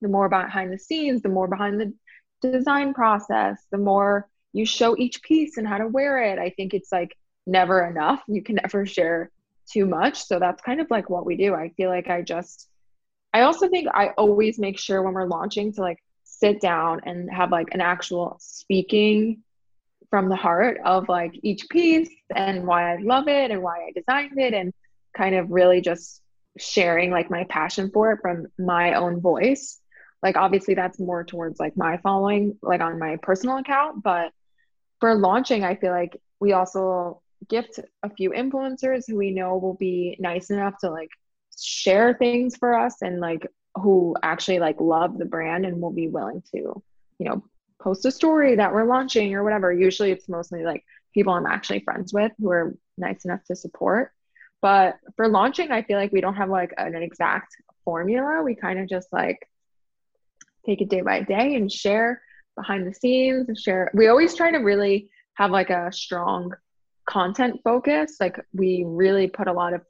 the 0.00 0.08
more 0.08 0.28
behind 0.28 0.72
the 0.72 0.78
scenes, 0.78 1.22
the 1.22 1.28
more 1.28 1.48
behind 1.48 1.80
the 1.80 2.50
design 2.50 2.94
process, 2.94 3.60
the 3.70 3.78
more 3.78 4.28
you 4.52 4.66
show 4.66 4.96
each 4.96 5.22
piece 5.22 5.56
and 5.56 5.66
how 5.66 5.78
to 5.78 5.86
wear 5.86 6.22
it. 6.22 6.38
I 6.38 6.50
think 6.50 6.74
it's 6.74 6.92
like 6.92 7.16
never 7.46 7.84
enough. 7.86 8.22
You 8.28 8.42
can 8.42 8.54
never 8.62 8.86
share 8.86 9.30
too 9.70 9.86
much. 9.86 10.24
So 10.24 10.38
that's 10.38 10.62
kind 10.62 10.80
of 10.80 10.90
like 10.90 11.10
what 11.10 11.26
we 11.26 11.36
do. 11.36 11.54
I 11.54 11.70
feel 11.70 11.90
like 11.90 12.08
I 12.08 12.22
just, 12.22 12.68
I 13.32 13.42
also 13.42 13.68
think 13.68 13.88
I 13.92 14.08
always 14.16 14.58
make 14.58 14.78
sure 14.78 15.02
when 15.02 15.14
we're 15.14 15.26
launching 15.26 15.72
to 15.74 15.80
like 15.82 15.98
sit 16.24 16.60
down 16.60 17.00
and 17.04 17.30
have 17.32 17.50
like 17.50 17.68
an 17.72 17.80
actual 17.80 18.36
speaking 18.40 19.42
from 20.10 20.28
the 20.28 20.36
heart 20.36 20.78
of 20.84 21.08
like 21.08 21.38
each 21.42 21.68
piece 21.68 22.08
and 22.34 22.66
why 22.66 22.94
I 22.94 22.96
love 22.98 23.28
it 23.28 23.50
and 23.50 23.62
why 23.62 23.88
I 23.88 23.92
designed 23.94 24.38
it 24.38 24.54
and 24.54 24.72
kind 25.16 25.34
of 25.34 25.50
really 25.50 25.80
just 25.80 26.22
sharing 26.56 27.10
like 27.10 27.30
my 27.30 27.44
passion 27.44 27.90
for 27.92 28.12
it 28.12 28.20
from 28.22 28.46
my 28.58 28.94
own 28.94 29.20
voice. 29.20 29.78
Like 30.22 30.36
obviously 30.36 30.74
that's 30.74 30.98
more 30.98 31.24
towards 31.24 31.60
like 31.60 31.76
my 31.76 31.98
following 31.98 32.56
like 32.62 32.80
on 32.80 32.98
my 32.98 33.16
personal 33.22 33.58
account, 33.58 34.02
but 34.02 34.32
for 35.00 35.14
launching, 35.14 35.64
I 35.64 35.74
feel 35.76 35.92
like 35.92 36.20
we 36.40 36.52
also 36.52 37.22
gift 37.48 37.80
a 38.02 38.10
few 38.10 38.30
influencers 38.30 39.04
who 39.06 39.16
we 39.16 39.30
know 39.30 39.56
will 39.56 39.74
be 39.74 40.16
nice 40.18 40.50
enough 40.50 40.74
to 40.80 40.90
like 40.90 41.10
share 41.58 42.14
things 42.14 42.56
for 42.56 42.74
us 42.74 43.02
and 43.02 43.20
like 43.20 43.46
who 43.74 44.16
actually 44.22 44.58
like 44.58 44.80
love 44.80 45.18
the 45.18 45.24
brand 45.24 45.64
and 45.64 45.80
will 45.80 45.92
be 45.92 46.08
willing 46.08 46.42
to, 46.52 46.82
you 47.18 47.28
know, 47.28 47.42
post 47.80 48.04
a 48.04 48.10
story 48.10 48.56
that 48.56 48.72
we're 48.72 48.84
launching 48.84 49.34
or 49.34 49.44
whatever. 49.44 49.72
Usually 49.72 50.10
it's 50.10 50.28
mostly 50.28 50.64
like 50.64 50.84
people 51.14 51.32
I'm 51.32 51.46
actually 51.46 51.80
friends 51.80 52.12
with 52.12 52.32
who 52.38 52.50
are 52.50 52.76
nice 52.96 53.24
enough 53.24 53.44
to 53.44 53.56
support. 53.56 54.12
But 54.60 54.98
for 55.16 55.28
launching, 55.28 55.70
I 55.70 55.82
feel 55.82 55.96
like 55.96 56.12
we 56.12 56.20
don't 56.20 56.34
have 56.34 56.50
like 56.50 56.74
an 56.76 56.96
exact 56.96 57.54
formula. 57.84 58.42
We 58.42 58.56
kind 58.56 58.80
of 58.80 58.88
just 58.88 59.12
like 59.12 59.48
take 60.66 60.80
it 60.80 60.90
day 60.90 61.02
by 61.02 61.22
day 61.22 61.54
and 61.54 61.70
share 61.70 62.20
behind 62.58 62.86
the 62.86 62.94
scenes 62.94 63.48
and 63.48 63.58
share. 63.58 63.90
We 63.94 64.08
always 64.08 64.34
try 64.34 64.50
to 64.50 64.58
really 64.58 65.08
have 65.34 65.50
like 65.50 65.70
a 65.70 65.92
strong 65.92 66.52
content 67.06 67.60
focus. 67.62 68.16
Like 68.20 68.44
we 68.52 68.84
really 68.84 69.28
put 69.28 69.46
a 69.46 69.52
lot 69.52 69.72
of 69.72 69.82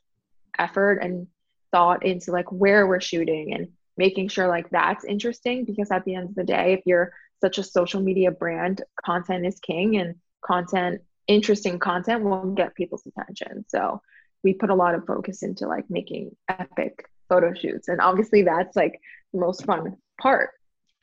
effort 0.58 0.98
and 0.98 1.26
thought 1.72 2.04
into 2.04 2.30
like 2.30 2.50
where 2.52 2.86
we're 2.86 3.00
shooting 3.00 3.54
and 3.54 3.68
making 3.96 4.28
sure 4.28 4.48
like 4.48 4.68
that's 4.70 5.04
interesting 5.04 5.64
because 5.64 5.90
at 5.90 6.04
the 6.04 6.14
end 6.14 6.28
of 6.28 6.34
the 6.34 6.44
day, 6.44 6.74
if 6.74 6.80
you're 6.84 7.12
such 7.40 7.58
a 7.58 7.64
social 7.64 8.00
media 8.00 8.30
brand, 8.30 8.82
content 9.04 9.46
is 9.46 9.58
king 9.60 9.96
and 9.96 10.14
content, 10.44 11.00
interesting 11.26 11.78
content 11.78 12.22
will 12.22 12.52
get 12.52 12.74
people's 12.74 13.06
attention. 13.06 13.64
So 13.68 14.00
we 14.44 14.54
put 14.54 14.70
a 14.70 14.74
lot 14.74 14.94
of 14.94 15.06
focus 15.06 15.42
into 15.42 15.66
like 15.66 15.84
making 15.88 16.36
epic 16.48 17.08
photo 17.28 17.54
shoots. 17.54 17.88
And 17.88 18.00
obviously 18.00 18.42
that's 18.42 18.76
like 18.76 19.00
the 19.32 19.40
most 19.40 19.64
fun 19.64 19.96
part. 20.20 20.50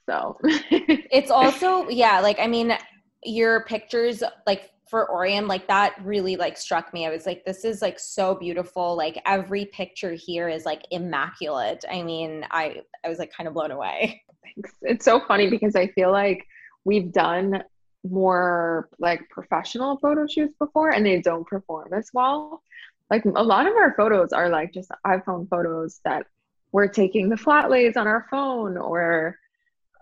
So 0.06 0.38
it's 0.42 1.32
also, 1.32 1.90
yeah, 1.90 2.20
like 2.20 2.40
I 2.40 2.48
mean, 2.48 2.78
your 3.24 3.66
pictures 3.66 4.24
like 4.46 4.72
for 4.90 5.08
Aureum, 5.12 5.48
like 5.48 5.68
that 5.68 5.96
really 6.04 6.36
like 6.36 6.58
struck 6.58 6.94
me. 6.94 7.06
I 7.06 7.10
was 7.10 7.26
like, 7.26 7.44
this 7.46 7.66
is 7.66 7.82
like 7.82 8.00
so 8.00 8.36
beautiful. 8.36 8.96
Like 8.96 9.22
every 9.26 9.66
picture 9.66 10.14
here 10.14 10.48
is 10.48 10.66
like 10.66 10.84
immaculate. 10.92 11.84
I 11.90 12.04
mean, 12.04 12.46
I 12.52 12.82
I 13.04 13.10
was 13.10 13.20
like 13.20 13.34
kind 13.34 13.48
of 13.48 13.54
blown 13.54 13.72
away. 13.72 14.24
Thanks. 14.44 14.74
It's 14.82 15.06
so 15.06 15.22
funny 15.28 15.50
because 15.50 15.76
I 15.76 15.88
feel 15.88 16.12
like 16.12 16.46
we've 16.84 17.12
done 17.12 17.64
more 18.08 18.90
like 19.00 19.28
professional 19.30 19.98
photo 19.98 20.28
shoots 20.28 20.56
before 20.60 20.92
and 20.92 21.06
they 21.06 21.22
don't 21.22 21.48
perform 21.48 21.94
as 21.94 22.10
well. 22.14 22.62
Like 23.10 23.26
a 23.26 23.44
lot 23.44 23.68
of 23.68 23.76
our 23.76 23.96
photos 23.96 24.32
are 24.34 24.50
like 24.50 24.74
just 24.74 24.92
iPhone 25.06 25.50
photos 25.50 26.00
that 26.06 26.26
we're 26.72 26.88
taking 26.88 27.30
the 27.30 27.38
flat 27.38 27.70
lays 27.70 27.98
on 27.98 28.08
our 28.08 28.28
phone 28.30 28.78
or 28.78 29.38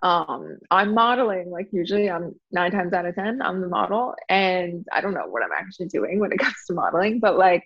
um, 0.04 0.58
I'm 0.70 0.94
modeling. 0.94 1.50
Like 1.50 1.70
usually, 1.72 2.12
I'm 2.12 2.36
nine 2.52 2.72
times 2.72 2.92
out 2.92 3.06
of 3.06 3.16
ten, 3.16 3.42
I'm 3.42 3.62
the 3.62 3.70
model, 3.70 4.14
and 4.28 4.86
I 4.92 5.00
don't 5.00 5.14
know 5.14 5.28
what 5.28 5.44
I'm 5.44 5.54
actually 5.58 5.88
doing 5.88 6.20
when 6.20 6.34
it 6.34 6.40
comes 6.40 6.56
to 6.68 6.74
modeling. 6.74 7.22
But 7.22 7.38
like, 7.38 7.66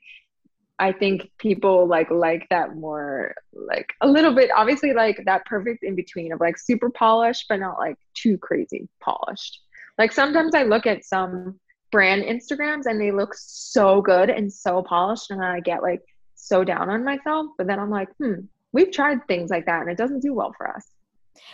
I 0.77 0.91
think 0.91 1.31
people 1.39 1.87
like 1.87 2.11
like 2.11 2.47
that 2.51 2.75
more, 2.75 3.33
like 3.53 3.91
a 4.01 4.07
little 4.07 4.35
bit. 4.35 4.51
Obviously, 4.55 4.93
like 4.93 5.23
that 5.25 5.45
perfect 5.45 5.83
in 5.83 5.95
between 5.95 6.31
of 6.31 6.39
like 6.39 6.59
super 6.59 6.91
polished, 6.91 7.47
but 7.49 7.59
not 7.59 7.79
like 7.79 7.97
too 8.13 8.37
crazy 8.37 8.87
polished. 9.01 9.59
Like 9.97 10.11
sometimes 10.11 10.53
I 10.53 10.61
look 10.61 10.85
at 10.85 11.05
some 11.05 11.59
brand 11.91 12.21
Instagrams 12.21 12.85
and 12.85 13.01
they 13.01 13.11
look 13.11 13.33
so 13.35 13.99
good 13.99 14.29
and 14.29 14.53
so 14.53 14.83
polished, 14.83 15.31
and 15.31 15.43
I 15.43 15.59
get 15.59 15.81
like 15.81 16.03
so 16.35 16.63
down 16.63 16.91
on 16.91 17.03
myself. 17.03 17.47
But 17.57 17.65
then 17.65 17.79
I'm 17.79 17.89
like, 17.89 18.09
hmm, 18.17 18.41
we've 18.73 18.91
tried 18.91 19.27
things 19.27 19.49
like 19.49 19.65
that, 19.65 19.81
and 19.81 19.89
it 19.89 19.97
doesn't 19.97 20.19
do 20.19 20.35
well 20.35 20.53
for 20.55 20.69
us. 20.69 20.85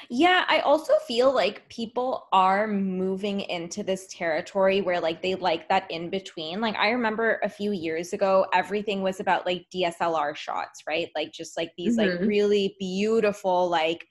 Yeah, 0.09 0.45
I 0.47 0.59
also 0.59 0.93
feel 1.07 1.33
like 1.33 1.67
people 1.69 2.27
are 2.31 2.67
moving 2.67 3.41
into 3.41 3.83
this 3.83 4.07
territory 4.07 4.81
where 4.81 4.99
like 4.99 5.21
they 5.21 5.35
like 5.35 5.69
that 5.69 5.89
in 5.89 6.09
between. 6.09 6.61
Like 6.61 6.75
I 6.75 6.89
remember 6.89 7.39
a 7.43 7.49
few 7.49 7.71
years 7.71 8.13
ago 8.13 8.45
everything 8.53 9.01
was 9.01 9.19
about 9.19 9.45
like 9.45 9.65
DSLR 9.73 10.35
shots, 10.35 10.83
right? 10.87 11.09
Like 11.15 11.31
just 11.31 11.57
like 11.57 11.71
these 11.77 11.97
mm-hmm. 11.97 12.19
like 12.19 12.27
really 12.27 12.75
beautiful 12.79 13.69
like 13.69 14.05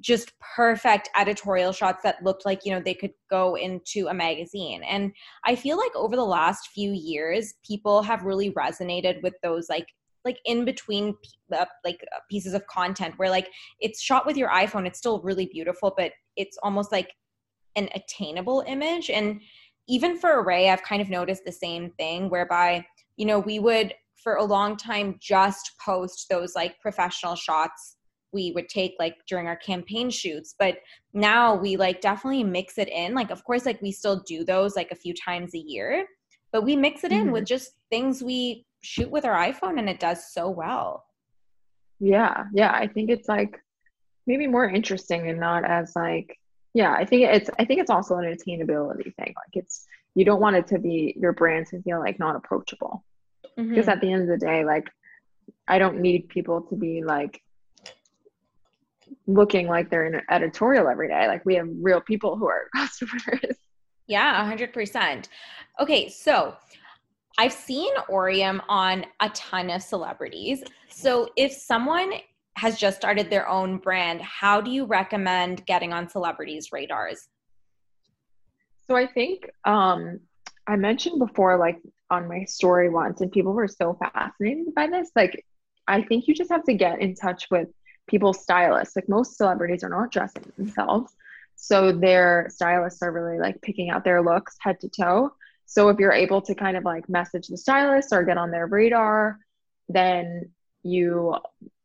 just 0.00 0.32
perfect 0.40 1.10
editorial 1.16 1.72
shots 1.72 2.02
that 2.02 2.22
looked 2.22 2.46
like 2.46 2.64
you 2.64 2.72
know 2.72 2.80
they 2.80 2.94
could 2.94 3.12
go 3.28 3.54
into 3.54 4.08
a 4.08 4.14
magazine 4.14 4.82
and 4.84 5.12
i 5.44 5.54
feel 5.54 5.76
like 5.76 5.94
over 5.94 6.16
the 6.16 6.24
last 6.24 6.68
few 6.68 6.92
years 6.92 7.54
people 7.66 8.02
have 8.02 8.24
really 8.24 8.50
resonated 8.52 9.22
with 9.22 9.34
those 9.42 9.68
like 9.68 9.86
like 10.24 10.38
in 10.44 10.64
between 10.64 11.14
uh, 11.56 11.64
like 11.84 12.00
uh, 12.14 12.20
pieces 12.30 12.54
of 12.54 12.66
content 12.66 13.14
where 13.16 13.30
like 13.30 13.48
it's 13.80 14.00
shot 14.00 14.26
with 14.26 14.36
your 14.36 14.48
iphone 14.50 14.86
it's 14.86 14.98
still 14.98 15.20
really 15.22 15.46
beautiful 15.46 15.92
but 15.96 16.12
it's 16.36 16.58
almost 16.62 16.92
like 16.92 17.12
an 17.76 17.88
attainable 17.94 18.62
image 18.66 19.10
and 19.10 19.40
even 19.88 20.18
for 20.18 20.44
Arrae 20.44 20.70
i've 20.70 20.82
kind 20.82 21.02
of 21.02 21.10
noticed 21.10 21.44
the 21.44 21.52
same 21.52 21.90
thing 21.98 22.28
whereby 22.28 22.84
you 23.16 23.26
know 23.26 23.38
we 23.38 23.58
would 23.58 23.94
for 24.22 24.34
a 24.34 24.44
long 24.44 24.76
time 24.76 25.16
just 25.20 25.72
post 25.84 26.26
those 26.28 26.54
like 26.54 26.78
professional 26.80 27.34
shots 27.34 27.96
we 28.32 28.52
would 28.54 28.68
take 28.68 28.94
like 28.98 29.16
during 29.28 29.46
our 29.46 29.56
campaign 29.56 30.10
shoots 30.10 30.54
but 30.58 30.78
now 31.12 31.54
we 31.54 31.76
like 31.76 32.00
definitely 32.00 32.44
mix 32.44 32.78
it 32.78 32.88
in 32.88 33.14
like 33.14 33.30
of 33.30 33.44
course 33.44 33.66
like 33.66 33.80
we 33.82 33.90
still 33.90 34.20
do 34.26 34.44
those 34.44 34.76
like 34.76 34.90
a 34.90 34.96
few 34.96 35.14
times 35.14 35.54
a 35.54 35.58
year 35.58 36.06
but 36.52 36.64
we 36.64 36.76
mix 36.76 37.04
it 37.04 37.10
mm-hmm. 37.10 37.28
in 37.28 37.32
with 37.32 37.44
just 37.44 37.72
things 37.90 38.22
we 38.22 38.64
shoot 38.82 39.10
with 39.10 39.24
our 39.24 39.34
iPhone 39.34 39.78
and 39.78 39.88
it 39.88 40.00
does 40.00 40.32
so 40.32 40.48
well. 40.48 41.04
Yeah, 41.98 42.44
yeah. 42.52 42.72
I 42.72 42.86
think 42.86 43.10
it's 43.10 43.28
like 43.28 43.58
maybe 44.26 44.46
more 44.46 44.68
interesting 44.68 45.28
and 45.28 45.38
not 45.38 45.64
as 45.64 45.92
like 45.94 46.36
yeah, 46.72 46.92
I 46.92 47.04
think 47.04 47.22
it's 47.22 47.50
I 47.58 47.64
think 47.64 47.80
it's 47.80 47.90
also 47.90 48.16
an 48.16 48.24
attainability 48.24 49.14
thing. 49.16 49.34
Like 49.36 49.54
it's 49.54 49.86
you 50.14 50.24
don't 50.24 50.40
want 50.40 50.56
it 50.56 50.66
to 50.68 50.78
be 50.78 51.14
your 51.18 51.32
brand 51.32 51.66
to 51.68 51.82
feel 51.82 51.98
like 51.98 52.18
not 52.18 52.36
approachable. 52.36 53.04
Mm-hmm. 53.58 53.70
Because 53.70 53.88
at 53.88 54.00
the 54.00 54.12
end 54.12 54.22
of 54.22 54.28
the 54.28 54.44
day, 54.44 54.64
like 54.64 54.88
I 55.68 55.78
don't 55.78 56.00
need 56.00 56.28
people 56.28 56.62
to 56.62 56.76
be 56.76 57.02
like 57.02 57.42
looking 59.26 59.66
like 59.66 59.90
they're 59.90 60.06
in 60.06 60.14
an 60.14 60.22
editorial 60.30 60.88
every 60.88 61.08
day. 61.08 61.26
Like 61.26 61.44
we 61.44 61.56
have 61.56 61.68
real 61.80 62.00
people 62.00 62.36
who 62.36 62.46
are 62.48 62.68
customers. 62.76 63.56
Yeah, 64.06 64.52
100%. 64.52 65.28
Okay, 65.78 66.08
so 66.08 66.56
I've 67.38 67.52
seen 67.52 67.92
Aureum 68.10 68.60
on 68.68 69.06
a 69.20 69.28
ton 69.30 69.70
of 69.70 69.82
celebrities. 69.82 70.62
So 70.88 71.30
if 71.36 71.52
someone 71.52 72.12
has 72.56 72.78
just 72.78 72.96
started 72.96 73.30
their 73.30 73.48
own 73.48 73.78
brand, 73.78 74.20
how 74.20 74.60
do 74.60 74.70
you 74.70 74.84
recommend 74.84 75.64
getting 75.66 75.92
on 75.92 76.08
celebrities' 76.08 76.70
radars? 76.72 77.28
So 78.86 78.96
I 78.96 79.06
think 79.06 79.48
um, 79.64 80.20
I 80.66 80.76
mentioned 80.76 81.18
before, 81.18 81.56
like 81.56 81.78
on 82.10 82.28
my 82.28 82.44
story 82.44 82.90
once, 82.90 83.20
and 83.20 83.30
people 83.30 83.52
were 83.52 83.68
so 83.68 83.96
fascinated 84.14 84.74
by 84.74 84.88
this. 84.88 85.10
Like, 85.14 85.44
I 85.86 86.02
think 86.02 86.26
you 86.26 86.34
just 86.34 86.50
have 86.50 86.64
to 86.64 86.74
get 86.74 87.00
in 87.00 87.14
touch 87.14 87.46
with 87.50 87.68
people's 88.08 88.42
stylists. 88.42 88.96
Like, 88.96 89.08
most 89.08 89.36
celebrities 89.36 89.84
are 89.84 89.88
not 89.88 90.12
dressing 90.12 90.44
themselves. 90.56 91.14
So 91.56 91.92
their 91.92 92.48
stylists 92.50 93.02
are 93.02 93.12
really 93.12 93.38
like 93.38 93.60
picking 93.60 93.90
out 93.90 94.02
their 94.02 94.22
looks 94.22 94.56
head 94.60 94.80
to 94.80 94.88
toe. 94.88 95.32
So 95.70 95.88
if 95.88 96.00
you're 96.00 96.12
able 96.12 96.42
to 96.42 96.54
kind 96.56 96.76
of 96.76 96.84
like 96.84 97.08
message 97.08 97.46
the 97.46 97.56
stylist 97.56 98.08
or 98.10 98.24
get 98.24 98.36
on 98.36 98.50
their 98.50 98.66
radar, 98.66 99.38
then 99.88 100.50
you 100.82 101.36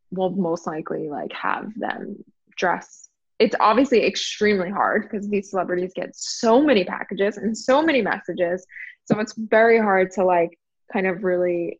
will 0.10 0.32
most 0.32 0.66
likely 0.66 1.08
like 1.08 1.32
have 1.34 1.72
them 1.78 2.24
dress. 2.58 3.10
It's 3.38 3.56
obviously 3.60 4.04
extremely 4.04 4.72
hard 4.72 5.04
because 5.04 5.30
these 5.30 5.52
celebrities 5.52 5.92
get 5.96 6.16
so 6.16 6.64
many 6.64 6.84
packages 6.84 7.38
and 7.38 7.56
so 7.56 7.84
many 7.84 8.02
messages. 8.02 8.66
So 9.04 9.20
it's 9.20 9.36
very 9.38 9.78
hard 9.78 10.10
to 10.14 10.26
like 10.26 10.58
kind 10.92 11.06
of 11.06 11.24
really 11.24 11.80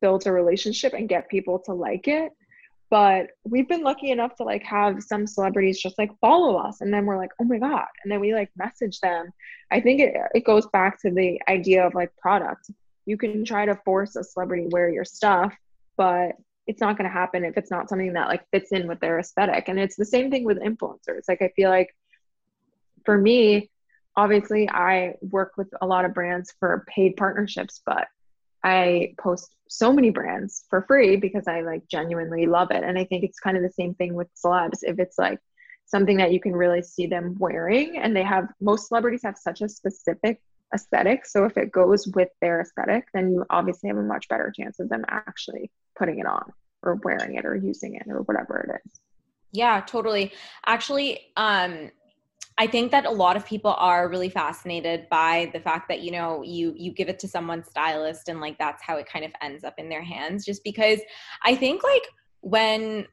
build 0.00 0.26
a 0.26 0.32
relationship 0.32 0.92
and 0.92 1.08
get 1.08 1.28
people 1.28 1.60
to 1.66 1.72
like 1.72 2.08
it 2.08 2.32
but 2.90 3.28
we've 3.44 3.68
been 3.68 3.82
lucky 3.82 4.10
enough 4.10 4.36
to 4.36 4.44
like 4.44 4.62
have 4.62 5.02
some 5.02 5.26
celebrities 5.26 5.80
just 5.80 5.98
like 5.98 6.10
follow 6.20 6.56
us 6.56 6.80
and 6.80 6.92
then 6.92 7.06
we're 7.06 7.16
like 7.16 7.30
oh 7.40 7.44
my 7.44 7.58
god 7.58 7.86
and 8.02 8.12
then 8.12 8.20
we 8.20 8.34
like 8.34 8.50
message 8.56 9.00
them. 9.00 9.30
I 9.70 9.80
think 9.80 10.00
it, 10.00 10.14
it 10.34 10.44
goes 10.44 10.66
back 10.68 11.00
to 11.02 11.10
the 11.10 11.40
idea 11.48 11.86
of 11.86 11.94
like 11.94 12.14
product. 12.16 12.70
You 13.06 13.16
can 13.16 13.44
try 13.44 13.66
to 13.66 13.74
force 13.84 14.16
a 14.16 14.24
celebrity 14.24 14.68
wear 14.70 14.90
your 14.90 15.04
stuff 15.04 15.54
but 15.96 16.32
it's 16.66 16.80
not 16.80 16.96
going 16.96 17.08
to 17.08 17.12
happen 17.12 17.44
if 17.44 17.56
it's 17.56 17.70
not 17.70 17.88
something 17.88 18.14
that 18.14 18.28
like 18.28 18.48
fits 18.50 18.72
in 18.72 18.88
with 18.88 19.00
their 19.00 19.18
aesthetic 19.18 19.68
and 19.68 19.78
it's 19.78 19.96
the 19.96 20.04
same 20.04 20.30
thing 20.30 20.44
with 20.44 20.58
influencers. 20.60 21.22
Like 21.28 21.42
i 21.42 21.48
feel 21.56 21.70
like 21.70 21.94
for 23.04 23.18
me 23.18 23.70
obviously 24.16 24.68
i 24.70 25.14
work 25.20 25.52
with 25.56 25.68
a 25.80 25.86
lot 25.86 26.04
of 26.04 26.14
brands 26.14 26.54
for 26.60 26.84
paid 26.88 27.16
partnerships 27.16 27.82
but 27.84 28.06
I 28.64 29.14
post 29.20 29.54
so 29.68 29.92
many 29.92 30.10
brands 30.10 30.64
for 30.70 30.82
free 30.82 31.16
because 31.16 31.46
I 31.46 31.60
like 31.60 31.86
genuinely 31.88 32.46
love 32.46 32.70
it. 32.70 32.82
And 32.82 32.98
I 32.98 33.04
think 33.04 33.22
it's 33.22 33.38
kind 33.38 33.56
of 33.56 33.62
the 33.62 33.70
same 33.70 33.94
thing 33.94 34.14
with 34.14 34.28
celebs. 34.34 34.78
If 34.82 34.98
it's 34.98 35.18
like 35.18 35.38
something 35.84 36.16
that 36.16 36.32
you 36.32 36.40
can 36.40 36.56
really 36.56 36.82
see 36.82 37.06
them 37.06 37.36
wearing, 37.38 37.98
and 37.98 38.16
they 38.16 38.22
have 38.22 38.48
most 38.60 38.88
celebrities 38.88 39.22
have 39.22 39.36
such 39.36 39.60
a 39.60 39.68
specific 39.68 40.40
aesthetic. 40.74 41.26
So 41.26 41.44
if 41.44 41.56
it 41.58 41.70
goes 41.70 42.06
with 42.08 42.30
their 42.40 42.62
aesthetic, 42.62 43.06
then 43.12 43.32
you 43.32 43.44
obviously 43.50 43.88
have 43.88 43.98
a 43.98 44.02
much 44.02 44.28
better 44.28 44.52
chance 44.56 44.80
of 44.80 44.88
them 44.88 45.04
actually 45.08 45.70
putting 45.96 46.18
it 46.18 46.26
on 46.26 46.52
or 46.82 46.96
wearing 46.96 47.36
it 47.36 47.44
or 47.44 47.54
using 47.54 47.94
it 47.94 48.06
or 48.08 48.22
whatever 48.22 48.66
it 48.68 48.80
is. 48.84 49.00
Yeah, 49.52 49.82
totally. 49.86 50.32
Actually, 50.66 51.20
um, 51.36 51.90
I 52.56 52.68
think 52.68 52.92
that 52.92 53.04
a 53.04 53.10
lot 53.10 53.36
of 53.36 53.44
people 53.44 53.74
are 53.78 54.08
really 54.08 54.28
fascinated 54.28 55.08
by 55.10 55.50
the 55.52 55.60
fact 55.60 55.88
that 55.88 56.02
you 56.02 56.12
know 56.12 56.42
you 56.42 56.72
you 56.76 56.92
give 56.92 57.08
it 57.08 57.18
to 57.20 57.28
someone's 57.28 57.68
stylist 57.68 58.28
and 58.28 58.40
like 58.40 58.58
that's 58.58 58.82
how 58.82 58.96
it 58.96 59.06
kind 59.06 59.24
of 59.24 59.32
ends 59.42 59.64
up 59.64 59.74
in 59.78 59.88
their 59.88 60.02
hands 60.02 60.44
just 60.44 60.62
because 60.62 61.00
I 61.44 61.56
think 61.56 61.82
like 61.82 62.02
when 62.40 63.06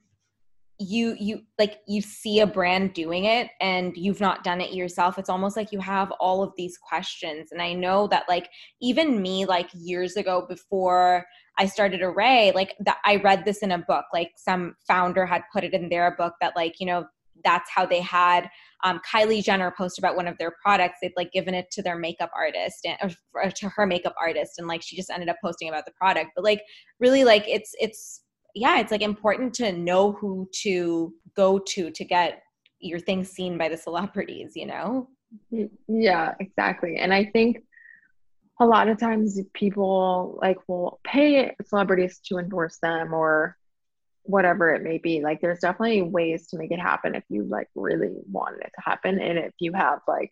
you 0.78 1.16
you 1.20 1.42
like 1.60 1.80
you 1.88 2.02
see 2.02 2.40
a 2.40 2.48
brand 2.48 2.94
doing 2.94 3.26
it 3.26 3.50
and 3.60 3.96
you've 3.96 4.20
not 4.20 4.44
done 4.44 4.60
it 4.60 4.74
yourself 4.74 5.20
it's 5.20 5.30
almost 5.30 5.56
like 5.56 5.72
you 5.72 5.80
have 5.80 6.12
all 6.20 6.42
of 6.42 6.54
these 6.58 6.78
questions. 6.78 7.52
And 7.52 7.62
i 7.62 7.74
know 7.74 8.08
that 8.08 8.28
like 8.28 8.50
even 8.82 9.22
me 9.22 9.46
like 9.46 9.70
years 9.74 10.16
ago 10.18 10.46
before 10.48 11.26
i 11.60 11.66
started 11.66 12.02
Arrae 12.02 12.54
like 12.56 12.76
i 13.06 13.18
read 13.18 13.46
this 13.46 13.60
in 13.60 13.72
a 13.72 13.78
book 13.78 14.06
like 14.12 14.32
some 14.38 14.76
founder 14.88 15.26
had 15.26 15.44
put 15.54 15.64
it 15.64 15.74
in 15.74 15.90
their 15.90 16.16
book 16.16 16.34
that 16.42 16.56
like 16.56 16.80
you 16.80 16.88
know 16.88 17.06
that's 17.44 17.70
how 17.74 17.86
they 17.86 18.02
had 18.02 18.50
um, 18.84 19.00
Kylie 19.10 19.44
Jenner 19.44 19.74
post 19.78 20.00
about 20.00 20.16
one 20.16 20.28
of 20.28 20.38
their 20.38 20.54
products. 20.64 20.98
They'd 21.02 21.14
like 21.16 21.32
given 21.32 21.54
it 21.54 21.70
to 21.72 21.82
their 21.82 21.98
makeup 21.98 22.32
artist 22.36 22.86
and 22.86 23.16
or 23.34 23.50
to 23.50 23.70
her 23.70 23.86
makeup 23.86 24.16
artist, 24.20 24.54
and 24.58 24.68
like 24.68 24.82
she 24.82 24.96
just 24.96 25.10
ended 25.10 25.30
up 25.30 25.38
posting 25.44 25.70
about 25.70 25.86
the 25.86 25.92
product. 25.92 26.32
But 26.36 26.44
like 26.44 26.62
really, 27.00 27.24
like 27.24 27.48
it's 27.48 27.74
it's 27.80 28.24
yeah, 28.56 28.80
it's 28.80 28.92
like 28.92 29.02
important 29.02 29.54
to 29.56 29.72
know 29.72 30.12
who 30.14 30.50
to 30.64 31.14
go 31.36 31.60
to 31.60 31.92
to 31.92 32.06
get 32.06 32.42
your 32.80 33.00
thing 33.00 33.24
seen 33.24 33.58
by 33.58 33.70
the 33.70 33.78
celebrities, 33.78 34.54
you 34.56 34.66
know? 34.66 35.08
Yeah, 35.88 36.34
exactly. 36.40 36.98
And 36.98 37.14
I 37.14 37.26
think 37.26 37.60
a 38.60 38.66
lot 38.66 38.88
of 38.88 39.00
times 39.00 39.40
people 39.54 40.38
like 40.42 40.58
will 40.68 41.00
pay 41.04 41.56
celebrities 41.66 42.20
to 42.26 42.38
endorse 42.38 42.78
them 42.82 43.14
or 43.14 43.58
whatever 44.24 44.74
it 44.74 44.84
may 44.84 44.98
be. 44.98 45.22
Like 45.22 45.42
there's 45.42 45.60
definitely 45.60 46.02
ways 46.04 46.48
to 46.48 46.58
make 46.58 46.72
it 46.72 46.80
happen 46.80 47.16
if 47.16 47.24
you 47.30 47.44
like 47.44 47.70
really 47.76 48.10
wanted 48.32 48.62
it 48.62 48.72
to 48.76 48.82
happen 48.82 49.20
and 49.20 49.38
if 49.38 49.54
you 49.60 49.74
have 49.74 50.00
like 50.08 50.32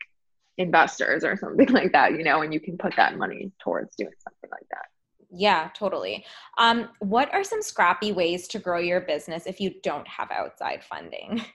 investors 0.58 1.24
or 1.24 1.36
something 1.38 1.70
like 1.70 1.92
that, 1.94 2.14
you 2.14 2.24
know, 2.24 2.42
and 2.42 2.54
you 2.54 2.60
can 2.60 2.78
put 2.78 2.96
that 2.96 3.18
money 3.18 3.52
towards 3.62 3.96
doing 3.96 4.14
something 4.24 4.50
like 4.52 4.68
that. 4.72 4.86
Yeah, 5.32 5.70
totally. 5.76 6.26
Um, 6.58 6.90
what 7.00 7.32
are 7.34 7.44
some 7.44 7.62
scrappy 7.62 8.12
ways 8.12 8.48
to 8.50 8.60
grow 8.60 8.80
your 8.80 9.02
business 9.02 9.46
if 9.46 9.62
you 9.62 9.76
don't 9.84 10.08
have 10.08 10.32
outside 10.32 10.84
funding? 10.84 11.44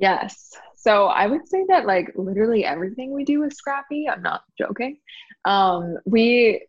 Yes. 0.00 0.52
So 0.76 1.08
I 1.08 1.26
would 1.26 1.46
say 1.46 1.62
that 1.68 1.84
like 1.84 2.10
literally 2.16 2.64
everything 2.64 3.12
we 3.12 3.22
do 3.22 3.44
is 3.44 3.54
scrappy. 3.54 4.08
I'm 4.08 4.22
not 4.22 4.44
joking. 4.56 4.96
Um, 5.44 5.98
we 6.06 6.66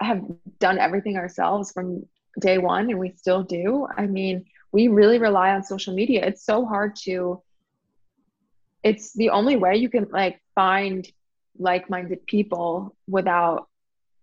have 0.00 0.22
done 0.60 0.78
everything 0.78 1.16
ourselves 1.16 1.72
from 1.72 2.06
day 2.38 2.58
one 2.58 2.90
and 2.90 2.98
we 2.98 3.10
still 3.16 3.42
do. 3.42 3.86
I 3.96 4.06
mean, 4.06 4.46
we 4.72 4.88
really 4.88 5.18
rely 5.18 5.52
on 5.52 5.62
social 5.64 5.94
media. 5.94 6.24
It's 6.24 6.44
so 6.44 6.64
hard 6.64 6.96
to 7.04 7.42
it's 8.84 9.12
the 9.12 9.30
only 9.30 9.56
way 9.56 9.76
you 9.76 9.88
can 9.88 10.06
like 10.10 10.40
find 10.54 11.06
like-minded 11.58 12.24
people 12.26 12.94
without 13.08 13.66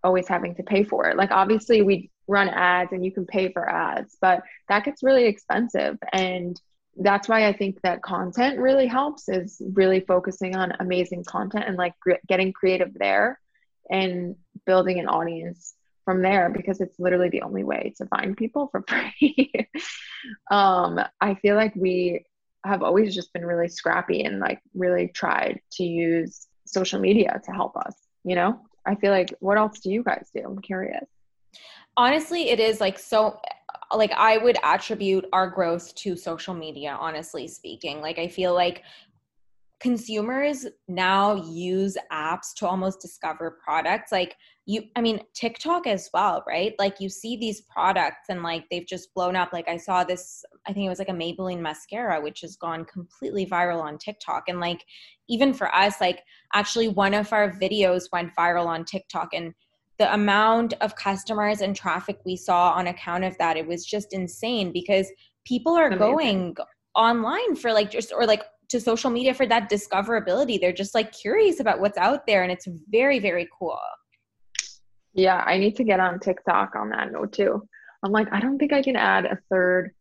always 0.03 0.27
having 0.27 0.55
to 0.55 0.63
pay 0.63 0.83
for 0.83 1.09
it. 1.09 1.17
Like 1.17 1.31
obviously 1.31 1.81
we 1.81 2.09
run 2.27 2.47
ads 2.47 2.93
and 2.93 3.03
you 3.03 3.11
can 3.11 3.25
pay 3.25 3.51
for 3.51 3.69
ads, 3.69 4.17
but 4.21 4.43
that 4.69 4.85
gets 4.85 5.03
really 5.03 5.25
expensive 5.25 5.97
and 6.13 6.59
that's 6.97 7.27
why 7.27 7.47
I 7.47 7.53
think 7.53 7.81
that 7.81 8.01
content 8.01 8.57
really 8.57 8.87
helps 8.87 9.27
is 9.27 9.61
really 9.73 9.99
focusing 9.99 10.55
on 10.55 10.73
amazing 10.79 11.25
content 11.25 11.65
and 11.67 11.75
like 11.75 11.93
getting 12.27 12.53
creative 12.53 12.93
there 12.93 13.39
and 13.89 14.35
building 14.65 14.99
an 14.99 15.07
audience 15.07 15.73
from 16.05 16.21
there 16.21 16.49
because 16.49 16.79
it's 16.79 16.99
literally 16.99 17.29
the 17.29 17.41
only 17.41 17.63
way 17.63 17.93
to 17.97 18.05
find 18.05 18.37
people 18.37 18.69
for 18.71 18.83
free. 18.87 19.51
um, 20.51 20.99
I 21.19 21.35
feel 21.35 21.55
like 21.55 21.75
we 21.75 22.23
have 22.63 22.81
always 22.81 23.13
just 23.13 23.33
been 23.33 23.45
really 23.45 23.67
scrappy 23.67 24.23
and 24.23 24.39
like 24.39 24.59
really 24.73 25.09
tried 25.09 25.59
to 25.73 25.83
use 25.83 26.47
social 26.65 26.99
media 26.99 27.41
to 27.43 27.51
help 27.51 27.75
us, 27.77 27.95
you 28.23 28.35
know? 28.35 28.59
I 28.85 28.95
feel 28.95 29.11
like 29.11 29.33
what 29.39 29.57
else 29.57 29.79
do 29.79 29.91
you 29.91 30.03
guys 30.03 30.29
do? 30.33 30.41
I'm 30.45 30.61
curious. 30.61 31.05
Honestly, 31.97 32.49
it 32.49 32.59
is 32.59 32.79
like 32.79 32.99
so 32.99 33.39
like 33.95 34.11
I 34.11 34.37
would 34.37 34.57
attribute 34.63 35.25
our 35.33 35.49
growth 35.49 35.93
to 35.95 36.15
social 36.15 36.53
media, 36.53 36.97
honestly 36.99 37.47
speaking. 37.47 38.01
Like 38.01 38.19
I 38.19 38.27
feel 38.27 38.53
like 38.53 38.83
consumers 39.79 40.65
now 40.87 41.35
use 41.35 41.97
apps 42.11 42.53
to 42.55 42.67
almost 42.67 43.01
discover 43.01 43.59
products 43.63 44.11
like 44.11 44.35
you 44.65 44.83
i 44.95 45.01
mean 45.01 45.19
tiktok 45.33 45.85
as 45.85 46.09
well 46.13 46.43
right? 46.47 46.73
Like 46.79 46.99
you 46.99 47.09
see 47.09 47.35
these 47.35 47.61
products 47.61 48.29
and 48.29 48.41
like 48.41 48.63
they've 48.71 48.87
just 48.87 49.13
blown 49.13 49.35
up. 49.35 49.51
Like 49.51 49.67
i 49.67 49.77
saw 49.77 50.03
this 50.03 50.43
i 50.67 50.73
think 50.73 50.85
it 50.85 50.89
was 50.89 50.99
like 50.99 51.09
a 51.09 51.13
maybelline 51.13 51.59
mascara 51.59 52.21
which 52.21 52.41
has 52.41 52.55
gone 52.55 52.85
completely 52.85 53.45
viral 53.45 53.81
on 53.81 53.97
tiktok. 53.97 54.43
And 54.47 54.59
like 54.59 54.83
even 55.27 55.53
for 55.53 55.73
us 55.75 55.99
like 55.99 56.23
actually 56.53 56.87
one 56.87 57.13
of 57.13 57.31
our 57.33 57.51
videos 57.51 58.05
went 58.11 58.35
viral 58.35 58.67
on 58.67 58.85
tiktok 58.85 59.29
and 59.33 59.53
the 59.97 60.13
amount 60.13 60.73
of 60.81 60.95
customers 60.95 61.61
and 61.61 61.75
traffic 61.75 62.19
we 62.25 62.35
saw 62.35 62.71
on 62.71 62.87
account 62.87 63.23
of 63.23 63.37
that 63.37 63.57
it 63.57 63.67
was 63.67 63.85
just 63.85 64.13
insane 64.13 64.71
because 64.71 65.11
people 65.45 65.73
are 65.73 65.87
Amazing. 65.87 65.99
going 65.99 66.55
online 66.95 67.55
for 67.55 67.71
like 67.71 67.91
just 67.91 68.11
or 68.13 68.25
like 68.25 68.43
to 68.69 68.79
social 68.79 69.09
media 69.09 69.33
for 69.33 69.45
that 69.45 69.69
discoverability. 69.69 70.59
They're 70.59 70.73
just 70.73 70.95
like 70.95 71.11
curious 71.11 71.59
about 71.59 71.79
what's 71.79 71.97
out 71.97 72.25
there 72.25 72.43
and 72.43 72.51
it's 72.51 72.67
very 72.89 73.19
very 73.19 73.47
cool. 73.57 73.79
Yeah 75.13 75.43
i 75.45 75.57
need 75.57 75.75
to 75.77 75.83
get 75.83 75.99
on 75.99 76.19
tiktok 76.19 76.75
on 76.75 76.89
that 76.89 77.11
note 77.11 77.33
too. 77.33 77.67
I'm 78.03 78.11
like 78.11 78.31
i 78.31 78.39
don't 78.39 78.57
think 78.57 78.73
i 78.73 78.81
can 78.81 78.95
add 78.95 79.25
a 79.25 79.37
third 79.49 79.91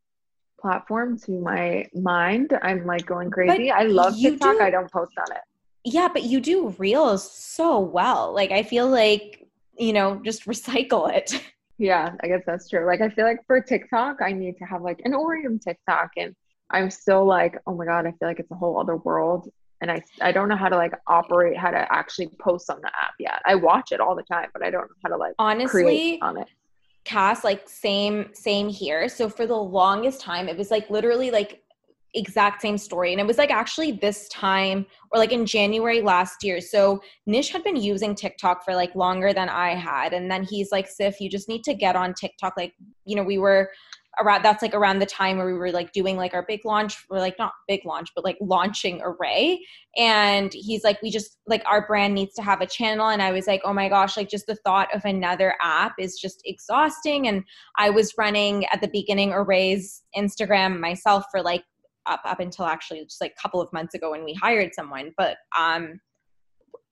platform 0.61 1.19
to 1.21 1.33
my 1.33 1.87
mind. 1.95 2.59
I'm 2.63 2.87
like 2.87 3.07
going 3.07 3.31
crazy. 3.31 3.69
But 3.69 3.75
i 3.75 3.83
love 3.85 4.17
tiktok. 4.19 4.57
do, 4.57 4.61
i 4.63 4.71
don't 4.71 4.91
post 4.91 5.13
on 5.19 5.37
it. 5.37 5.43
Yeah 5.85 6.09
but 6.09 6.23
you 6.23 6.41
do 6.41 6.69
reels 6.79 7.31
so 7.31 7.79
well. 7.81 8.35
Like 8.35 8.51
i 8.51 8.63
feel 8.63 8.89
like 8.89 9.45
you 9.79 9.93
know, 9.93 10.21
just 10.25 10.47
recycle 10.47 11.13
it. 11.13 11.33
Yeah, 11.77 12.13
I 12.23 12.29
guess 12.29 12.43
that's 12.47 12.69
true. 12.69 12.87
Like 12.87 13.01
I 13.01 13.09
feel 13.09 13.25
like 13.25 13.45
for 13.49 13.61
TikTok, 13.61 14.23
I 14.23 14.31
need 14.31 14.57
to 14.59 14.65
have 14.65 14.83
like 14.83 15.01
an 15.05 15.13
Aureum 15.13 15.59
TikTok 15.59 16.11
and 16.17 16.33
I'm 16.71 16.91
still 16.91 17.25
like, 17.25 17.59
oh 17.67 17.75
my 17.75 17.85
God, 17.85 18.07
I 18.07 18.11
feel 18.11 18.29
like 18.29 18.41
it's 18.41 18.51
a 18.51 18.57
whole 18.57 18.79
other 18.81 18.97
world. 18.97 19.49
And 19.81 19.91
I 19.91 20.03
I 20.21 20.33
don't 20.33 20.49
know 20.49 20.57
how 20.57 20.69
to 20.69 20.77
like 20.77 20.93
operate, 21.07 21.57
how 21.57 21.71
to 21.71 21.87
actually 21.93 22.31
post 22.41 22.71
on 22.71 22.81
the 22.81 22.89
app 22.89 23.15
yet. 23.19 23.43
I 23.45 23.55
watch 23.55 23.93
it 23.93 24.01
all 24.01 24.15
the 24.15 24.23
time, 24.23 24.49
but 24.53 24.65
I 24.65 24.71
don't 24.71 24.83
know 24.83 24.97
how 25.03 25.11
to 25.11 25.17
like 25.17 25.35
honestly 25.39 26.19
on 26.23 26.39
it. 26.39 26.49
Cass, 27.05 27.45
like 27.45 27.69
same, 27.69 28.31
same 28.33 28.69
here. 28.69 29.11
So 29.11 29.29
for 29.29 29.47
the 29.47 29.57
longest 29.57 30.23
time, 30.23 30.49
it 30.49 30.57
was 30.57 30.71
like 30.71 30.89
literally 30.89 31.31
like 31.31 31.63
exact 32.15 32.63
same 32.63 32.79
story. 32.79 33.13
And 33.13 33.21
it 33.21 33.27
was 33.27 33.39
like 33.39 33.51
actually 33.51 33.93
this 33.93 34.29
time 34.29 34.87
or 35.11 35.19
like 35.19 35.33
in 35.33 35.45
January 35.45 36.01
last 36.01 36.43
year. 36.43 36.61
So 36.61 37.03
Nish 37.27 37.51
had 37.51 37.63
been 37.63 37.77
using 37.77 38.15
TikTok 38.15 38.65
for 38.65 38.75
like 38.75 38.95
longer 38.95 39.33
than 39.33 39.49
I 39.49 39.75
had. 39.75 40.13
And 40.13 40.31
then 40.31 40.45
he's 40.45 40.73
like, 40.73 40.89
Siff, 40.89 41.17
you 41.21 41.29
just 41.29 41.49
need 41.49 41.65
to 41.65 41.75
get 41.75 41.97
on 41.97 42.15
TikTok. 42.15 42.55
Like, 42.57 42.73
you 43.05 43.17
know, 43.17 43.23
we 43.23 43.39
were 43.39 43.71
around 44.21 44.43
that's 44.43 44.63
like 44.63 44.75
around 44.75 44.99
the 44.99 45.07
time 45.07 45.37
where 45.37 45.47
we 45.47 45.55
were 45.55 45.73
like 45.73 45.93
doing 45.93 46.17
like 46.17 46.35
our 46.35 46.45
big 46.47 46.61
launch 46.65 46.97
or 47.11 47.19
like 47.19 47.39
not 47.39 47.53
big 47.69 47.85
launch 47.85 48.11
but 48.15 48.25
like 48.25 48.37
launching 48.41 49.01
Arrae. 49.01 49.59
And 49.97 50.53
he's 50.53 50.85
like 50.85 51.01
we 51.03 51.11
just 51.11 51.39
like 51.47 51.63
our 51.67 51.87
brand 51.87 52.15
needs 52.15 52.35
to 52.35 52.43
have 52.43 52.61
a 52.61 52.67
channel. 52.67 53.09
And 53.09 53.23
i 53.23 53.33
was 53.33 53.47
like 53.47 53.63
oh 53.65 53.73
my 53.73 53.89
gosh 53.89 54.17
like 54.17 54.29
just 54.29 54.47
the 54.47 54.57
thought 54.57 54.95
of 54.95 55.05
another 55.05 55.55
app 55.61 55.95
is 55.99 56.19
just 56.19 56.43
exhausting. 56.45 57.29
And 57.29 57.45
i 57.77 57.91
was 57.91 58.15
running 58.19 58.67
at 58.67 58.81
the 58.81 58.89
beginning 58.89 59.31
Arrae's 59.31 60.03
instagram 60.17 60.81
myself 60.81 61.25
for 61.31 61.43
like 61.43 61.65
up 62.07 62.21
up 62.25 62.41
until 62.41 62.67
actually 62.67 63.05
just 63.05 63.21
like 63.21 63.35
a 63.39 63.43
couple 63.43 63.61
of 63.61 63.73
months 63.73 63.95
ago 63.95 64.11
when 64.11 64.25
we 64.25 64.35
hired 64.35 64.75
someone. 64.75 65.13
But 65.17 65.39
um 65.59 66.01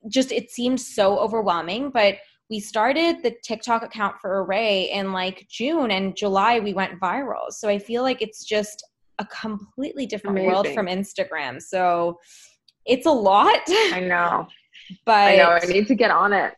just 0.08 0.32
it 0.32 0.50
seemed 0.50 0.80
so 0.80 1.18
overwhelming. 1.18 1.90
But 1.90 2.16
we 2.52 2.60
started 2.60 3.22
the 3.22 3.34
TikTok 3.42 3.82
account 3.82 4.16
for 4.20 4.44
Arrae 4.44 4.90
in 4.90 5.10
like 5.10 5.46
June 5.48 5.90
and 5.90 6.14
July 6.14 6.60
we 6.60 6.74
went 6.74 7.00
viral. 7.00 7.50
So 7.50 7.66
I 7.66 7.78
feel 7.78 8.02
like 8.02 8.20
it's 8.20 8.44
just 8.44 8.84
a 9.18 9.24
completely 9.24 10.04
different 10.04 10.36
Amazing. 10.36 10.52
world 10.52 10.68
from 10.74 10.86
Instagram. 10.86 11.62
So 11.62 12.20
it's 12.84 13.06
a 13.06 13.10
lot. 13.10 13.62
I 13.68 14.04
know. 14.06 14.48
But 15.06 15.28
I 15.28 15.36
know 15.36 15.50
I 15.50 15.64
need 15.66 15.86
to 15.86 15.94
get 15.94 16.10
on 16.10 16.34
it. 16.34 16.54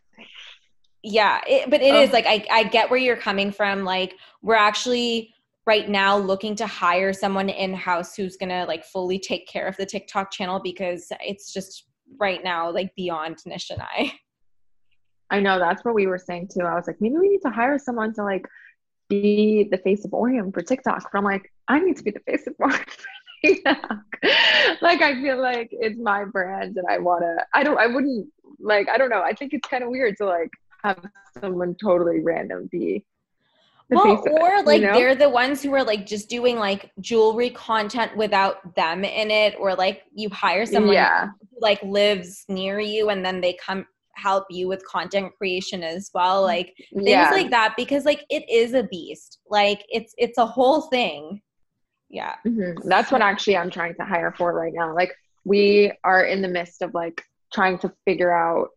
Yeah, 1.03 1.39
it, 1.47 1.69
but 1.69 1.81
it 1.81 1.93
oh. 1.93 2.01
is 2.01 2.11
like 2.11 2.25
I 2.25 2.45
I 2.49 2.63
get 2.63 2.89
where 2.89 2.99
you're 2.99 3.15
coming 3.15 3.51
from 3.51 3.85
like 3.85 4.15
we're 4.41 4.55
actually 4.55 5.33
right 5.65 5.87
now 5.87 6.17
looking 6.17 6.55
to 6.55 6.67
hire 6.67 7.13
someone 7.13 7.47
in 7.47 7.73
house 7.73 8.15
who's 8.15 8.35
going 8.35 8.49
to 8.49 8.65
like 8.65 8.83
fully 8.83 9.19
take 9.19 9.47
care 9.47 9.67
of 9.67 9.77
the 9.77 9.85
TikTok 9.85 10.31
channel 10.31 10.59
because 10.61 11.07
it's 11.21 11.53
just 11.53 11.85
right 12.19 12.43
now 12.43 12.71
like 12.71 12.93
beyond 12.95 13.37
Nish 13.45 13.69
and 13.69 13.81
I. 13.81 14.11
I 15.29 15.39
know 15.39 15.59
that's 15.59 15.83
what 15.83 15.95
we 15.95 16.07
were 16.07 16.17
saying 16.17 16.49
too. 16.53 16.61
I 16.61 16.75
was 16.75 16.87
like, 16.87 17.01
maybe 17.01 17.17
we 17.17 17.29
need 17.29 17.41
to 17.41 17.49
hire 17.49 17.79
someone 17.79 18.13
to 18.13 18.23
like 18.23 18.47
be 19.09 19.67
the 19.69 19.77
face 19.77 20.05
of 20.05 20.13
Aureum 20.13 20.51
for 20.51 20.61
TikTok. 20.61 21.11
But 21.11 21.17
I'm 21.17 21.23
like, 21.23 21.51
I 21.67 21.79
need 21.79 21.97
to 21.97 22.03
be 22.03 22.11
the 22.11 22.19
face 22.21 22.47
of 22.47 22.53
Aureum 22.59 22.79
like 24.81 25.01
I 25.01 25.21
feel 25.21 25.39
like 25.39 25.69
it's 25.71 25.99
my 25.99 26.25
brand 26.25 26.77
and 26.77 26.87
I 26.89 26.97
wanna 26.97 27.45
I 27.53 27.63
don't 27.63 27.77
I 27.77 27.87
wouldn't 27.87 28.27
like 28.59 28.89
I 28.89 28.97
don't 28.97 29.09
know. 29.09 29.21
I 29.21 29.33
think 29.33 29.53
it's 29.53 29.67
kind 29.67 29.83
of 29.83 29.89
weird 29.89 30.17
to 30.17 30.25
like 30.25 30.49
have 30.83 30.99
someone 31.39 31.75
totally 31.75 32.21
random 32.21 32.67
be 32.71 33.05
well 33.89 34.23
or 34.27 34.63
like 34.63 34.81
you 34.81 34.87
know? 34.87 34.93
they're 34.93 35.15
the 35.15 35.29
ones 35.29 35.61
who 35.61 35.73
are 35.73 35.83
like 35.83 36.05
just 36.07 36.27
doing 36.27 36.57
like 36.57 36.91
jewelry 36.99 37.51
content 37.51 38.15
without 38.17 38.73
them 38.75 39.03
in 39.03 39.29
it 39.29 39.55
or 39.59 39.75
like 39.75 40.03
you 40.13 40.29
hire 40.29 40.65
someone 40.65 40.93
yeah. 40.93 41.27
who 41.27 41.59
like 41.61 41.81
lives 41.83 42.45
near 42.49 42.79
you 42.79 43.09
and 43.09 43.23
then 43.23 43.41
they 43.41 43.53
come 43.53 43.85
help 44.15 44.45
you 44.49 44.67
with 44.67 44.85
content 44.85 45.31
creation 45.37 45.83
as 45.83 46.09
well 46.13 46.43
mm, 46.43 46.47
like 46.47 46.73
things 46.93 47.07
yeah. 47.07 47.29
like 47.31 47.49
that 47.49 47.73
because 47.77 48.05
like 48.05 48.25
it 48.29 48.43
is 48.49 48.73
a 48.73 48.83
beast 48.83 49.39
like 49.49 49.83
it's 49.89 50.13
it's 50.17 50.37
a 50.37 50.45
whole 50.45 50.81
thing 50.81 51.41
Yeah. 52.09 52.35
Mm-hmm. 52.45 52.87
That's 52.87 53.11
what 53.11 53.21
actually 53.21 53.57
I'm 53.57 53.69
trying 53.69 53.95
to 53.95 54.05
hire 54.05 54.33
for 54.37 54.53
right 54.53 54.73
now. 54.73 54.93
Like 54.93 55.13
we 55.43 55.91
are 56.03 56.23
in 56.23 56.41
the 56.41 56.47
midst 56.47 56.81
of 56.81 56.93
like 56.93 57.21
trying 57.53 57.77
to 57.79 57.91
figure 58.05 58.31
out 58.31 58.69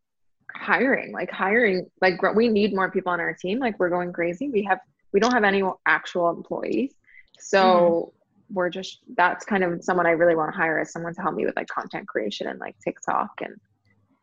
hiring, 0.55 1.13
like 1.13 1.31
hiring, 1.31 1.87
like 2.01 2.21
we 2.35 2.49
need 2.49 2.75
more 2.75 2.91
people 2.91 3.13
on 3.13 3.21
our 3.21 3.35
team. 3.35 3.59
Like 3.59 3.79
we're 3.79 3.91
going 3.91 4.13
crazy. 4.13 4.49
We 4.49 4.65
have, 4.65 4.81
we 5.13 5.21
don't 5.21 5.33
have 5.33 5.45
any 5.45 5.63
actual 5.87 6.31
employees. 6.31 6.95
So 7.39 7.61
mm-hmm. 7.63 8.55
we're 8.55 8.71
just, 8.71 9.01
that's 9.17 9.45
kind 9.45 9.63
of 9.63 9.85
someone 9.85 10.07
I 10.07 10.11
really 10.11 10.35
want 10.35 10.53
to 10.53 10.57
hire 10.57 10.81
as 10.81 10.93
someone 10.93 11.15
to 11.15 11.23
help 11.23 11.35
me 11.35 11.47
with 11.47 11.57
like 11.57 11.69
content 11.69 12.09
creation 12.09 12.49
and 12.49 12.59
like 12.59 12.77
TikTok 12.83 13.31
and 13.41 13.55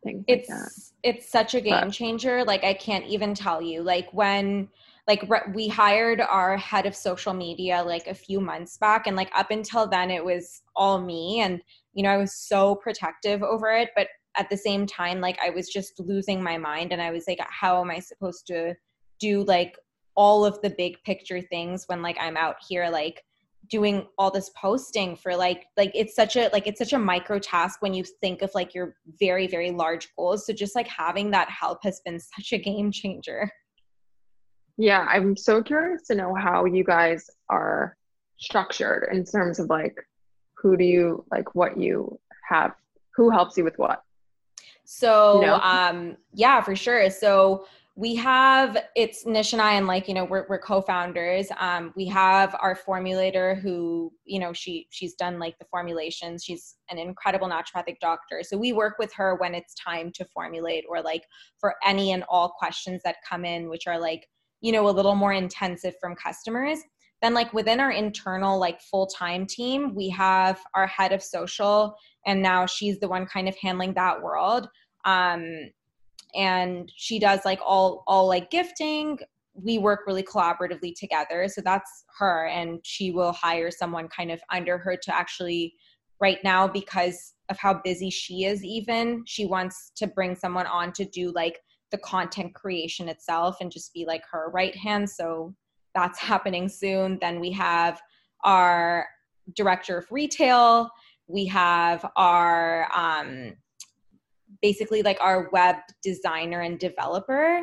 things 0.05 0.23
it's, 0.27 0.49
like 0.49 0.59
it's 1.03 1.29
such 1.29 1.55
a 1.55 1.61
game 1.61 1.85
but, 1.85 1.93
changer. 1.93 2.43
Like 2.43 2.63
I 2.63 2.73
can't 2.73 3.05
even 3.05 3.33
tell 3.33 3.61
you, 3.61 3.83
like 3.83 4.07
when, 4.13 4.69
like 5.07 5.23
re- 5.29 5.51
we 5.53 5.67
hired 5.67 6.21
our 6.21 6.57
head 6.57 6.85
of 6.85 6.95
social 6.95 7.33
media 7.33 7.83
like 7.83 8.07
a 8.07 8.13
few 8.13 8.39
months 8.39 8.77
back 8.77 9.07
and 9.07 9.15
like 9.15 9.31
up 9.35 9.51
until 9.51 9.87
then 9.87 10.09
it 10.09 10.23
was 10.23 10.61
all 10.75 10.99
me 10.99 11.41
and 11.41 11.61
you 11.93 12.03
know 12.03 12.09
i 12.09 12.17
was 12.17 12.33
so 12.33 12.75
protective 12.75 13.43
over 13.43 13.71
it 13.71 13.89
but 13.95 14.07
at 14.37 14.49
the 14.49 14.57
same 14.57 14.85
time 14.85 15.21
like 15.21 15.37
i 15.45 15.49
was 15.49 15.69
just 15.69 15.99
losing 15.99 16.41
my 16.41 16.57
mind 16.57 16.91
and 16.91 17.01
i 17.01 17.11
was 17.11 17.25
like 17.27 17.39
how 17.49 17.81
am 17.81 17.91
i 17.91 17.99
supposed 17.99 18.47
to 18.47 18.73
do 19.19 19.43
like 19.43 19.77
all 20.15 20.45
of 20.45 20.61
the 20.61 20.69
big 20.71 21.01
picture 21.03 21.41
things 21.41 21.85
when 21.87 22.01
like 22.01 22.17
i'm 22.19 22.37
out 22.37 22.55
here 22.67 22.89
like 22.89 23.23
doing 23.69 24.07
all 24.17 24.31
this 24.31 24.49
posting 24.55 25.15
for 25.15 25.35
like 25.35 25.65
like 25.77 25.91
it's 25.93 26.15
such 26.15 26.35
a 26.35 26.49
like 26.53 26.67
it's 26.67 26.79
such 26.79 26.93
a 26.93 26.99
micro 26.99 27.39
task 27.39 27.81
when 27.81 27.93
you 27.93 28.03
think 28.21 28.41
of 28.41 28.51
like 28.53 28.73
your 28.73 28.95
very 29.19 29.47
very 29.47 29.71
large 29.71 30.09
goals. 30.15 30.45
So 30.45 30.53
just 30.53 30.75
like 30.75 30.87
having 30.87 31.31
that 31.31 31.49
help 31.49 31.79
has 31.83 32.01
been 32.01 32.19
such 32.35 32.53
a 32.53 32.57
game 32.57 32.91
changer. 32.91 33.49
Yeah, 34.77 35.05
I'm 35.09 35.37
so 35.37 35.63
curious 35.63 36.03
to 36.07 36.15
know 36.15 36.35
how 36.35 36.65
you 36.65 36.83
guys 36.83 37.29
are 37.49 37.95
structured 38.37 39.09
in 39.13 39.23
terms 39.23 39.59
of 39.59 39.69
like 39.69 39.95
who 40.53 40.75
do 40.75 40.83
you 40.83 41.23
like 41.31 41.55
what 41.55 41.77
you 41.77 42.19
have 42.49 42.73
who 43.15 43.29
helps 43.29 43.57
you 43.57 43.63
with 43.63 43.77
what? 43.77 44.03
So 44.83 45.41
you 45.41 45.47
know? 45.47 45.59
um 45.61 46.17
yeah 46.33 46.61
for 46.61 46.75
sure. 46.75 47.09
So 47.09 47.65
we 47.97 48.13
have 48.13 48.77
it's 48.95 49.25
nish 49.25 49.53
and 49.53 49.61
i 49.61 49.73
and 49.73 49.87
like 49.87 50.09
you 50.09 50.13
know 50.13 50.25
we're, 50.25 50.45
we're 50.49 50.59
co-founders. 50.59 51.47
Um 51.59 51.93
we 51.95 52.05
have 52.07 52.53
our 52.59 52.75
formulator 52.75 53.59
who 53.61 54.11
you 54.25 54.39
know 54.39 54.51
she 54.51 54.87
she's 54.91 55.15
done 55.15 55.39
like 55.39 55.57
the 55.59 55.65
formulations. 55.65 56.43
She's 56.43 56.75
an 56.89 56.97
incredible 56.97 57.47
naturopathic 57.47 57.99
doctor. 58.01 58.41
So 58.43 58.57
we 58.57 58.73
work 58.73 58.95
with 58.99 59.13
her 59.13 59.35
when 59.35 59.55
it's 59.55 59.73
time 59.75 60.11
to 60.15 60.25
formulate 60.25 60.83
or 60.89 61.01
like 61.01 61.23
for 61.57 61.75
any 61.85 62.11
and 62.11 62.25
all 62.27 62.49
questions 62.49 63.01
that 63.05 63.17
come 63.27 63.45
in 63.45 63.69
which 63.69 63.87
are 63.87 63.99
like 63.99 64.27
you 64.59 64.73
know 64.73 64.89
a 64.89 64.91
little 64.91 65.15
more 65.15 65.33
intensive 65.33 65.93
from 66.01 66.15
customers. 66.15 66.79
Then 67.21 67.33
like 67.33 67.53
within 67.53 67.79
our 67.79 67.91
internal 67.91 68.59
like 68.59 68.81
full-time 68.81 69.45
team 69.45 69.95
we 69.95 70.09
have 70.09 70.59
our 70.73 70.87
head 70.87 71.13
of 71.13 71.23
social 71.23 71.95
and 72.25 72.41
now 72.41 72.65
she's 72.65 72.99
the 72.99 73.07
one 73.07 73.25
kind 73.25 73.47
of 73.47 73.55
handling 73.55 73.93
that 73.93 74.21
world. 74.21 74.67
Um 75.05 75.69
and 76.35 76.91
she 76.95 77.19
does 77.19 77.39
like 77.45 77.59
all 77.65 78.03
all 78.07 78.27
like 78.27 78.49
gifting 78.51 79.17
we 79.53 79.77
work 79.77 80.01
really 80.05 80.23
collaboratively 80.23 80.93
together 80.97 81.47
so 81.47 81.61
that's 81.61 82.05
her 82.17 82.47
and 82.47 82.79
she 82.83 83.11
will 83.11 83.31
hire 83.31 83.71
someone 83.71 84.07
kind 84.07 84.31
of 84.31 84.41
under 84.51 84.77
her 84.77 84.97
to 84.97 85.15
actually 85.15 85.73
right 86.19 86.39
now 86.43 86.67
because 86.67 87.33
of 87.49 87.57
how 87.57 87.79
busy 87.83 88.09
she 88.09 88.45
is 88.45 88.63
even 88.63 89.23
she 89.25 89.45
wants 89.45 89.91
to 89.95 90.07
bring 90.07 90.35
someone 90.35 90.67
on 90.67 90.91
to 90.91 91.05
do 91.05 91.31
like 91.33 91.59
the 91.91 91.97
content 91.99 92.53
creation 92.53 93.07
itself 93.07 93.57
and 93.61 93.71
just 93.71 93.93
be 93.93 94.05
like 94.05 94.23
her 94.29 94.49
right 94.51 94.75
hand. 94.75 95.09
So 95.09 95.55
that's 95.93 96.19
happening 96.31 96.69
soon. 96.69 97.17
Then 97.19 97.39
we 97.39 97.51
have 97.51 98.01
our 98.43 99.07
director 99.55 99.97
of 99.97 100.07
retail. 100.11 100.89
We 101.27 101.45
have 101.45 102.09
our 102.15 102.89
um, 102.93 103.53
basically 104.61 105.01
like 105.01 105.17
our 105.21 105.49
web 105.51 105.75
designer 106.03 106.61
and 106.61 106.79
developer. 106.79 107.61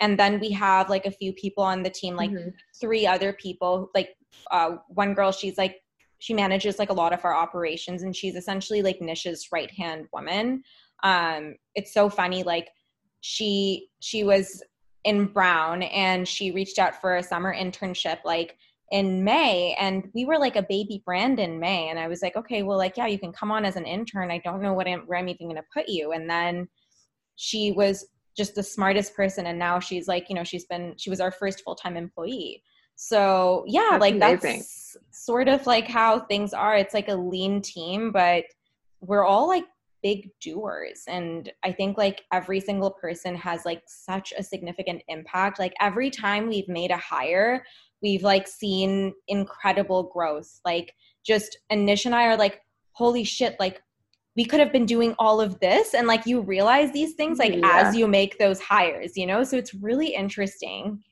And 0.00 0.18
then 0.18 0.40
we 0.40 0.50
have 0.50 0.90
like 0.90 1.06
a 1.06 1.10
few 1.10 1.32
people 1.32 1.62
on 1.62 1.82
the 1.82 1.90
team, 1.90 2.16
like 2.16 2.30
mm-hmm. 2.30 2.48
three 2.80 3.06
other 3.06 3.32
people. 3.32 3.90
Like 3.94 4.10
uh, 4.50 4.76
one 4.88 5.14
girl, 5.14 5.32
she's 5.32 5.56
like 5.56 5.80
she 6.18 6.32
manages 6.32 6.78
like 6.78 6.90
a 6.90 6.94
lot 6.94 7.12
of 7.12 7.24
our 7.24 7.34
operations, 7.34 8.02
and 8.02 8.16
she's 8.16 8.34
essentially 8.34 8.82
like 8.82 8.98
nisha's 9.00 9.48
right 9.52 9.70
hand 9.70 10.06
woman. 10.12 10.62
Um, 11.02 11.56
it's 11.74 11.92
so 11.92 12.08
funny, 12.08 12.42
like 12.42 12.68
she 13.20 13.88
she 14.00 14.24
was 14.24 14.62
in 15.04 15.26
Brown 15.26 15.82
and 15.82 16.26
she 16.26 16.50
reached 16.50 16.78
out 16.78 17.00
for 17.00 17.16
a 17.16 17.22
summer 17.22 17.54
internship 17.54 18.18
like 18.24 18.56
in 18.90 19.24
May 19.24 19.74
and 19.78 20.08
we 20.14 20.24
were 20.24 20.38
like 20.38 20.56
a 20.56 20.66
baby 20.68 21.02
brand 21.04 21.40
in 21.40 21.58
May 21.58 21.88
and 21.88 21.98
I 21.98 22.06
was 22.06 22.22
like 22.22 22.36
okay 22.36 22.62
well 22.62 22.76
like 22.76 22.96
yeah 22.96 23.06
you 23.06 23.18
can 23.18 23.32
come 23.32 23.50
on 23.50 23.64
as 23.64 23.76
an 23.76 23.86
intern. 23.86 24.30
I 24.30 24.38
don't 24.38 24.62
know 24.62 24.74
what 24.74 24.86
I'm, 24.86 25.00
where 25.06 25.18
I'm 25.18 25.28
even 25.28 25.46
going 25.46 25.56
to 25.56 25.64
put 25.72 25.88
you. 25.88 26.12
And 26.12 26.28
then 26.28 26.68
she 27.36 27.72
was 27.72 28.06
just 28.36 28.54
the 28.54 28.62
smartest 28.62 29.14
person 29.14 29.46
and 29.46 29.58
now 29.58 29.80
she's 29.80 30.08
like 30.08 30.28
you 30.28 30.34
know 30.34 30.44
she's 30.44 30.66
been 30.66 30.94
she 30.96 31.10
was 31.10 31.20
our 31.20 31.30
first 31.30 31.62
full-time 31.64 31.96
employee. 31.96 32.62
So 32.96 33.64
yeah 33.66 33.88
that's 33.92 34.00
like 34.00 34.14
amazing. 34.14 34.58
that's 34.58 34.96
sort 35.10 35.48
of 35.48 35.66
like 35.66 35.88
how 35.88 36.20
things 36.20 36.52
are. 36.52 36.76
It's 36.76 36.94
like 36.94 37.08
a 37.08 37.16
lean 37.16 37.62
team 37.62 38.12
but 38.12 38.44
we're 39.00 39.24
all 39.24 39.48
like 39.48 39.64
big 40.02 40.28
doers 40.38 41.02
and 41.08 41.50
i 41.64 41.72
think 41.72 41.96
like 41.96 42.24
every 42.30 42.60
single 42.60 42.90
person 42.90 43.34
has 43.34 43.64
like 43.64 43.82
such 43.86 44.34
a 44.36 44.42
significant 44.42 45.02
impact. 45.08 45.58
Like 45.58 45.72
every 45.80 46.10
time 46.10 46.46
we've 46.46 46.68
made 46.68 46.90
a 46.90 46.98
hire 46.98 47.64
we've 48.04 48.22
like 48.22 48.46
seen 48.46 49.14
incredible 49.26 50.04
growth. 50.04 50.60
Like 50.64 50.94
just 51.24 51.58
anish 51.72 52.04
and 52.04 52.14
i 52.14 52.26
are 52.26 52.36
like 52.36 52.60
holy 52.92 53.24
shit 53.24 53.56
like 53.58 53.80
we 54.36 54.44
could 54.44 54.60
have 54.60 54.72
been 54.72 54.84
doing 54.84 55.14
all 55.18 55.40
of 55.40 55.58
this. 55.60 55.94
And 55.94 56.06
like 56.08 56.26
you 56.26 56.40
realize 56.40 56.92
these 56.92 57.14
things 57.14 57.38
like 57.38 57.54
yeah. 57.54 57.82
as 57.82 57.96
you 57.96 58.06
make 58.06 58.38
those 58.38 58.60
hires 58.60 59.16
you 59.16 59.26
know? 59.26 59.42
So 59.42 59.56
it's 59.56 59.74
really 59.74 60.14
interesting. 60.14 61.02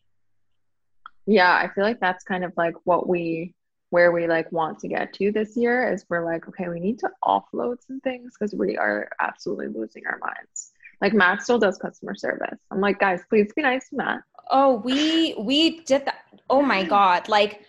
Yeah 1.27 1.55
i 1.55 1.69
feel 1.75 1.85
like 1.85 2.01
that's 2.01 2.25
kind 2.25 2.45
of 2.45 2.53
like 2.57 2.75
what 2.85 3.09
we 3.09 3.55
where 3.91 4.11
we 4.11 4.27
like 4.27 4.51
want 4.51 4.79
to 4.81 4.89
get 4.89 5.13
to 5.13 5.31
this 5.33 5.57
year 5.57 5.93
is 5.93 6.05
we're 6.09 6.25
like 6.25 6.47
okay 6.49 6.69
we 6.69 6.81
need 6.81 6.99
to 6.99 7.09
offload 7.25 7.77
some 7.87 8.01
things 8.01 8.35
because 8.39 8.55
we 8.55 8.77
are 8.77 9.09
absolutely 9.21 9.69
losing 9.69 10.03
our 10.07 10.19
minds. 10.19 10.73
Like 11.01 11.15
matt 11.15 11.43
still 11.43 11.59
does 11.59 11.79
customer 11.79 12.15
service. 12.15 12.59
I'm 12.71 12.81
like 12.81 12.99
guys 12.99 13.21
please 13.31 13.51
be 13.55 13.63
nice 13.63 13.89
to 13.91 13.97
matt 13.97 14.23
oh 14.53 14.77
we 14.85 15.35
we 15.39 15.81
did 15.81 16.05
that 16.05 16.23
oh 16.51 16.63
my 16.63 16.85
god 16.85 17.29
like 17.29 17.63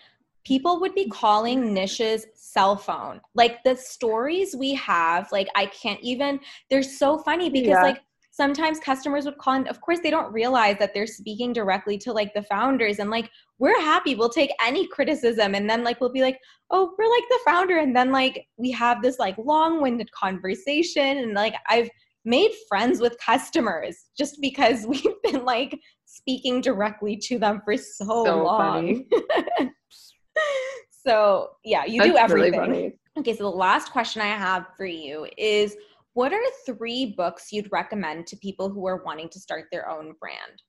people 0.46 0.80
would 0.80 0.94
be 0.94 1.08
calling 1.08 1.74
nish's 1.74 2.26
cell 2.36 2.76
phone. 2.76 3.20
Like 3.34 3.64
the 3.64 3.76
stories 3.76 4.56
we 4.56 4.74
have 4.76 5.32
like 5.32 5.48
i 5.56 5.66
can't 5.68 6.00
even 6.02 6.40
they're 6.70 6.84
so 6.84 7.18
funny 7.18 7.50
because 7.50 7.70
yeah. 7.70 7.82
like 7.82 8.02
sometimes 8.32 8.80
customers 8.80 9.26
would 9.26 9.38
call 9.38 9.54
and 9.54 9.68
of 9.68 9.80
course 9.82 10.00
they 10.00 10.10
don't 10.10 10.32
realize 10.34 10.78
that 10.80 10.94
they're 10.94 11.08
speaking 11.08 11.54
directly 11.54 11.98
to 12.00 12.12
like 12.12 12.34
the 12.34 12.42
founders 12.44 13.00
and 13.00 13.10
like 13.10 13.30
we're 13.60 13.80
happy 13.82 14.16
we'll 14.16 14.30
take 14.30 14.52
any 14.64 14.88
criticism. 14.88 15.56
And 15.56 15.70
then 15.70 15.84
like 15.84 16.00
we'll 16.02 16.12
be 16.12 16.22
like 16.22 16.40
oh 16.70 16.94
we're 16.98 17.10
like 17.10 17.24
the 17.30 17.40
founder. 17.46 17.78
And 17.78 17.96
then 17.96 18.12
like 18.12 18.46
we 18.58 18.72
have 18.72 19.02
this 19.02 19.18
like 19.20 19.38
long-winded 19.38 20.12
conversation. 20.12 21.18
And 21.20 21.34
like 21.34 21.56
i've 21.70 21.90
made 22.26 22.52
friends 22.68 23.00
with 23.00 23.18
customers 23.24 24.06
just 24.18 24.40
because 24.42 24.86
we've 24.88 25.22
been 25.24 25.46
like 25.46 25.80
speaking 26.06 26.62
directly 26.62 27.18
to 27.18 27.40
them 27.40 27.62
for 27.66 27.76
so, 27.78 28.26
so 28.26 28.44
long 28.44 29.04
so 30.90 31.50
yeah 31.64 31.86
you 31.86 32.00
That's 32.00 32.12
do 32.12 32.18
everything 32.18 32.60
really 32.60 32.94
okay 33.18 33.36
so 33.36 33.44
the 33.44 33.50
last 33.50 33.92
question 33.92 34.22
i 34.22 34.28
have 34.28 34.68
for 34.78 34.86
you 34.86 35.28
is 35.38 35.76
what 36.14 36.32
are 36.32 36.42
three 36.66 37.08
books 37.18 37.52
you'd 37.52 37.72
recommend 37.72 38.28
to 38.28 38.38
people 38.38 38.70
who 38.70 38.88
are 38.88 39.04
wanting 39.04 39.30
to 39.30 39.40
start 39.40 39.66
their 39.72 39.90
own 39.90 40.14
brand? 40.20 40.62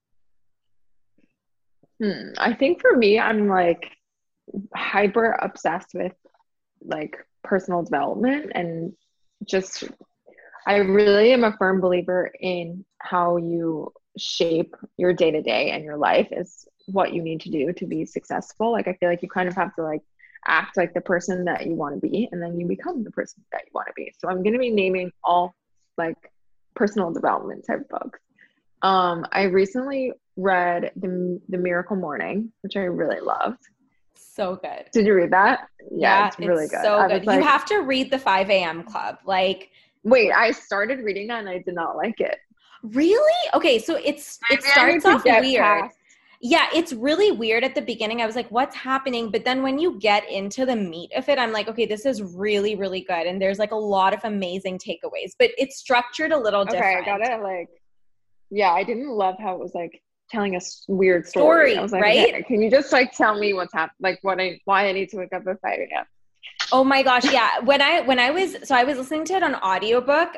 Hmm. 2.02 2.32
I 2.38 2.54
think 2.54 2.80
for 2.80 2.96
me, 2.96 3.18
I'm 3.18 3.48
like 3.48 3.90
hyper 4.74 5.36
obsessed 5.40 5.90
with 5.94 6.14
like 6.82 7.16
personal 7.42 7.82
development 7.82 8.52
and 8.54 8.94
just 9.46 9.84
I 10.66 10.76
really 10.76 11.32
am 11.32 11.44
a 11.44 11.56
firm 11.56 11.80
believer 11.80 12.32
in 12.40 12.84
how 12.98 13.36
you 13.36 13.92
shape 14.16 14.74
your 14.96 15.12
day 15.12 15.30
to 15.30 15.42
day 15.42 15.70
and 15.70 15.84
your 15.84 15.96
life 15.96 16.28
is 16.30 16.66
what 16.86 17.12
you 17.12 17.22
need 17.22 17.40
to 17.42 17.50
do 17.50 17.72
to 17.72 17.86
be 17.86 18.04
successful. 18.06 18.72
Like 18.72 18.88
I 18.88 18.94
feel 18.94 19.08
like 19.08 19.22
you 19.22 19.28
kind 19.28 19.48
of 19.48 19.56
have 19.56 19.74
to 19.76 19.82
like 19.82 20.02
act 20.46 20.76
like 20.76 20.94
the 20.94 21.00
person 21.00 21.44
that 21.44 21.66
you 21.66 21.74
want 21.74 21.94
to 21.94 22.00
be 22.00 22.28
and 22.30 22.42
then 22.42 22.58
you 22.58 22.66
become 22.66 23.02
the 23.02 23.10
person 23.10 23.42
that 23.52 23.62
you 23.64 23.70
want 23.74 23.88
to 23.88 23.94
be. 23.96 24.12
So 24.18 24.28
i'm 24.28 24.42
going 24.42 24.52
to 24.52 24.58
be 24.58 24.70
naming 24.70 25.10
all 25.22 25.54
like 25.96 26.16
personal 26.74 27.12
development 27.12 27.64
type 27.66 27.88
books. 27.88 28.20
Um 28.82 29.26
i 29.32 29.44
recently 29.44 30.12
read 30.36 30.92
the, 30.96 31.40
the 31.48 31.58
miracle 31.58 31.96
morning 31.96 32.52
which 32.60 32.76
i 32.76 32.80
really 32.80 33.20
loved. 33.20 33.60
So 34.16 34.56
good. 34.56 34.86
Did 34.92 35.06
you 35.06 35.14
read 35.14 35.32
that? 35.32 35.68
Yeah, 35.90 36.20
yeah 36.20 36.26
it's 36.28 36.38
really 36.38 36.66
good. 36.66 36.82
so 36.82 37.06
good. 37.08 37.24
like, 37.24 37.36
you 37.36 37.44
have 37.44 37.64
to 37.66 37.78
read 37.82 38.10
the 38.10 38.18
5 38.18 38.50
a.m 38.50 38.82
club. 38.82 39.18
Like 39.24 39.70
wait 40.04 40.32
i 40.32 40.50
started 40.50 41.00
reading 41.00 41.26
that 41.26 41.40
and 41.40 41.48
i 41.48 41.58
did 41.58 41.74
not 41.74 41.96
like 41.96 42.20
it 42.20 42.38
really 42.82 43.32
okay 43.52 43.78
so 43.78 43.96
it's 43.96 44.38
it 44.50 44.62
starts 44.62 45.04
off 45.04 45.24
weird 45.24 45.62
past 45.62 45.96
yeah, 46.46 46.66
it's 46.74 46.92
really 46.92 47.32
weird 47.32 47.64
at 47.64 47.74
the 47.74 47.80
beginning. 47.80 48.20
I 48.20 48.26
was 48.26 48.36
like, 48.36 48.50
what's 48.50 48.76
happening? 48.76 49.30
But 49.30 49.46
then 49.46 49.62
when 49.62 49.78
you 49.78 49.98
get 49.98 50.30
into 50.30 50.66
the 50.66 50.76
meat 50.76 51.10
of 51.16 51.26
it, 51.30 51.38
I'm 51.38 51.52
like, 51.52 51.68
okay, 51.68 51.86
this 51.86 52.04
is 52.04 52.22
really, 52.22 52.76
really 52.76 53.00
good. 53.00 53.26
And 53.26 53.40
there's 53.40 53.58
like 53.58 53.72
a 53.72 53.76
lot 53.76 54.12
of 54.12 54.20
amazing 54.24 54.78
takeaways, 54.78 55.32
but 55.38 55.52
it's 55.56 55.78
structured 55.78 56.32
a 56.32 56.38
little 56.38 56.66
different. 56.66 57.00
Okay, 57.00 57.10
I 57.10 57.18
got 57.18 57.26
it. 57.26 57.42
Like, 57.42 57.70
yeah, 58.50 58.72
I 58.72 58.84
didn't 58.84 59.08
love 59.08 59.36
how 59.38 59.54
it 59.54 59.58
was 59.58 59.74
like 59.74 60.02
telling 60.28 60.54
a 60.54 60.60
weird 60.86 61.26
story. 61.26 61.70
story 61.70 61.78
I 61.78 61.80
was 61.80 61.92
like, 61.92 62.02
right? 62.02 62.46
Can 62.46 62.60
you 62.60 62.70
just 62.70 62.92
like 62.92 63.16
tell 63.16 63.38
me 63.38 63.54
what's 63.54 63.72
happened? 63.72 63.96
Like, 64.00 64.18
what 64.20 64.38
I, 64.38 64.60
why 64.66 64.86
I 64.86 64.92
need 64.92 65.08
to 65.10 65.16
wake 65.16 65.32
up 65.32 65.46
at 65.46 65.60
5 65.62 65.78
a.m. 65.78 66.04
Oh 66.72 66.84
my 66.84 67.02
gosh, 67.02 67.30
yeah. 67.30 67.60
When 67.60 67.82
I, 67.82 68.00
when 68.00 68.18
I 68.18 68.30
was, 68.30 68.56
so 68.64 68.74
I 68.74 68.84
was 68.84 68.98
listening 68.98 69.24
to 69.26 69.34
it 69.34 69.42
on 69.42 69.54
audiobook 69.56 70.36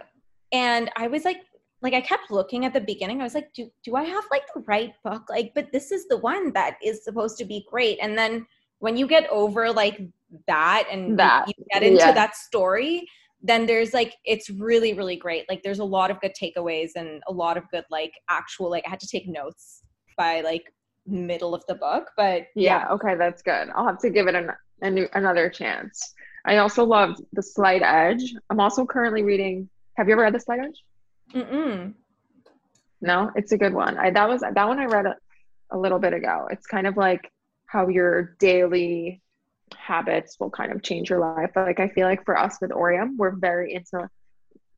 and 0.53 0.91
I 0.97 1.09
was 1.09 1.25
like 1.25 1.39
like 1.83 1.95
I 1.95 2.01
kept 2.01 2.31
looking 2.31 2.65
at 2.65 2.73
the 2.73 2.81
beginning. 2.81 3.21
I 3.21 3.25
was 3.25 3.35
like, 3.35 3.53
do 3.55 3.71
do 3.85 3.97
I 3.97 4.05
have 4.05 4.25
like 4.31 4.43
the 4.55 4.61
right 4.67 4.93
book? 5.05 5.25
Like, 5.29 5.53
but 5.55 5.71
this 5.73 5.93
is 5.93 6.09
the 6.09 6.17
one 6.19 6.53
that 6.53 6.77
is 6.83 7.05
supposed 7.05 7.39
to 7.39 7.45
be 7.45 7.67
great. 7.71 7.99
And 8.01 8.17
then 8.17 8.47
when 8.79 8.97
you 8.97 9.07
get 9.07 9.29
over 9.31 9.71
like 9.71 10.01
that 10.47 10.87
and 10.91 11.19
that, 11.19 11.49
you, 11.49 11.55
get 11.73 11.83
into 11.83 11.99
yeah. 11.99 12.13
that 12.13 12.35
story, 12.35 13.07
then 13.43 13.67
there's 13.67 13.93
like 13.93 14.15
it's 14.25 14.49
really 14.51 14.95
really 14.95 15.17
great. 15.17 15.45
Like 15.49 15.63
there's 15.63 15.79
a 15.79 15.85
lot 15.85 16.11
of 16.11 16.21
good 16.21 16.33
takeaways 16.41 16.93
and 16.97 17.23
a 17.29 17.33
lot 17.33 17.57
of 17.57 17.65
good 17.71 17.85
like 17.91 18.13
actual 18.31 18.71
like 18.71 18.85
I 18.87 18.91
had 18.91 19.01
to 19.01 19.09
take 19.09 19.29
notes 19.29 19.83
by 20.17 20.41
like 20.41 20.65
middle 21.07 21.55
of 21.55 21.65
the 21.69 21.75
book, 21.75 22.11
but 22.17 22.47
yeah, 22.55 22.81
yeah. 22.81 22.89
okay, 22.91 23.15
that's 23.17 23.43
good. 23.43 23.69
I'll 23.75 23.87
have 23.87 24.01
to 24.01 24.11
give 24.11 24.27
it 24.27 24.35
an, 24.35 24.51
a 24.83 24.91
new, 24.91 25.09
another 25.13 25.49
chance. 25.49 26.15
I 26.47 26.59
also 26.59 26.85
loved 26.85 27.21
The 27.33 27.43
Slight 27.43 27.83
Edge. 27.83 28.33
I'm 28.49 28.61
also 28.61 28.87
currently 28.87 29.25
reading. 29.25 29.69
Have 29.97 30.07
you 30.07 30.13
ever 30.13 30.23
read 30.23 30.35
The 30.35 30.41
Slight 30.41 30.61
Edge? 30.61 30.85
Mm-mm. 31.35 31.95
No, 33.01 33.33
it's 33.35 33.51
a 33.51 33.59
good 33.59 33.75
one. 33.75 33.99
I 33.99 34.11
that 34.11 34.29
was 34.29 34.41
that 34.41 34.69
one 34.69 34.79
I 34.79 34.85
read 34.85 35.07
a, 35.07 35.17
a 35.71 35.77
little 35.77 35.99
bit 35.99 36.13
ago. 36.13 36.49
It's 36.51 36.67
kind 36.67 36.87
of 36.87 36.97
like 36.97 37.31
how 37.67 37.89
your 37.89 38.37
daily 38.39 39.21
habits 39.77 40.39
will 40.39 40.51
kind 40.51 40.71
of 40.71 40.83
change 40.83 41.11
your 41.11 41.19
life. 41.19 41.51
Like 41.57 41.81
I 41.81 41.89
feel 41.89 42.07
like 42.07 42.25
for 42.25 42.39
us 42.39 42.59
with 42.61 42.71
Aureum, 42.71 43.17
we're 43.17 43.35
very 43.35 43.75
into 43.75 44.09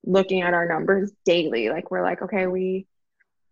looking 0.05 0.41
at 0.41 0.55
our 0.55 0.67
numbers 0.67 1.13
daily. 1.27 1.69
Like 1.69 1.91
we're 1.91 2.03
like, 2.03 2.23
okay, 2.23 2.47
we 2.47 2.87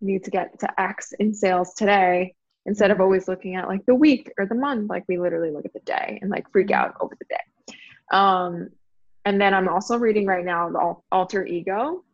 need 0.01 0.25
to 0.25 0.31
get 0.31 0.59
to 0.61 0.81
X 0.81 1.12
in 1.12 1.35
sales 1.35 1.75
today 1.75 2.35
instead 2.64 2.91
of 2.91 3.01
always 3.01 3.29
looking 3.29 3.57
at 3.57 3.69
like 3.69 3.85
the 3.85 3.95
week 3.95 4.33
or 4.39 4.47
the 4.47 4.55
month. 4.55 4.89
Like 4.89 5.05
we 5.07 5.19
literally 5.19 5.51
look 5.51 5.67
at 5.67 5.75
the 5.75 5.81
day 5.81 6.19
and 6.23 6.31
like 6.31 6.51
freak 6.51 6.69
mm-hmm. 6.69 6.81
out 6.81 6.95
over 7.01 7.14
the 7.19 7.27
day. 7.27 7.37
Um, 8.11 8.70
and 9.24 9.40
then 9.40 9.54
I'm 9.54 9.68
also 9.68 9.98
reading 9.98 10.26
right 10.26 10.44
now 10.44 10.70
the 10.70 10.94
Alter 11.11 11.44
Ego 11.44 12.04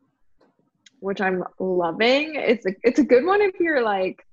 which 1.02 1.20
I'm 1.20 1.42
loving. 1.58 2.36
It's 2.36 2.64
a 2.64 2.70
it's 2.84 3.00
a 3.00 3.04
good 3.04 3.24
one 3.24 3.42
if 3.42 3.58
you're 3.58 3.82
like 3.82 4.24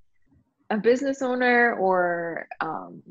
a 0.70 0.78
business 0.78 1.24
owner 1.24 1.74
or 1.74 2.48
um, 2.62 3.02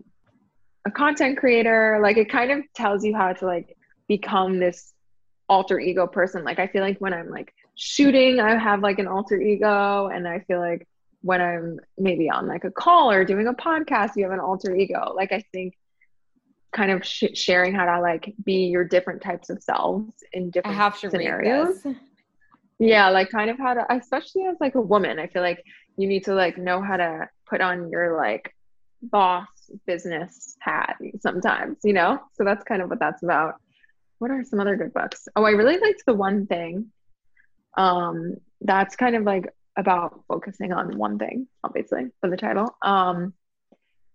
a 0.86 0.92
content 0.92 1.38
creator. 1.38 1.98
Like 2.00 2.16
it 2.18 2.30
kind 2.30 2.52
of 2.52 2.60
tells 2.74 3.04
you 3.04 3.16
how 3.16 3.32
to 3.32 3.46
like 3.46 3.76
become 4.06 4.60
this 4.60 4.94
alter 5.48 5.80
ego 5.80 6.06
person. 6.06 6.44
Like 6.44 6.60
I 6.60 6.68
feel 6.68 6.82
like 6.82 6.98
when 6.98 7.12
I'm 7.12 7.30
like 7.30 7.52
shooting, 7.74 8.38
I 8.38 8.56
have 8.56 8.80
like 8.80 9.00
an 9.00 9.08
alter 9.08 9.40
ego, 9.40 10.06
and 10.06 10.28
I 10.28 10.38
feel 10.46 10.60
like 10.60 10.86
when 11.22 11.40
I'm 11.40 11.80
maybe 11.98 12.30
on 12.30 12.46
like 12.46 12.62
a 12.62 12.70
call 12.70 13.10
or 13.10 13.24
doing 13.24 13.48
a 13.48 13.54
podcast, 13.54 14.12
you 14.14 14.22
have 14.22 14.32
an 14.32 14.38
alter 14.38 14.72
ego. 14.72 15.14
Like 15.16 15.32
I 15.32 15.42
think 15.52 15.74
kind 16.72 16.90
of 16.90 17.04
sh- 17.04 17.34
sharing 17.34 17.74
how 17.74 17.84
to 17.84 18.00
like 18.00 18.34
be 18.44 18.66
your 18.66 18.84
different 18.84 19.22
types 19.22 19.50
of 19.50 19.62
selves 19.62 20.12
in 20.32 20.50
different 20.50 20.76
scenarios. 21.10 21.86
yeah 22.78 23.08
like 23.08 23.30
kind 23.30 23.50
of 23.50 23.58
how 23.58 23.74
to 23.74 23.84
especially 23.90 24.44
as 24.44 24.56
like 24.60 24.74
a 24.74 24.80
woman 24.80 25.18
i 25.18 25.26
feel 25.26 25.42
like 25.42 25.64
you 25.96 26.06
need 26.06 26.24
to 26.24 26.34
like 26.34 26.58
know 26.58 26.80
how 26.82 26.96
to 26.96 27.28
put 27.48 27.60
on 27.60 27.90
your 27.90 28.16
like 28.16 28.54
boss 29.02 29.48
business 29.86 30.56
hat 30.60 30.96
sometimes 31.20 31.78
you 31.84 31.92
know? 31.92 32.20
So 32.34 32.44
that's 32.44 32.64
kind 32.64 32.82
of 32.82 32.88
what 32.88 32.98
that's 32.98 33.22
about. 33.22 33.56
What 34.18 34.30
are 34.30 34.42
some 34.44 34.60
other 34.60 34.76
good 34.76 34.92
books? 34.92 35.28
Oh 35.36 35.44
i 35.44 35.50
really 35.50 35.78
liked 35.78 36.02
the 36.06 36.14
one 36.14 36.46
thing 36.46 36.86
um 37.76 38.36
that's 38.60 38.96
kind 38.96 39.14
of 39.14 39.22
like 39.22 39.46
about 39.76 40.24
focusing 40.26 40.72
on 40.72 40.96
one 40.98 41.18
thing 41.18 41.46
obviously 41.62 42.06
for 42.20 42.28
the 42.30 42.36
title. 42.36 42.76
Um 42.82 43.34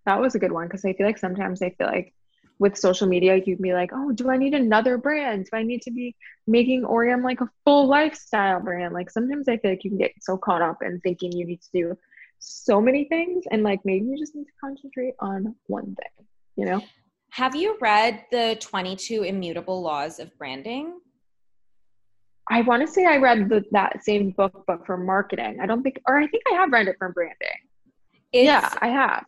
that 0.06 0.20
was 0.20 0.34
a 0.34 0.38
good 0.38 0.52
one 0.52 0.66
because 0.66 0.84
i 0.84 0.92
feel 0.92 1.06
like 1.06 1.16
sometimes 1.16 1.62
i 1.62 1.70
feel 1.70 1.86
like 1.86 2.12
with 2.58 2.76
social 2.76 3.06
media, 3.06 3.40
you'd 3.44 3.60
be 3.60 3.72
like, 3.72 3.90
oh, 3.92 4.12
do 4.12 4.30
I 4.30 4.36
need 4.36 4.54
another 4.54 4.96
brand? 4.98 5.46
Do 5.50 5.56
I 5.56 5.62
need 5.62 5.82
to 5.82 5.90
be 5.90 6.14
making 6.46 6.84
Aureum 6.84 7.22
like 7.22 7.40
a 7.40 7.50
full 7.64 7.86
lifestyle 7.86 8.60
brand? 8.60 8.94
Like 8.94 9.10
sometimes 9.10 9.48
I 9.48 9.56
feel 9.58 9.72
like 9.72 9.84
you 9.84 9.90
can 9.90 9.98
get 9.98 10.12
so 10.20 10.36
caught 10.36 10.62
up 10.62 10.82
in 10.82 11.00
thinking 11.00 11.32
you 11.32 11.46
need 11.46 11.60
to 11.62 11.68
do 11.72 11.98
so 12.38 12.80
many 12.80 13.04
things 13.04 13.44
and 13.50 13.62
like 13.62 13.80
maybe 13.84 14.06
you 14.06 14.18
just 14.18 14.34
need 14.34 14.44
to 14.44 14.52
concentrate 14.60 15.14
on 15.20 15.54
one 15.66 15.96
thing, 15.96 16.26
you 16.56 16.66
know? 16.66 16.82
Have 17.30 17.56
you 17.56 17.76
read 17.80 18.24
the 18.30 18.56
22 18.60 19.24
immutable 19.24 19.82
laws 19.82 20.20
of 20.20 20.36
branding? 20.38 21.00
I 22.48 22.60
want 22.60 22.86
to 22.86 22.92
say 22.92 23.06
I 23.06 23.16
read 23.16 23.48
the, 23.48 23.64
that 23.72 24.04
same 24.04 24.30
book, 24.30 24.64
but 24.66 24.86
for 24.86 24.96
marketing. 24.96 25.58
I 25.60 25.66
don't 25.66 25.82
think, 25.82 25.98
or 26.06 26.18
I 26.18 26.26
think 26.28 26.44
I 26.52 26.54
have 26.54 26.70
read 26.70 26.86
it 26.86 26.96
for 26.98 27.10
branding. 27.12 27.48
It's, 28.32 28.44
yeah, 28.44 28.72
I 28.80 28.88
have 28.88 29.24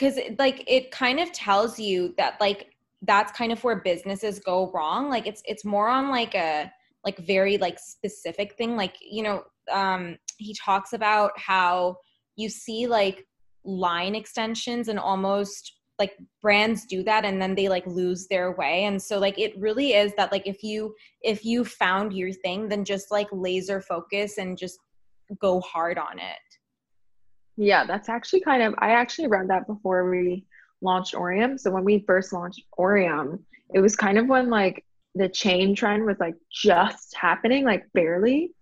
because 0.00 0.18
like 0.38 0.64
it 0.66 0.90
kind 0.90 1.20
of 1.20 1.30
tells 1.32 1.78
you 1.78 2.14
that 2.16 2.40
like 2.40 2.74
that's 3.02 3.32
kind 3.32 3.52
of 3.52 3.62
where 3.62 3.76
businesses 3.76 4.40
go 4.40 4.70
wrong. 4.72 5.10
Like 5.10 5.26
it's 5.26 5.42
it's 5.44 5.64
more 5.64 5.88
on 5.88 6.08
like 6.08 6.34
a 6.34 6.72
like 7.04 7.18
very 7.18 7.58
like 7.58 7.78
specific 7.78 8.54
thing. 8.54 8.76
Like 8.76 8.96
you 9.00 9.22
know 9.22 9.44
um 9.70 10.16
he 10.38 10.54
talks 10.54 10.94
about 10.94 11.38
how 11.38 11.98
you 12.36 12.48
see 12.48 12.86
like 12.86 13.26
line 13.64 14.14
extensions 14.14 14.88
and 14.88 14.98
almost 14.98 15.76
like 15.98 16.16
brands 16.40 16.86
do 16.86 17.02
that 17.02 17.26
and 17.26 17.42
then 17.42 17.54
they 17.54 17.68
like 17.68 17.86
lose 17.86 18.26
their 18.28 18.52
way. 18.52 18.84
And 18.84 19.00
so 19.00 19.18
like 19.18 19.38
it 19.38 19.52
really 19.58 19.92
is 19.92 20.14
that 20.16 20.32
like 20.32 20.46
if 20.46 20.62
you 20.62 20.94
if 21.20 21.44
you 21.44 21.62
found 21.62 22.14
your 22.14 22.32
thing 22.32 22.68
then 22.68 22.84
just 22.86 23.10
like 23.10 23.28
laser 23.32 23.82
focus 23.82 24.38
and 24.38 24.56
just 24.56 24.78
go 25.38 25.60
hard 25.60 25.98
on 25.98 26.18
it 26.18 26.49
yeah, 27.60 27.84
that's 27.84 28.08
actually 28.08 28.40
kind 28.40 28.62
of, 28.62 28.74
I 28.78 28.92
actually 28.92 29.28
read 29.28 29.48
that 29.48 29.66
before 29.66 30.08
we 30.08 30.46
launched 30.80 31.14
Aureum. 31.14 31.58
So 31.58 31.70
when 31.70 31.84
we 31.84 32.04
first 32.06 32.32
launched 32.32 32.62
Aureum, 32.78 33.44
it 33.74 33.80
was 33.80 33.96
kind 33.96 34.16
of 34.16 34.26
when 34.28 34.48
like 34.48 34.86
the 35.14 35.28
chain 35.28 35.74
trend 35.74 36.06
was 36.06 36.18
like 36.18 36.36
just 36.50 37.14
happening, 37.14 37.66
like 37.66 37.84
barely. 37.92 38.52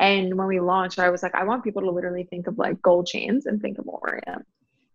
And 0.00 0.36
when 0.36 0.48
we 0.48 0.58
launched, 0.58 0.98
I 0.98 1.10
was 1.10 1.22
like, 1.22 1.36
I 1.36 1.44
want 1.44 1.62
people 1.62 1.82
to 1.82 1.90
literally 1.90 2.24
think 2.24 2.48
of 2.48 2.58
like 2.58 2.82
gold 2.82 3.06
chains 3.06 3.46
and 3.46 3.62
think 3.62 3.78
of 3.78 3.86
Aureum. 3.86 4.42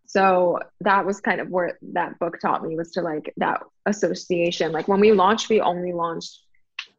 So 0.04 0.58
that 0.82 1.06
was 1.06 1.20
kind 1.20 1.40
of 1.40 1.48
where 1.48 1.78
that 1.94 2.18
book 2.18 2.38
taught 2.40 2.62
me 2.62 2.76
was 2.76 2.90
to 2.92 3.00
like 3.00 3.32
that 3.38 3.62
association. 3.86 4.72
Like 4.72 4.88
when 4.88 5.00
we 5.00 5.12
launched, 5.12 5.48
we 5.48 5.62
only 5.62 5.94
launched 5.94 6.38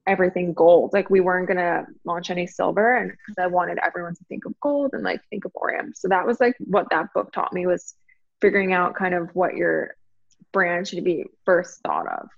everything 0.07 0.53
gold. 0.53 0.91
Like 0.93 1.09
we 1.09 1.21
weren't 1.21 1.47
gonna 1.47 1.85
launch 2.03 2.29
any 2.29 2.47
silver, 2.47 2.97
and 2.97 3.11
because 3.11 3.43
I 3.43 3.47
wanted 3.47 3.79
everyone 3.83 4.15
to 4.15 4.23
think 4.25 4.45
of 4.45 4.53
gold 4.61 4.91
and 4.93 5.03
like 5.03 5.21
think 5.29 5.45
of 5.45 5.51
Aureum. 5.61 5.93
So 5.95 6.07
that 6.09 6.25
was 6.25 6.39
like 6.39 6.55
what 6.59 6.87
that 6.91 7.13
book 7.13 7.31
taught 7.31 7.53
me 7.53 7.65
was 7.65 7.95
figuring 8.41 8.73
out 8.73 8.95
kind 8.95 9.13
of 9.13 9.29
what 9.33 9.55
your 9.55 9.95
brand 10.51 10.87
should 10.87 11.03
be 11.03 11.25
first 11.45 11.81
thought 11.81 12.07
of. 12.07 12.29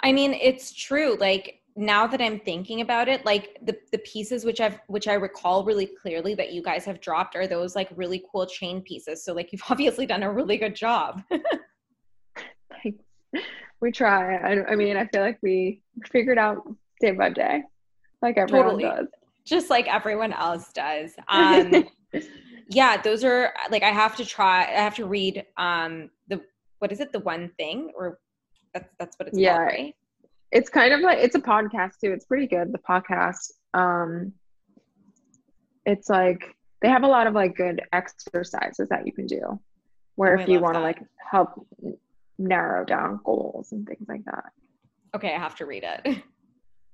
I 0.00 0.12
mean, 0.12 0.34
it's 0.34 0.72
true. 0.72 1.16
Like 1.18 1.60
now 1.74 2.06
that 2.06 2.20
I'm 2.20 2.38
thinking 2.38 2.80
about 2.80 3.08
it, 3.08 3.24
like 3.24 3.58
the 3.62 3.76
the 3.90 3.98
pieces 3.98 4.44
which 4.44 4.60
I've 4.60 4.78
which 4.88 5.08
I 5.08 5.14
recall 5.14 5.64
really 5.64 5.86
clearly 5.86 6.34
that 6.34 6.52
you 6.52 6.62
guys 6.62 6.84
have 6.84 7.00
dropped 7.00 7.34
are 7.36 7.46
those 7.46 7.74
like 7.74 7.88
really 7.94 8.24
cool 8.30 8.46
chain 8.46 8.82
pieces. 8.82 9.24
So 9.24 9.32
like 9.32 9.52
you've 9.52 9.62
obviously 9.70 10.06
done 10.06 10.22
a 10.22 10.32
really 10.32 10.56
good 10.56 10.76
job. 10.76 11.22
we 13.80 13.90
try. 13.90 14.36
I, 14.36 14.72
I 14.72 14.76
mean, 14.76 14.96
I 14.96 15.06
feel 15.06 15.22
like 15.22 15.38
we 15.42 15.82
figured 16.10 16.38
out 16.38 16.62
day 17.02 17.10
by 17.10 17.28
day, 17.28 17.62
like 18.22 18.38
everyone 18.38 18.78
totally. 18.78 18.84
does. 18.84 19.08
Just 19.44 19.68
like 19.68 19.86
everyone 19.92 20.32
else 20.32 20.72
does. 20.72 21.12
Um, 21.28 21.84
yeah, 22.68 23.00
those 23.00 23.24
are 23.24 23.52
like 23.70 23.82
I 23.82 23.90
have 23.90 24.16
to 24.16 24.24
try. 24.24 24.62
I 24.62 24.80
have 24.80 24.94
to 24.96 25.06
read 25.06 25.44
um 25.56 26.10
the 26.28 26.40
what 26.78 26.92
is 26.92 27.00
it? 27.00 27.12
The 27.12 27.20
one 27.20 27.50
thing 27.58 27.90
or 27.96 28.18
that's 28.72 28.88
that's 28.98 29.18
what 29.18 29.28
it's 29.28 29.38
yeah. 29.38 29.56
called, 29.56 29.68
right? 29.68 29.94
It's 30.50 30.68
kind 30.68 30.94
of 30.94 31.00
like 31.00 31.18
it's 31.18 31.34
a 31.34 31.40
podcast 31.40 31.98
too. 32.02 32.12
It's 32.12 32.24
pretty 32.24 32.46
good. 32.46 32.72
The 32.72 32.78
podcast. 32.78 33.52
Um, 33.74 34.32
it's 35.84 36.08
like 36.08 36.54
they 36.80 36.88
have 36.88 37.02
a 37.02 37.08
lot 37.08 37.26
of 37.26 37.34
like 37.34 37.56
good 37.56 37.82
exercises 37.92 38.88
that 38.88 39.06
you 39.06 39.12
can 39.12 39.26
do 39.26 39.58
where 40.16 40.38
oh, 40.38 40.42
if 40.42 40.48
you 40.48 40.60
want 40.60 40.74
to 40.74 40.80
like 40.80 41.00
help 41.30 41.66
narrow 42.38 42.84
down 42.84 43.20
goals 43.24 43.72
and 43.72 43.86
things 43.86 44.06
like 44.08 44.24
that. 44.24 44.52
Okay, 45.14 45.34
I 45.34 45.38
have 45.38 45.56
to 45.56 45.66
read 45.66 45.84
it. 45.84 46.22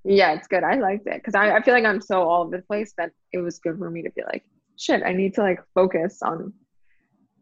Yeah, 0.09 0.33
it's 0.33 0.49
good. 0.49 0.65
I 0.65 0.77
liked 0.77 1.07
it 1.07 1.17
because 1.17 1.35
I, 1.35 1.57
I 1.57 1.63
feel 1.63 1.75
like 1.75 1.85
I'm 1.85 2.01
so 2.01 2.23
all 2.23 2.43
over 2.43 2.57
the 2.57 2.63
place 2.63 2.95
that 2.97 3.11
it 3.33 3.39
was 3.39 3.59
good 3.59 3.77
for 3.77 3.91
me 3.91 4.03
to 4.03 4.11
be 4.11 4.23
like, 4.23 4.43
shit, 4.77 5.03
I 5.05 5.13
need 5.13 5.35
to 5.35 5.43
like 5.43 5.61
focus 5.75 6.23
on 6.23 6.53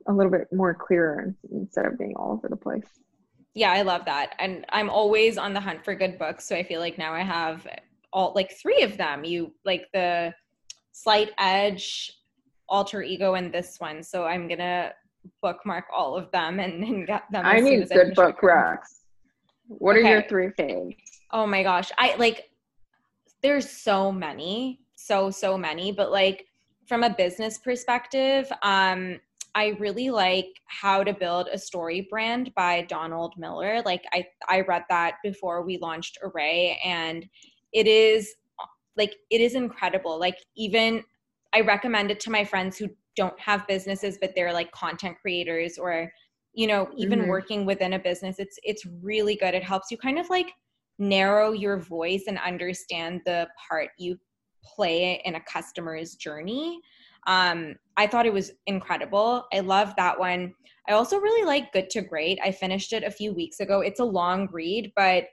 a 0.08 0.12
little 0.12 0.32
bit 0.32 0.48
more 0.52 0.74
clearer 0.74 1.32
instead 1.52 1.86
of 1.86 1.96
being 1.96 2.14
all 2.16 2.32
over 2.32 2.48
the 2.48 2.56
place. 2.56 2.88
Yeah, 3.54 3.70
I 3.70 3.82
love 3.82 4.04
that. 4.06 4.34
And 4.40 4.66
I'm 4.70 4.90
always 4.90 5.38
on 5.38 5.54
the 5.54 5.60
hunt 5.60 5.84
for 5.84 5.94
good 5.94 6.18
books. 6.18 6.44
So 6.44 6.56
I 6.56 6.64
feel 6.64 6.80
like 6.80 6.98
now 6.98 7.14
I 7.14 7.22
have 7.22 7.66
all 8.12 8.32
like 8.34 8.50
three 8.60 8.82
of 8.82 8.96
them. 8.96 9.24
You 9.24 9.54
like 9.64 9.86
the 9.94 10.34
slight 10.90 11.30
edge, 11.38 12.12
alter 12.68 13.00
ego, 13.00 13.34
and 13.34 13.54
this 13.54 13.76
one. 13.78 14.02
So 14.02 14.24
I'm 14.24 14.48
gonna 14.48 14.92
bookmark 15.40 15.84
all 15.96 16.16
of 16.16 16.32
them 16.32 16.58
and, 16.58 16.82
and 16.84 17.06
get 17.06 17.22
them. 17.30 17.46
I 17.46 17.60
need 17.60 17.88
good 17.90 18.16
book 18.16 18.42
racks. 18.42 19.02
What 19.68 19.96
okay. 19.96 20.06
are 20.06 20.12
your 20.14 20.28
three 20.28 20.48
faves? 20.48 20.96
Oh 21.32 21.46
my 21.46 21.62
gosh. 21.62 21.92
I 21.96 22.16
like 22.16 22.50
there's 23.42 23.68
so 23.68 24.10
many, 24.10 24.80
so 24.94 25.30
so 25.30 25.56
many, 25.56 25.92
but 25.92 26.10
like 26.10 26.46
from 26.86 27.02
a 27.02 27.10
business 27.10 27.58
perspective, 27.58 28.50
um 28.62 29.20
I 29.54 29.68
really 29.80 30.10
like 30.10 30.48
How 30.66 31.02
to 31.02 31.14
Build 31.14 31.48
a 31.50 31.56
Story 31.56 32.06
Brand 32.10 32.52
by 32.54 32.82
Donald 32.82 33.34
Miller. 33.38 33.80
Like 33.84 34.04
I 34.12 34.26
I 34.48 34.60
read 34.60 34.84
that 34.90 35.16
before 35.22 35.64
we 35.64 35.78
launched 35.78 36.18
Arrae 36.22 36.76
and 36.84 37.26
it 37.72 37.86
is 37.86 38.34
like 38.96 39.14
it 39.30 39.40
is 39.40 39.54
incredible. 39.54 40.18
Like 40.18 40.38
even 40.56 41.02
I 41.54 41.62
recommend 41.62 42.10
it 42.10 42.20
to 42.20 42.30
my 42.30 42.44
friends 42.44 42.76
who 42.76 42.88
don't 43.16 43.38
have 43.40 43.66
businesses 43.66 44.18
but 44.20 44.34
they're 44.34 44.52
like 44.52 44.70
content 44.72 45.16
creators 45.20 45.78
or 45.78 46.12
you 46.52 46.66
know 46.66 46.88
even 46.96 47.20
mm-hmm. 47.20 47.30
working 47.30 47.64
within 47.64 47.94
a 47.94 47.98
business 47.98 48.36
it's 48.38 48.58
it's 48.62 48.84
really 49.02 49.34
good 49.34 49.54
it 49.54 49.64
helps 49.64 49.90
you 49.90 49.96
kind 49.96 50.18
of 50.18 50.28
like 50.28 50.52
narrow 50.98 51.52
your 51.52 51.78
voice 51.78 52.24
and 52.26 52.38
understand 52.38 53.20
the 53.24 53.48
part 53.68 53.90
you 53.98 54.18
play 54.64 55.22
in 55.24 55.34
a 55.36 55.40
customer's 55.40 56.14
journey 56.14 56.80
um, 57.26 57.74
I 57.96 58.06
thought 58.06 58.26
it 58.26 58.32
was 58.32 58.52
incredible. 58.66 59.46
I 59.52 59.60
love 59.60 59.94
that 59.96 60.18
one. 60.18 60.54
I 60.88 60.92
also 60.92 61.18
really 61.18 61.44
like 61.44 61.72
Good 61.72 61.90
to 61.90 62.02
Great. 62.02 62.38
I 62.42 62.52
finished 62.52 62.92
it 62.92 63.02
a 63.02 63.10
few 63.10 63.34
weeks 63.34 63.60
ago. 63.60 63.80
It's 63.80 64.00
a 64.00 64.04
long 64.04 64.48
read, 64.52 64.92
but 64.94 65.24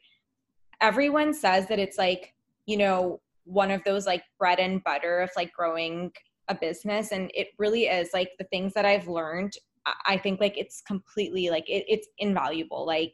everyone 0.81 1.33
says 1.33 1.67
that 1.67 1.79
it's 1.79 1.97
like, 1.97 2.33
you 2.65 2.77
know, 2.77 3.21
one 3.45 3.71
of 3.71 3.83
those 3.83 4.05
like 4.05 4.23
bread 4.39 4.59
and 4.59 4.83
butter 4.83 5.19
of 5.19 5.29
like 5.35 5.53
growing 5.53 6.11
a 6.47 6.55
business. 6.55 7.11
And 7.11 7.29
it 7.35 7.49
really 7.59 7.83
is 7.83 8.09
like 8.13 8.31
the 8.39 8.45
things 8.45 8.73
that 8.73 8.85
I've 8.85 9.07
learned. 9.07 9.53
I 10.05 10.17
think 10.17 10.39
like 10.39 10.57
it's 10.57 10.81
completely 10.81 11.49
like 11.49 11.69
it, 11.69 11.85
it's 11.87 12.07
invaluable. 12.17 12.85
Like 12.85 13.13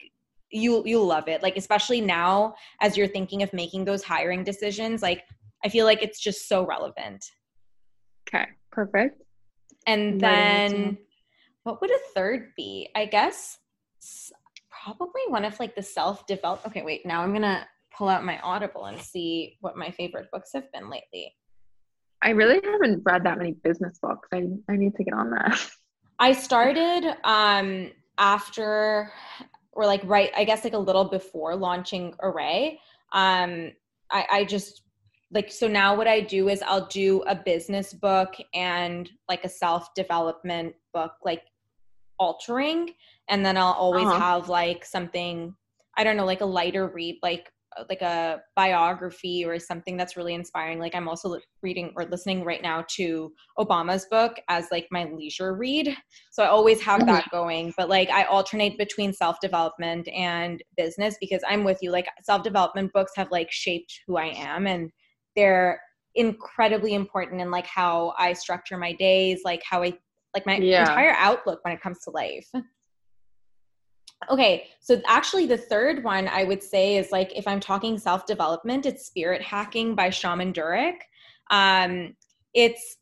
you 0.52 0.84
you'll 0.86 1.06
love 1.06 1.28
it. 1.28 1.44
Like 1.44 1.58
especially 1.58 2.02
now 2.02 2.56
as 2.82 2.98
you're 2.98 3.08
thinking 3.08 3.44
of 3.44 3.52
making 3.54 3.86
those 3.86 4.04
hiring 4.04 4.44
decisions, 4.44 5.02
like 5.02 5.24
I 5.64 5.70
feel 5.70 5.86
like 5.86 6.02
it's 6.02 6.20
just 6.20 6.48
so 6.48 6.66
relevant. 6.66 7.26
Okay. 8.28 8.46
Perfect. 8.72 9.22
And 9.88 10.22
then 10.22 10.98
what 11.64 11.82
would 11.82 11.92
a 11.92 12.00
third 12.14 12.52
be? 12.56 12.90
I 12.96 13.06
guess 13.06 13.58
probably 14.84 15.22
one 15.28 15.46
of 15.46 15.60
like 15.60 15.76
the 15.76 15.82
self-developed. 15.82 16.66
Okay, 16.68 16.84
wait. 16.84 17.06
Now 17.06 17.22
I'm 17.22 17.32
going 17.32 17.42
to 17.42 17.66
pull 17.96 18.08
out 18.08 18.24
my 18.24 18.40
Audible 18.40 18.86
and 18.86 19.00
see 19.00 19.58
what 19.62 19.76
my 19.76 19.92
favorite 19.92 20.28
books 20.32 20.52
have 20.54 20.72
been 20.72 20.90
lately. 20.90 21.34
I 22.22 22.30
really 22.32 22.60
haven't 22.64 23.02
read 23.04 23.24
that 23.24 23.38
many 23.38 23.54
business 23.54 23.98
books. 24.02 24.28
I 24.34 24.48
I 24.70 24.76
need 24.76 24.96
to 24.96 25.04
get 25.04 25.14
on 25.14 25.32
that. 25.32 25.70
I 26.20 26.34
started 26.34 27.16
um 27.24 27.92
after 28.18 29.12
or 29.74 29.86
like 29.86 30.02
right 30.04 30.32
I 30.36 30.44
guess 30.44 30.64
like 30.64 30.74
a 30.74 30.80
little 30.80 31.06
before 31.06 31.56
launching 31.56 32.14
Arrae. 32.22 32.78
Um 33.14 33.72
I 34.12 34.26
I 34.30 34.44
just 34.46 34.84
like 35.32 35.52
so 35.52 35.68
now 35.68 35.96
what 35.96 36.08
i 36.08 36.20
do 36.20 36.50
is 36.50 36.62
i'll 36.66 36.88
do 36.88 37.22
a 37.28 37.36
business 37.36 37.94
book 37.94 38.36
and 38.54 39.10
like 39.28 39.44
a 39.46 39.50
self 39.50 39.94
development 39.94 40.74
book 40.94 41.14
like 41.24 41.44
altering 42.18 42.90
and 43.30 43.46
then 43.46 43.58
i'll 43.58 43.74
always 43.74 44.08
uh-huh. 44.08 44.20
have 44.20 44.50
like 44.50 44.84
something 44.84 45.54
i 45.98 46.04
don't 46.04 46.18
know 46.18 46.26
like 46.26 46.42
a 46.42 46.46
lighter 46.46 46.88
read 46.88 47.18
like 47.22 47.52
like 47.88 48.02
a 48.02 48.42
biography 48.56 49.46
or 49.46 49.60
something 49.60 49.96
that's 49.96 50.18
really 50.18 50.34
inspiring 50.34 50.80
like 50.80 50.96
i'm 50.96 51.08
also 51.08 51.38
reading 51.62 51.94
or 51.96 52.06
listening 52.06 52.44
right 52.44 52.64
now 52.64 52.84
to 52.88 53.32
obama's 53.60 54.06
book 54.10 54.38
as 54.50 54.68
like 54.72 54.88
my 54.92 55.06
leisure 55.06 55.56
read 55.56 55.96
so 56.32 56.44
i 56.44 56.48
always 56.48 56.82
have 56.82 57.06
that 57.06 57.24
mm-hmm. 57.26 57.36
going 57.36 57.74
but 57.78 57.88
like 57.88 58.10
i 58.10 58.24
alternate 58.24 58.78
between 58.78 59.14
self-development 59.14 60.08
and 60.10 60.64
business 60.78 61.16
because 61.20 61.42
i'm 61.48 61.64
with 61.64 61.78
you 61.82 61.92
like 61.92 62.08
self-development 62.24 62.92
books 62.92 63.12
have 63.16 63.30
like 63.32 63.52
shaped 63.52 64.02
who 64.08 64.18
i 64.18 64.26
am 64.36 64.66
and 64.66 64.90
they're 65.36 65.80
incredibly 66.16 66.94
important 66.94 67.42
in 67.42 67.52
like 67.52 67.68
how 67.68 68.14
I 68.18 68.34
structure 68.34 68.78
my 68.78 68.94
days, 68.94 69.42
like 69.46 69.62
how 69.68 69.84
I 69.84 69.94
like 70.34 70.46
my 70.46 70.58
yeah. 70.58 70.82
entire 70.82 71.16
outlook 71.18 71.60
when 71.64 71.74
it 71.74 71.82
comes 71.82 72.00
to 72.02 72.12
life. 72.12 72.48
Okay, 74.30 74.68
so 74.80 75.02
actually 75.08 75.46
the 75.46 75.58
third 75.58 76.04
one 76.04 76.28
I 76.28 76.44
would 76.44 76.62
say 76.62 76.98
is 76.98 77.12
like 77.12 77.32
if 77.36 77.48
I'm 77.48 77.60
talking 77.60 77.98
self-development, 77.98 78.86
it's 78.86 79.06
Spirit 79.06 79.42
Hacking 79.42 79.96
by 79.96 80.10
Shaman 80.10 80.54
Durek. 80.54 80.98
Um 81.50 82.16
it's 82.54 82.98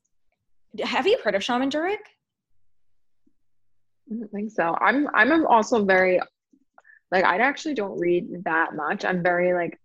have 0.83 1.07
you 1.07 1.17
heard 1.23 1.35
of 1.35 1.43
Shaman 1.43 1.69
Durek? 1.69 1.97
I 4.11 4.15
don't 4.19 4.31
think 4.31 4.51
so. 4.51 4.75
I'm 4.79 5.07
I'm 5.13 5.45
also 5.47 5.83
very 5.83 6.21
like 7.11 7.23
I 7.23 7.37
actually 7.37 7.73
don't 7.73 7.97
read 7.99 8.43
that 8.45 8.75
much. 8.75 9.05
I'm 9.05 9.23
very 9.23 9.53
like 9.53 9.79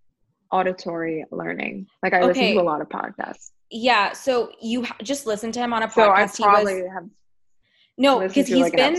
auditory 0.50 1.24
learning. 1.30 1.86
Like 2.02 2.12
I 2.12 2.18
okay. 2.18 2.26
listen 2.26 2.54
to 2.54 2.60
a 2.60 2.62
lot 2.62 2.80
of 2.80 2.88
podcasts. 2.88 3.50
Yeah, 3.70 4.12
so 4.12 4.50
you 4.60 4.86
just 5.02 5.26
listen 5.26 5.50
to 5.52 5.60
him 5.60 5.72
on 5.72 5.82
a 5.82 5.88
podcast. 5.88 6.32
So 6.32 6.44
I 6.44 6.46
probably 6.48 6.82
was, 6.82 6.92
have. 6.92 7.08
No, 7.98 8.20
because 8.20 8.48
he's 8.48 8.58
like 8.58 8.74
been 8.74 8.96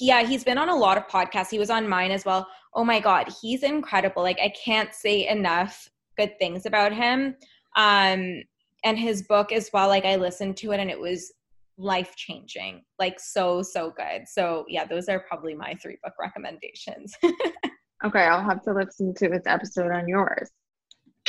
yeah 0.00 0.22
he's 0.22 0.44
been 0.44 0.58
on 0.58 0.68
a 0.68 0.74
lot 0.74 0.96
of 0.96 1.06
podcasts. 1.08 1.50
He 1.50 1.58
was 1.58 1.70
on 1.70 1.88
mine 1.88 2.10
as 2.10 2.24
well. 2.24 2.46
Oh 2.74 2.84
my 2.84 3.00
god, 3.00 3.28
he's 3.40 3.62
incredible. 3.62 4.22
Like 4.22 4.38
I 4.40 4.52
can't 4.64 4.94
say 4.94 5.26
enough 5.28 5.88
good 6.16 6.38
things 6.38 6.66
about 6.66 6.92
him. 6.92 7.36
Um, 7.76 8.42
and 8.84 8.96
his 8.96 9.22
book 9.22 9.50
as 9.50 9.70
well. 9.72 9.88
Like 9.88 10.04
I 10.04 10.16
listened 10.16 10.56
to 10.58 10.72
it 10.72 10.80
and 10.80 10.90
it 10.90 10.98
was 10.98 11.32
life 11.76 12.14
changing. 12.16 12.82
Like 12.98 13.18
so 13.18 13.62
so 13.62 13.92
good. 13.96 14.28
So 14.28 14.64
yeah, 14.68 14.84
those 14.84 15.08
are 15.08 15.20
probably 15.20 15.54
my 15.54 15.74
three 15.74 15.98
book 16.02 16.14
recommendations. 16.20 17.14
okay, 18.04 18.22
I'll 18.22 18.44
have 18.44 18.62
to 18.62 18.72
listen 18.72 19.14
to 19.14 19.30
his 19.30 19.42
episode 19.46 19.90
on 19.90 20.06
yours 20.06 20.50